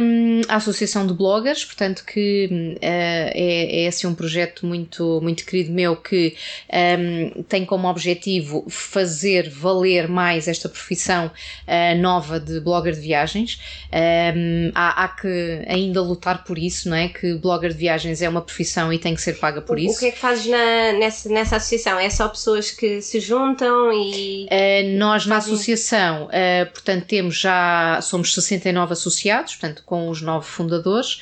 um, 0.00 0.40
a 0.48 0.56
Associação 0.56 1.06
de 1.06 1.12
Bloggers, 1.12 1.64
portanto, 1.64 2.04
que 2.04 2.76
é, 2.80 3.84
é 3.84 3.88
assim 3.88 4.06
um 4.06 4.14
projeto 4.14 4.66
muito, 4.66 5.20
muito 5.22 5.44
querido 5.44 5.72
meu 5.72 5.96
que 5.96 6.36
um, 6.72 7.42
tem 7.44 7.64
como 7.64 7.88
objetivo 7.88 8.64
fazer 8.68 9.09
fazer 9.10 9.50
valer 9.50 10.08
mais 10.08 10.46
esta 10.46 10.68
profissão 10.68 11.26
uh, 11.26 12.00
nova 12.00 12.38
de 12.38 12.60
blogger 12.60 12.94
de 12.94 13.00
viagens. 13.00 13.60
Um, 13.92 13.96
ehm, 13.98 14.72
há, 14.72 15.04
há, 15.04 15.08
que 15.08 15.64
ainda 15.66 16.00
lutar 16.00 16.44
por 16.44 16.56
isso, 16.56 16.88
não 16.88 16.96
é? 16.96 17.08
Que 17.08 17.34
blogger 17.34 17.72
de 17.72 17.78
viagens 17.78 18.22
é 18.22 18.28
uma 18.28 18.40
profissão 18.40 18.92
e 18.92 18.98
tem 18.98 19.14
que 19.14 19.20
ser 19.20 19.34
paga 19.34 19.60
por 19.60 19.76
o, 19.76 19.80
isso. 19.80 19.96
O 19.96 19.98
que 19.98 20.06
é 20.06 20.10
que 20.12 20.18
fazes 20.18 20.46
na, 20.46 20.92
nessa, 20.92 21.28
nessa 21.28 21.56
associação? 21.56 21.98
É 21.98 22.08
só 22.08 22.28
pessoas 22.28 22.70
que 22.70 23.02
se 23.02 23.18
juntam 23.18 23.92
e. 23.92 24.44
Uh, 24.46 24.96
nós 24.96 25.26
na 25.26 25.38
associação, 25.38 26.26
uh, 26.26 26.70
portanto, 26.70 27.06
temos 27.06 27.36
já, 27.36 27.98
somos 28.00 28.32
69 28.32 28.92
associados, 28.92 29.56
portanto, 29.56 29.82
com 29.84 30.08
os 30.08 30.22
nove 30.22 30.46
fundadores. 30.46 31.20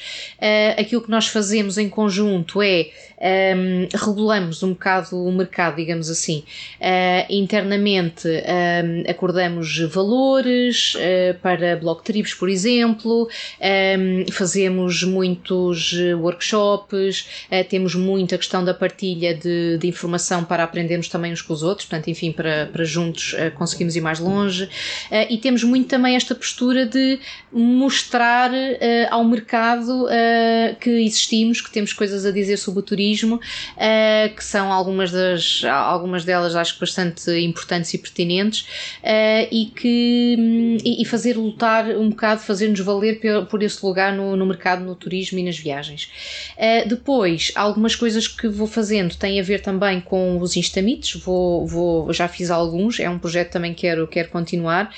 aquilo 0.76 1.01
que 1.01 1.11
nós 1.11 1.26
fazemos 1.26 1.78
em 1.78 1.89
conjunto 1.89 2.61
é 2.62 2.91
um, 3.21 3.89
regulamos 3.97 4.62
um 4.62 4.71
bocado 4.71 5.16
o 5.16 5.33
mercado, 5.33 5.77
digamos 5.77 6.09
assim. 6.09 6.45
Uh, 6.81 7.33
internamente 7.33 8.29
um, 8.29 9.11
acordamos 9.11 9.79
valores 9.81 10.95
uh, 10.95 11.39
para 11.43 11.77
blog 11.77 12.03
tribos, 12.03 12.35
por 12.35 12.49
exemplo, 12.49 13.29
um, 13.61 14.33
fazemos 14.33 15.03
muitos 15.03 15.93
workshops, 16.21 17.29
uh, 17.51 17.64
temos 17.69 17.95
muita 17.95 18.39
questão 18.39 18.64
da 18.64 18.73
partilha 18.73 19.35
de, 19.35 19.79
de, 19.79 19.89
informação 19.89 20.45
para 20.45 20.62
aprendermos 20.62 21.09
também 21.09 21.33
uns 21.33 21.43
com 21.43 21.53
os 21.53 21.62
outros, 21.62 21.87
portanto, 21.89 22.09
enfim, 22.09 22.31
para, 22.31 22.66
para 22.73 22.85
juntos 22.85 23.35
conseguimos 23.57 23.97
ir 23.97 24.01
mais 24.01 24.21
longe. 24.21 24.69
e 25.29 25.39
temos 25.39 25.64
muito 25.64 25.89
também 25.89 26.14
esta 26.14 26.35
postura 26.35 26.87
de 26.87 27.19
mostrar 27.53 28.51
ao 29.11 29.25
mercado 29.25 30.07
que 30.81 30.91
existimos, 30.91 31.61
que 31.61 31.71
temos 31.71 31.93
coisas 31.93 32.25
a 32.27 32.31
dizer 32.31 32.57
sobre 32.59 32.81
o 32.81 32.83
turismo 32.83 33.08
turismo, 33.09 33.37
uh, 33.37 34.35
que 34.35 34.45
são 34.45 34.73
algumas, 34.73 35.11
das, 35.11 35.63
algumas 35.65 36.25
delas 36.25 36.55
acho 36.55 36.75
que 36.75 36.81
bastante 36.81 37.31
importantes 37.41 37.93
e 37.95 37.99
pertinentes, 37.99 38.61
uh, 39.03 39.49
e 39.51 39.67
que 39.75 40.79
e, 40.85 41.05
fazer 41.05 41.37
lutar 41.37 41.87
um 41.87 42.11
bocado, 42.11 42.41
fazer-nos 42.43 42.81
valer 42.81 43.21
por, 43.49 43.63
esse 43.63 43.85
lugar 43.85 44.13
no, 44.13 44.37
no 44.37 44.45
mercado, 44.45 44.85
no 44.85 44.95
turismo 44.95 45.39
e 45.39 45.43
nas 45.43 45.59
viagens. 45.59 46.11
Uh, 46.57 46.89
depois, 46.89 47.53
algumas 47.55 47.97
coisas 47.97 48.29
que 48.29 48.49
vou 48.49 48.67
fazendo 48.67 49.15
têm 49.15 49.41
a 49.41 49.43
ver 49.43 49.61
também 49.61 50.01
com 50.01 50.39
os 50.39 50.57
instamites, 50.57 51.21
vou, 51.21 51.67
vou, 51.67 52.13
já 52.13 52.29
fiz 52.29 52.51
alguns, 52.51 53.01
é 53.01 53.09
um 53.09 53.19
projeto 53.19 53.53
também 53.53 53.73
que 53.73 53.83
quero, 53.83 54.07
quero 54.09 54.29
continuar, 54.29 54.93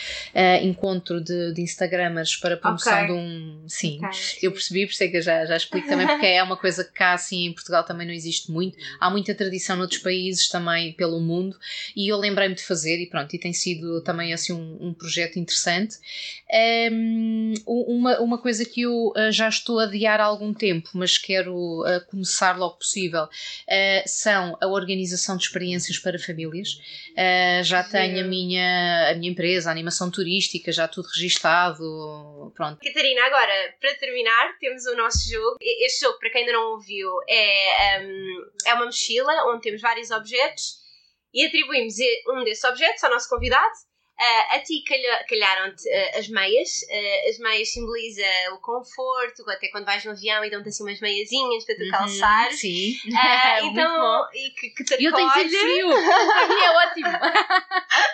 encontro 0.63 1.21
de, 1.21 1.53
de 1.53 1.63
Instagramers 1.63 2.37
para 2.37 2.57
promoção 2.57 2.93
okay. 2.95 3.07
de 3.07 3.13
um. 3.13 3.63
Sim, 3.69 3.99
okay. 3.99 4.11
eu 4.43 4.53
percebi, 4.53 4.87
por 4.87 4.93
isso 4.93 5.05
é 5.05 5.09
que 5.09 5.19
eu 5.19 5.23
já, 5.23 5.45
já 5.45 5.57
explico 5.57 5.87
também, 5.87 6.07
porque 6.07 6.27
é 6.27 6.43
uma 6.43 6.57
coisa 6.57 6.83
que 6.83 6.93
cá 6.93 7.13
assim 7.13 7.47
em 7.47 7.53
Portugal 7.53 7.85
também 7.85 8.00
também 8.01 8.07
não 8.07 8.15
existe 8.15 8.51
muito. 8.51 8.79
Há 8.99 9.11
muita 9.11 9.35
tradição 9.35 9.77
noutros 9.77 10.01
países 10.01 10.49
também 10.49 10.93
pelo 10.95 11.21
mundo 11.21 11.57
e 11.95 12.11
eu 12.11 12.17
lembrei-me 12.17 12.55
de 12.55 12.63
fazer 12.63 13.01
e 13.01 13.07
pronto, 13.07 13.35
e 13.35 13.39
tem 13.39 13.53
sido 13.53 14.01
também 14.03 14.33
assim 14.33 14.53
um, 14.53 14.89
um 14.89 14.95
projeto 14.95 15.39
interessante. 15.39 15.97
Um, 16.53 17.55
uma, 17.65 18.21
uma 18.21 18.39
coisa 18.39 18.65
que 18.65 18.83
eu 18.83 19.13
uh, 19.17 19.31
já 19.31 19.49
estou 19.49 19.79
a 19.79 19.85
adiar 19.85 20.21
há 20.21 20.25
algum 20.25 20.53
tempo, 20.53 20.91
mas 20.95 21.17
quero 21.17 21.55
uh, 21.55 22.05
começar 22.11 22.59
logo 22.59 22.79
possível, 22.79 23.25
uh, 23.25 24.03
são 24.05 24.59
a 24.61 24.67
organização 24.67 25.37
de 25.37 25.45
experiências 25.45 25.99
para 25.99 26.19
famílias. 26.19 26.81
já 27.63 27.85
tenho 27.85 28.25
a 28.25 28.27
minha, 28.27 29.11
a 29.11 29.15
minha 29.15 29.31
empresa, 29.31 29.69
a 29.69 29.73
animação 29.73 30.11
turística, 30.11 30.73
já 30.73 30.89
tudo 30.89 31.07
registado. 31.07 32.53
Pronto. 32.57 32.81
Catarina, 32.83 33.27
agora, 33.27 33.75
para 33.81 33.95
terminar, 33.95 34.59
temos 34.59 34.85
o 34.87 34.97
nosso 34.97 35.31
jogo. 35.31 35.57
Este 35.61 36.01
jogo, 36.01 36.19
para 36.19 36.31
quem 36.31 36.41
ainda 36.41 36.53
não 36.53 36.73
ouviu, 36.73 37.09
é 37.29 38.01
um, 38.03 38.51
é 38.67 38.75
uma 38.75 38.87
mochila 38.87 39.33
onde 39.49 39.63
temos 39.63 39.81
vários 39.81 40.11
objetos 40.11 40.81
e 41.33 41.47
atribuímos 41.47 41.95
um 42.29 42.45
desses 42.45 42.65
objetos 42.65 43.05
ao 43.05 43.11
nosso 43.11 43.29
convidado. 43.29 43.90
Uh, 44.21 44.55
a 44.55 44.59
ti 44.61 44.85
calha, 44.87 45.25
calharam-te 45.27 45.89
uh, 45.89 46.19
as 46.19 46.29
meias. 46.29 46.83
Uh, 46.83 47.31
as 47.31 47.39
meias 47.39 47.73
simboliza 47.73 48.23
o 48.53 48.59
conforto, 48.59 49.49
até 49.49 49.69
quando 49.69 49.87
vais 49.87 50.05
no 50.05 50.11
avião 50.11 50.45
e 50.45 50.51
dão-te 50.51 50.69
assim 50.69 50.83
umas 50.83 51.01
meiazinhas 51.01 51.65
para 51.65 51.77
tu 51.77 51.85
uhum, 51.85 51.91
calçar. 51.91 52.53
Sim. 52.53 52.97
então, 53.65 54.29
e 54.35 54.51
que, 54.51 54.71
que 54.71 54.85
te 54.85 54.93
acolhe. 54.93 55.07
Eu 55.07 55.15
tenho 55.15 55.31
sempre 55.31 55.59
frio. 55.59 55.89
Para 56.31 56.49
mim 56.49 56.61
é 56.61 56.71
ótimo. 56.71 57.09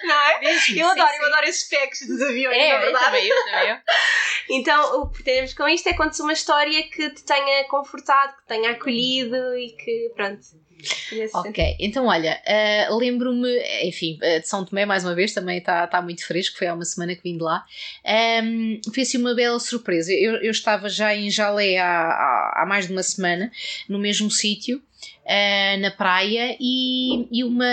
Não 0.04 0.14
é? 0.14 0.40
Mesmo, 0.40 0.78
eu 0.78 0.88
adoro, 0.88 1.10
sim, 1.10 1.16
eu 1.18 1.26
adoro 1.26 1.46
esses 1.46 1.68
packs 1.68 2.06
dos 2.06 2.22
aviões, 2.22 2.56
é, 2.56 2.72
na 2.72 2.78
verdade. 2.78 3.04
Eu 3.04 3.10
também, 3.10 3.28
eu 3.28 3.44
também. 3.44 3.82
Então, 4.48 5.00
o 5.00 5.08
que 5.08 5.14
pretendemos 5.14 5.54
com 5.54 5.68
isto 5.68 5.88
é 5.88 5.94
contar 5.94 6.22
uma 6.22 6.32
história 6.32 6.88
que 6.88 7.10
te 7.10 7.24
tenha 7.24 7.64
confortado, 7.64 8.36
que 8.36 8.46
tenha 8.46 8.70
acolhido 8.70 9.58
e 9.58 9.72
que, 9.72 10.12
pronto, 10.14 10.40
Ok, 11.48 11.76
então 11.78 12.06
olha, 12.06 12.40
uh, 12.90 12.96
lembro-me, 12.96 13.48
enfim, 13.82 14.18
uh, 14.22 14.40
de 14.40 14.48
São 14.48 14.64
Tomé, 14.64 14.84
mais 14.84 15.04
uma 15.04 15.14
vez, 15.14 15.32
também 15.32 15.58
está 15.58 15.86
tá 15.86 16.02
muito 16.02 16.26
fresco, 16.26 16.58
foi 16.58 16.66
há 16.66 16.74
uma 16.74 16.84
semana 16.84 17.14
que 17.14 17.22
vim 17.22 17.36
de 17.36 17.42
lá. 17.42 17.64
Um, 18.42 18.80
foi 18.92 19.02
assim 19.02 19.18
uma 19.18 19.34
bela 19.34 19.58
surpresa. 19.58 20.12
Eu, 20.12 20.36
eu 20.36 20.50
estava 20.50 20.88
já 20.88 21.14
em 21.14 21.30
Jalé 21.30 21.78
há, 21.78 21.86
há, 21.86 22.62
há 22.62 22.66
mais 22.66 22.86
de 22.86 22.92
uma 22.92 23.02
semana, 23.02 23.50
no 23.88 23.98
mesmo 23.98 24.30
sítio. 24.30 24.82
Uh, 25.26 25.80
na 25.80 25.90
praia 25.90 26.56
e, 26.60 27.26
e, 27.32 27.42
uma 27.42 27.66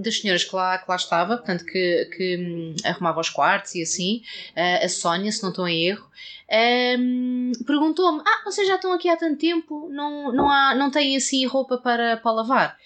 das 0.00 0.20
senhoras 0.20 0.44
que 0.44 0.54
lá, 0.54 0.78
que 0.78 0.84
lá 0.88 0.94
estava, 0.94 1.36
portanto, 1.36 1.64
que, 1.64 2.08
que 2.16 2.36
um, 2.38 2.76
arrumava 2.84 3.20
os 3.20 3.28
quartos 3.28 3.74
e 3.74 3.82
assim, 3.82 4.22
uh, 4.56 4.84
a 4.84 4.88
Sónia, 4.88 5.32
se 5.32 5.42
não 5.42 5.50
estou 5.50 5.66
em 5.66 5.84
erro, 5.84 6.08
um, 7.00 7.50
perguntou-me: 7.66 8.22
Ah, 8.24 8.42
vocês 8.44 8.68
já 8.68 8.76
estão 8.76 8.92
aqui 8.92 9.08
há 9.08 9.16
tanto 9.16 9.36
tempo, 9.36 9.88
não, 9.90 10.30
não, 10.32 10.48
há, 10.48 10.76
não 10.76 10.92
têm 10.92 11.16
assim 11.16 11.44
roupa 11.44 11.76
para, 11.76 12.18
para 12.18 12.30
lavar? 12.30 12.78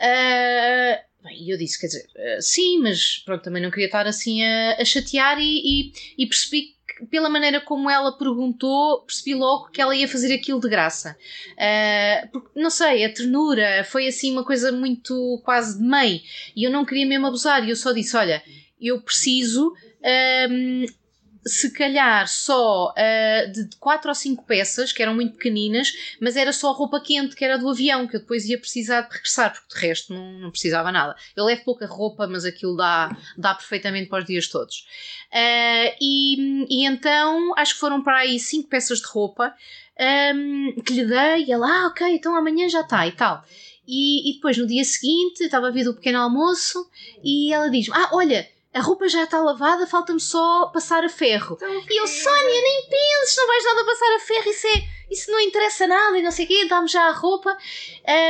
Uh, 0.00 1.32
e 1.32 1.52
eu 1.52 1.58
disse: 1.58 1.80
Quer 1.80 1.88
dizer, 1.88 2.06
sim, 2.40 2.78
mas 2.78 3.18
pronto, 3.24 3.42
também 3.42 3.60
não 3.60 3.72
queria 3.72 3.86
estar 3.86 4.06
assim 4.06 4.44
a, 4.44 4.76
a 4.80 4.84
chatear 4.84 5.40
e, 5.40 5.88
e, 5.88 5.92
e 6.18 6.26
percebi 6.28 6.75
pela 7.10 7.28
maneira 7.28 7.60
como 7.60 7.90
ela 7.90 8.16
perguntou, 8.16 9.02
percebi 9.02 9.34
logo 9.34 9.68
que 9.68 9.80
ela 9.80 9.94
ia 9.94 10.08
fazer 10.08 10.34
aquilo 10.34 10.60
de 10.60 10.68
graça. 10.68 11.16
Uh, 11.52 12.28
porque, 12.30 12.60
não 12.60 12.70
sei, 12.70 13.04
a 13.04 13.12
ternura 13.12 13.84
foi 13.84 14.06
assim 14.08 14.32
uma 14.32 14.44
coisa 14.44 14.72
muito 14.72 15.40
quase 15.44 15.78
de 15.78 15.84
mãe. 15.84 16.22
E 16.54 16.64
eu 16.64 16.70
não 16.70 16.84
queria 16.84 17.06
mesmo 17.06 17.26
abusar. 17.26 17.64
E 17.64 17.70
eu 17.70 17.76
só 17.76 17.92
disse: 17.92 18.16
Olha, 18.16 18.42
eu 18.80 19.00
preciso. 19.00 19.72
Um, 20.50 20.86
se 21.46 21.70
calhar 21.70 22.26
só 22.28 22.92
uh, 22.92 23.52
de 23.52 23.76
4 23.78 24.08
ou 24.08 24.14
5 24.14 24.44
peças, 24.44 24.92
que 24.92 25.02
eram 25.02 25.14
muito 25.14 25.36
pequeninas, 25.36 25.92
mas 26.20 26.36
era 26.36 26.52
só 26.52 26.72
roupa 26.72 27.00
quente, 27.00 27.36
que 27.36 27.44
era 27.44 27.56
do 27.56 27.68
avião, 27.68 28.06
que 28.06 28.16
eu 28.16 28.20
depois 28.20 28.44
ia 28.46 28.58
precisar 28.58 29.02
de 29.02 29.14
regressar, 29.14 29.52
porque 29.52 29.74
de 29.74 29.86
resto 29.86 30.12
não, 30.12 30.32
não 30.40 30.50
precisava 30.50 30.90
nada. 30.90 31.14
Eu 31.36 31.44
levo 31.44 31.64
pouca 31.64 31.86
roupa, 31.86 32.26
mas 32.26 32.44
aquilo 32.44 32.76
dá, 32.76 33.16
dá 33.38 33.54
perfeitamente 33.54 34.08
para 34.08 34.20
os 34.20 34.26
dias 34.26 34.48
todos. 34.48 34.86
Uh, 35.32 35.94
e, 36.00 36.66
e 36.68 36.86
então 36.86 37.54
acho 37.56 37.74
que 37.74 37.80
foram 37.80 38.02
para 38.02 38.18
aí 38.18 38.38
5 38.38 38.68
peças 38.68 38.98
de 38.98 39.06
roupa 39.06 39.54
um, 40.34 40.82
que 40.82 40.92
lhe 40.92 41.04
dei, 41.04 41.44
e 41.46 41.52
ela, 41.52 41.66
ah, 41.66 41.86
ok, 41.86 42.06
então 42.08 42.34
amanhã 42.36 42.68
já 42.68 42.80
está 42.80 43.06
e 43.06 43.12
tal. 43.12 43.44
E, 43.86 44.30
e 44.30 44.34
depois 44.34 44.58
no 44.58 44.66
dia 44.66 44.84
seguinte 44.84 45.44
estava 45.44 45.68
a 45.68 45.70
vir 45.70 45.88
o 45.88 45.94
pequeno 45.94 46.18
almoço 46.18 46.90
e 47.22 47.52
ela 47.52 47.70
diz: 47.70 47.88
Ah, 47.92 48.10
olha, 48.12 48.48
a 48.76 48.80
roupa 48.82 49.08
já 49.08 49.24
está 49.24 49.40
lavada, 49.40 49.86
falta-me 49.86 50.20
só 50.20 50.66
passar 50.66 51.02
a 51.02 51.08
ferro. 51.08 51.56
Tão 51.56 51.68
e 51.68 52.00
eu, 52.00 52.06
Sónia, 52.06 52.60
nem 52.62 52.82
penses, 52.82 53.36
não 53.36 53.46
vais 53.46 53.64
nada 53.64 53.84
passar 53.86 54.16
a 54.16 54.20
ferro, 54.20 54.50
isso, 54.50 54.66
é, 54.66 54.84
isso 55.10 55.30
não 55.30 55.40
interessa 55.40 55.86
nada 55.86 56.18
e 56.18 56.22
não 56.22 56.30
sei 56.30 56.44
o 56.44 56.48
quê, 56.48 56.66
dá-me 56.68 56.86
já 56.86 57.04
a 57.04 57.12
roupa. 57.12 57.56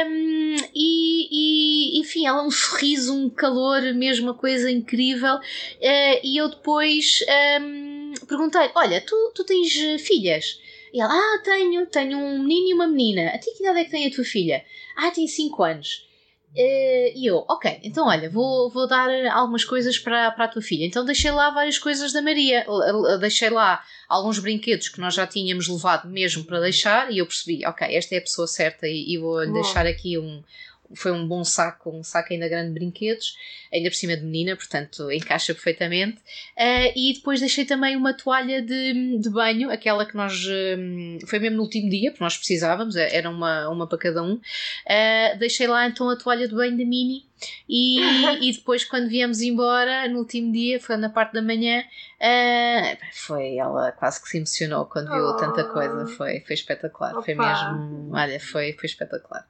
Um, 0.07 0.57
e, 0.73 1.97
e, 1.97 2.01
enfim, 2.01 2.29
ela 2.29 2.45
um 2.45 2.51
sorriso, 2.51 3.13
um 3.13 3.29
calor, 3.29 3.83
mesmo 3.95 4.29
uma 4.29 4.35
coisa 4.35 4.71
incrível. 4.71 5.35
Uh, 5.35 6.21
e 6.23 6.37
eu 6.37 6.49
depois 6.49 7.25
um, 7.61 8.15
perguntei: 8.29 8.71
Olha, 8.77 9.01
tu, 9.01 9.33
tu 9.35 9.43
tens 9.43 9.73
filhas? 10.01 10.61
E 10.93 11.01
ela, 11.01 11.13
ah, 11.13 11.43
tenho, 11.43 11.87
tenho 11.87 12.19
um 12.19 12.39
menino 12.39 12.69
e 12.69 12.75
uma 12.75 12.87
menina. 12.87 13.31
A 13.31 13.39
ti 13.39 13.51
que 13.51 13.65
idade 13.65 13.81
é 13.81 13.85
que 13.85 13.91
tem 13.91 14.07
a 14.07 14.11
tua 14.11 14.25
filha? 14.25 14.65
Ah, 14.97 15.11
tem 15.11 15.27
5 15.27 15.63
anos. 15.65 16.07
Uh, 16.55 17.13
e 17.15 17.27
eu, 17.27 17.45
ok, 17.49 17.81
então 17.83 18.07
olha, 18.07 18.31
vou, 18.31 18.71
vou 18.71 18.87
dar 18.87 19.11
algumas 19.33 19.63
coisas 19.63 19.99
para, 19.99 20.31
para 20.31 20.47
a 20.47 20.49
tua 20.49 20.63
filha. 20.63 20.87
Então 20.87 21.05
deixei 21.05 21.31
lá 21.31 21.51
várias 21.51 21.79
coisas 21.79 22.13
da 22.13 22.23
Maria. 22.23 22.65
Deixei 23.21 23.51
lá 23.51 23.83
alguns 24.09 24.39
brinquedos 24.39 24.89
que 24.89 25.01
nós 25.01 25.15
já 25.15 25.27
tínhamos 25.27 25.69
levado 25.69 26.09
mesmo 26.09 26.45
para 26.45 26.61
deixar 26.61 27.13
e 27.13 27.19
eu 27.19 27.27
percebi, 27.27 27.67
ok, 27.67 27.95
esta 27.95 28.15
é 28.15 28.19
a 28.19 28.23
pessoa 28.23 28.47
certa 28.47 28.87
e, 28.87 29.15
e 29.15 29.19
vou-lhe 29.19 29.53
deixar 29.53 29.87
aqui 29.87 30.19
um, 30.19 30.43
foi 30.95 31.13
um 31.13 31.27
bom 31.27 31.45
saco, 31.45 31.91
um 31.91 32.03
saco 32.03 32.33
ainda 32.33 32.49
grande 32.49 32.69
de 32.69 32.75
brinquedos, 32.75 33.37
ainda 33.73 33.91
por 33.91 33.97
cima 33.97 34.17
de 34.17 34.23
menina, 34.23 34.57
portanto 34.57 35.11
encaixa 35.11 35.55
perfeitamente. 35.55 36.19
Uh, 36.57 36.93
e 36.95 37.15
depois 37.15 37.41
deixei 37.41 37.65
também 37.65 37.97
uma 37.97 38.15
toalha 38.15 38.63
de, 38.63 39.19
de 39.19 39.31
banho, 39.31 39.71
aquela 39.71 40.07
que 40.07 40.17
nós. 40.17 40.45
Um, 40.79 41.19
foi 41.27 41.39
mesmo 41.39 41.57
no 41.57 41.63
último 41.63 41.91
dia, 41.91 42.11
porque 42.11 42.25
nós 42.25 42.37
precisávamos, 42.37 42.97
era 42.97 43.29
uma, 43.29 43.69
uma 43.69 43.87
para 43.87 43.99
cada 43.99 44.23
um. 44.23 44.35
Uh, 44.35 45.39
deixei 45.39 45.67
lá 45.67 45.87
então 45.87 46.09
a 46.09 46.17
toalha 46.17 46.49
de 46.49 46.55
banho 46.55 46.77
da 46.77 46.85
Mini. 46.85 47.25
E, 47.69 48.01
e 48.49 48.53
depois, 48.53 48.85
quando 48.85 49.09
viemos 49.09 49.41
embora, 49.41 50.09
no 50.09 50.21
último 50.21 50.53
dia, 50.53 50.81
foi 50.81 50.97
na 50.97 51.09
parte 51.09 51.33
da 51.33 51.43
manhã, 51.43 51.83
uh, 51.83 52.99
foi 53.13 53.57
ela 53.57 53.93
quase 53.93 54.23
que 54.23 54.29
se 54.29 54.39
emocionou 54.39 54.87
quando 54.87 55.11
viu 55.11 55.25
oh. 55.25 55.37
tanta 55.37 55.65
coisa. 55.65 56.07
Foi, 56.07 56.41
foi 56.41 56.55
espetacular. 56.55 57.13
Opa. 57.13 57.23
Foi 57.23 57.35
mesmo. 57.35 58.11
Olha, 58.13 58.41
foi, 58.41 58.73
foi 58.73 58.87
espetacular. 58.87 59.47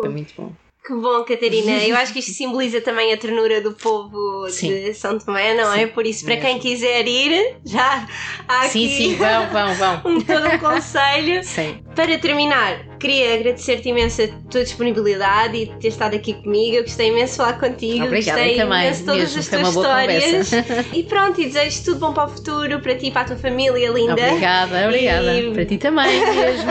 Foi 0.00 0.10
muito 0.10 0.34
bom. 0.36 0.65
Que 0.86 0.94
bom, 0.94 1.24
Catarina. 1.24 1.72
Eu 1.84 1.96
acho 1.96 2.12
que 2.12 2.20
isto 2.20 2.30
simboliza 2.38 2.80
também 2.80 3.12
a 3.12 3.16
ternura 3.16 3.60
do 3.60 3.72
povo 3.72 4.48
sim. 4.48 4.68
de 4.68 4.94
São 4.94 5.18
Tomé, 5.18 5.52
não 5.52 5.72
é? 5.72 5.78
sim, 5.78 5.82
é? 5.82 5.86
Por 5.88 6.06
isso, 6.06 6.24
para 6.24 6.36
quem 6.36 6.60
quiser 6.60 7.08
ir, 7.08 7.56
já 7.64 8.06
há 8.46 8.60
aqui 8.60 8.70
sim, 8.70 8.88
sim, 8.88 9.16
vão, 9.16 9.48
vão, 9.48 9.74
vão. 9.74 10.02
um 10.06 10.20
todo 10.20 10.46
um 10.46 10.58
conselho. 10.58 11.42
sim. 11.42 11.82
Para 11.96 12.16
terminar, 12.18 12.98
queria 13.00 13.34
agradecer-te 13.34 13.88
imenso 13.88 14.22
a 14.22 14.28
tua 14.50 14.62
disponibilidade 14.62 15.56
e 15.56 15.66
ter 15.66 15.88
estado 15.88 16.14
aqui 16.14 16.34
comigo. 16.34 16.76
Eu 16.76 16.82
gostei 16.82 17.08
imenso 17.08 17.32
de 17.32 17.36
falar 17.38 17.54
contigo. 17.54 18.04
Obrigada, 18.04 18.38
gostei 18.38 18.56
também. 18.56 18.84
imenso 18.84 19.00
de 19.00 19.06
todas 19.06 19.34
mesmo, 19.34 19.40
as 19.40 19.48
tuas 19.48 19.68
histórias. 19.68 20.50
e 20.94 21.02
pronto, 21.02 21.40
e 21.40 21.46
desejo 21.46 21.84
tudo 21.84 22.00
bom 22.00 22.12
para 22.12 22.26
o 22.26 22.28
futuro, 22.28 22.80
para 22.80 22.94
ti 22.94 23.06
e 23.06 23.10
para 23.10 23.22
a 23.22 23.24
tua 23.24 23.36
família 23.36 23.88
linda. 23.88 24.12
Obrigada, 24.12 24.84
obrigada. 24.86 25.34
E... 25.34 25.52
Para 25.52 25.64
ti 25.64 25.78
também 25.78 26.20
mesmo. 26.36 26.70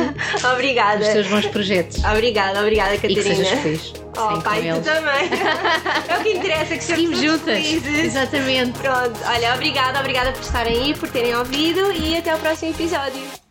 obrigada. 0.53 1.01
Os 1.01 1.09
teus 1.09 1.27
bons 1.27 1.47
projetos. 1.47 2.01
Obrigada, 2.05 2.61
obrigada, 2.61 2.95
Catarina. 2.95 3.19
E 3.19 3.23
que 3.23 3.35
sejas 3.35 3.59
feliz. 3.59 4.04
Oh, 4.17 4.41
pai, 4.41 4.61
tu 4.73 4.81
também. 4.81 5.29
é 6.07 6.17
o 6.17 6.23
que 6.23 6.33
interessa, 6.33 6.77
que 6.77 6.83
sejamos 6.83 7.19
juntas. 7.19 7.65
Felizes. 7.65 8.05
Exatamente. 8.05 8.79
Pronto, 8.79 9.19
olha, 9.25 9.53
obrigada, 9.53 9.99
obrigada 9.99 10.31
por 10.31 10.41
estarem 10.41 10.77
aí, 10.77 10.93
por 10.93 11.09
terem 11.09 11.35
ouvido 11.35 11.91
e 11.91 12.17
até 12.17 12.33
o 12.33 12.39
próximo 12.39 12.71
episódio. 12.71 13.44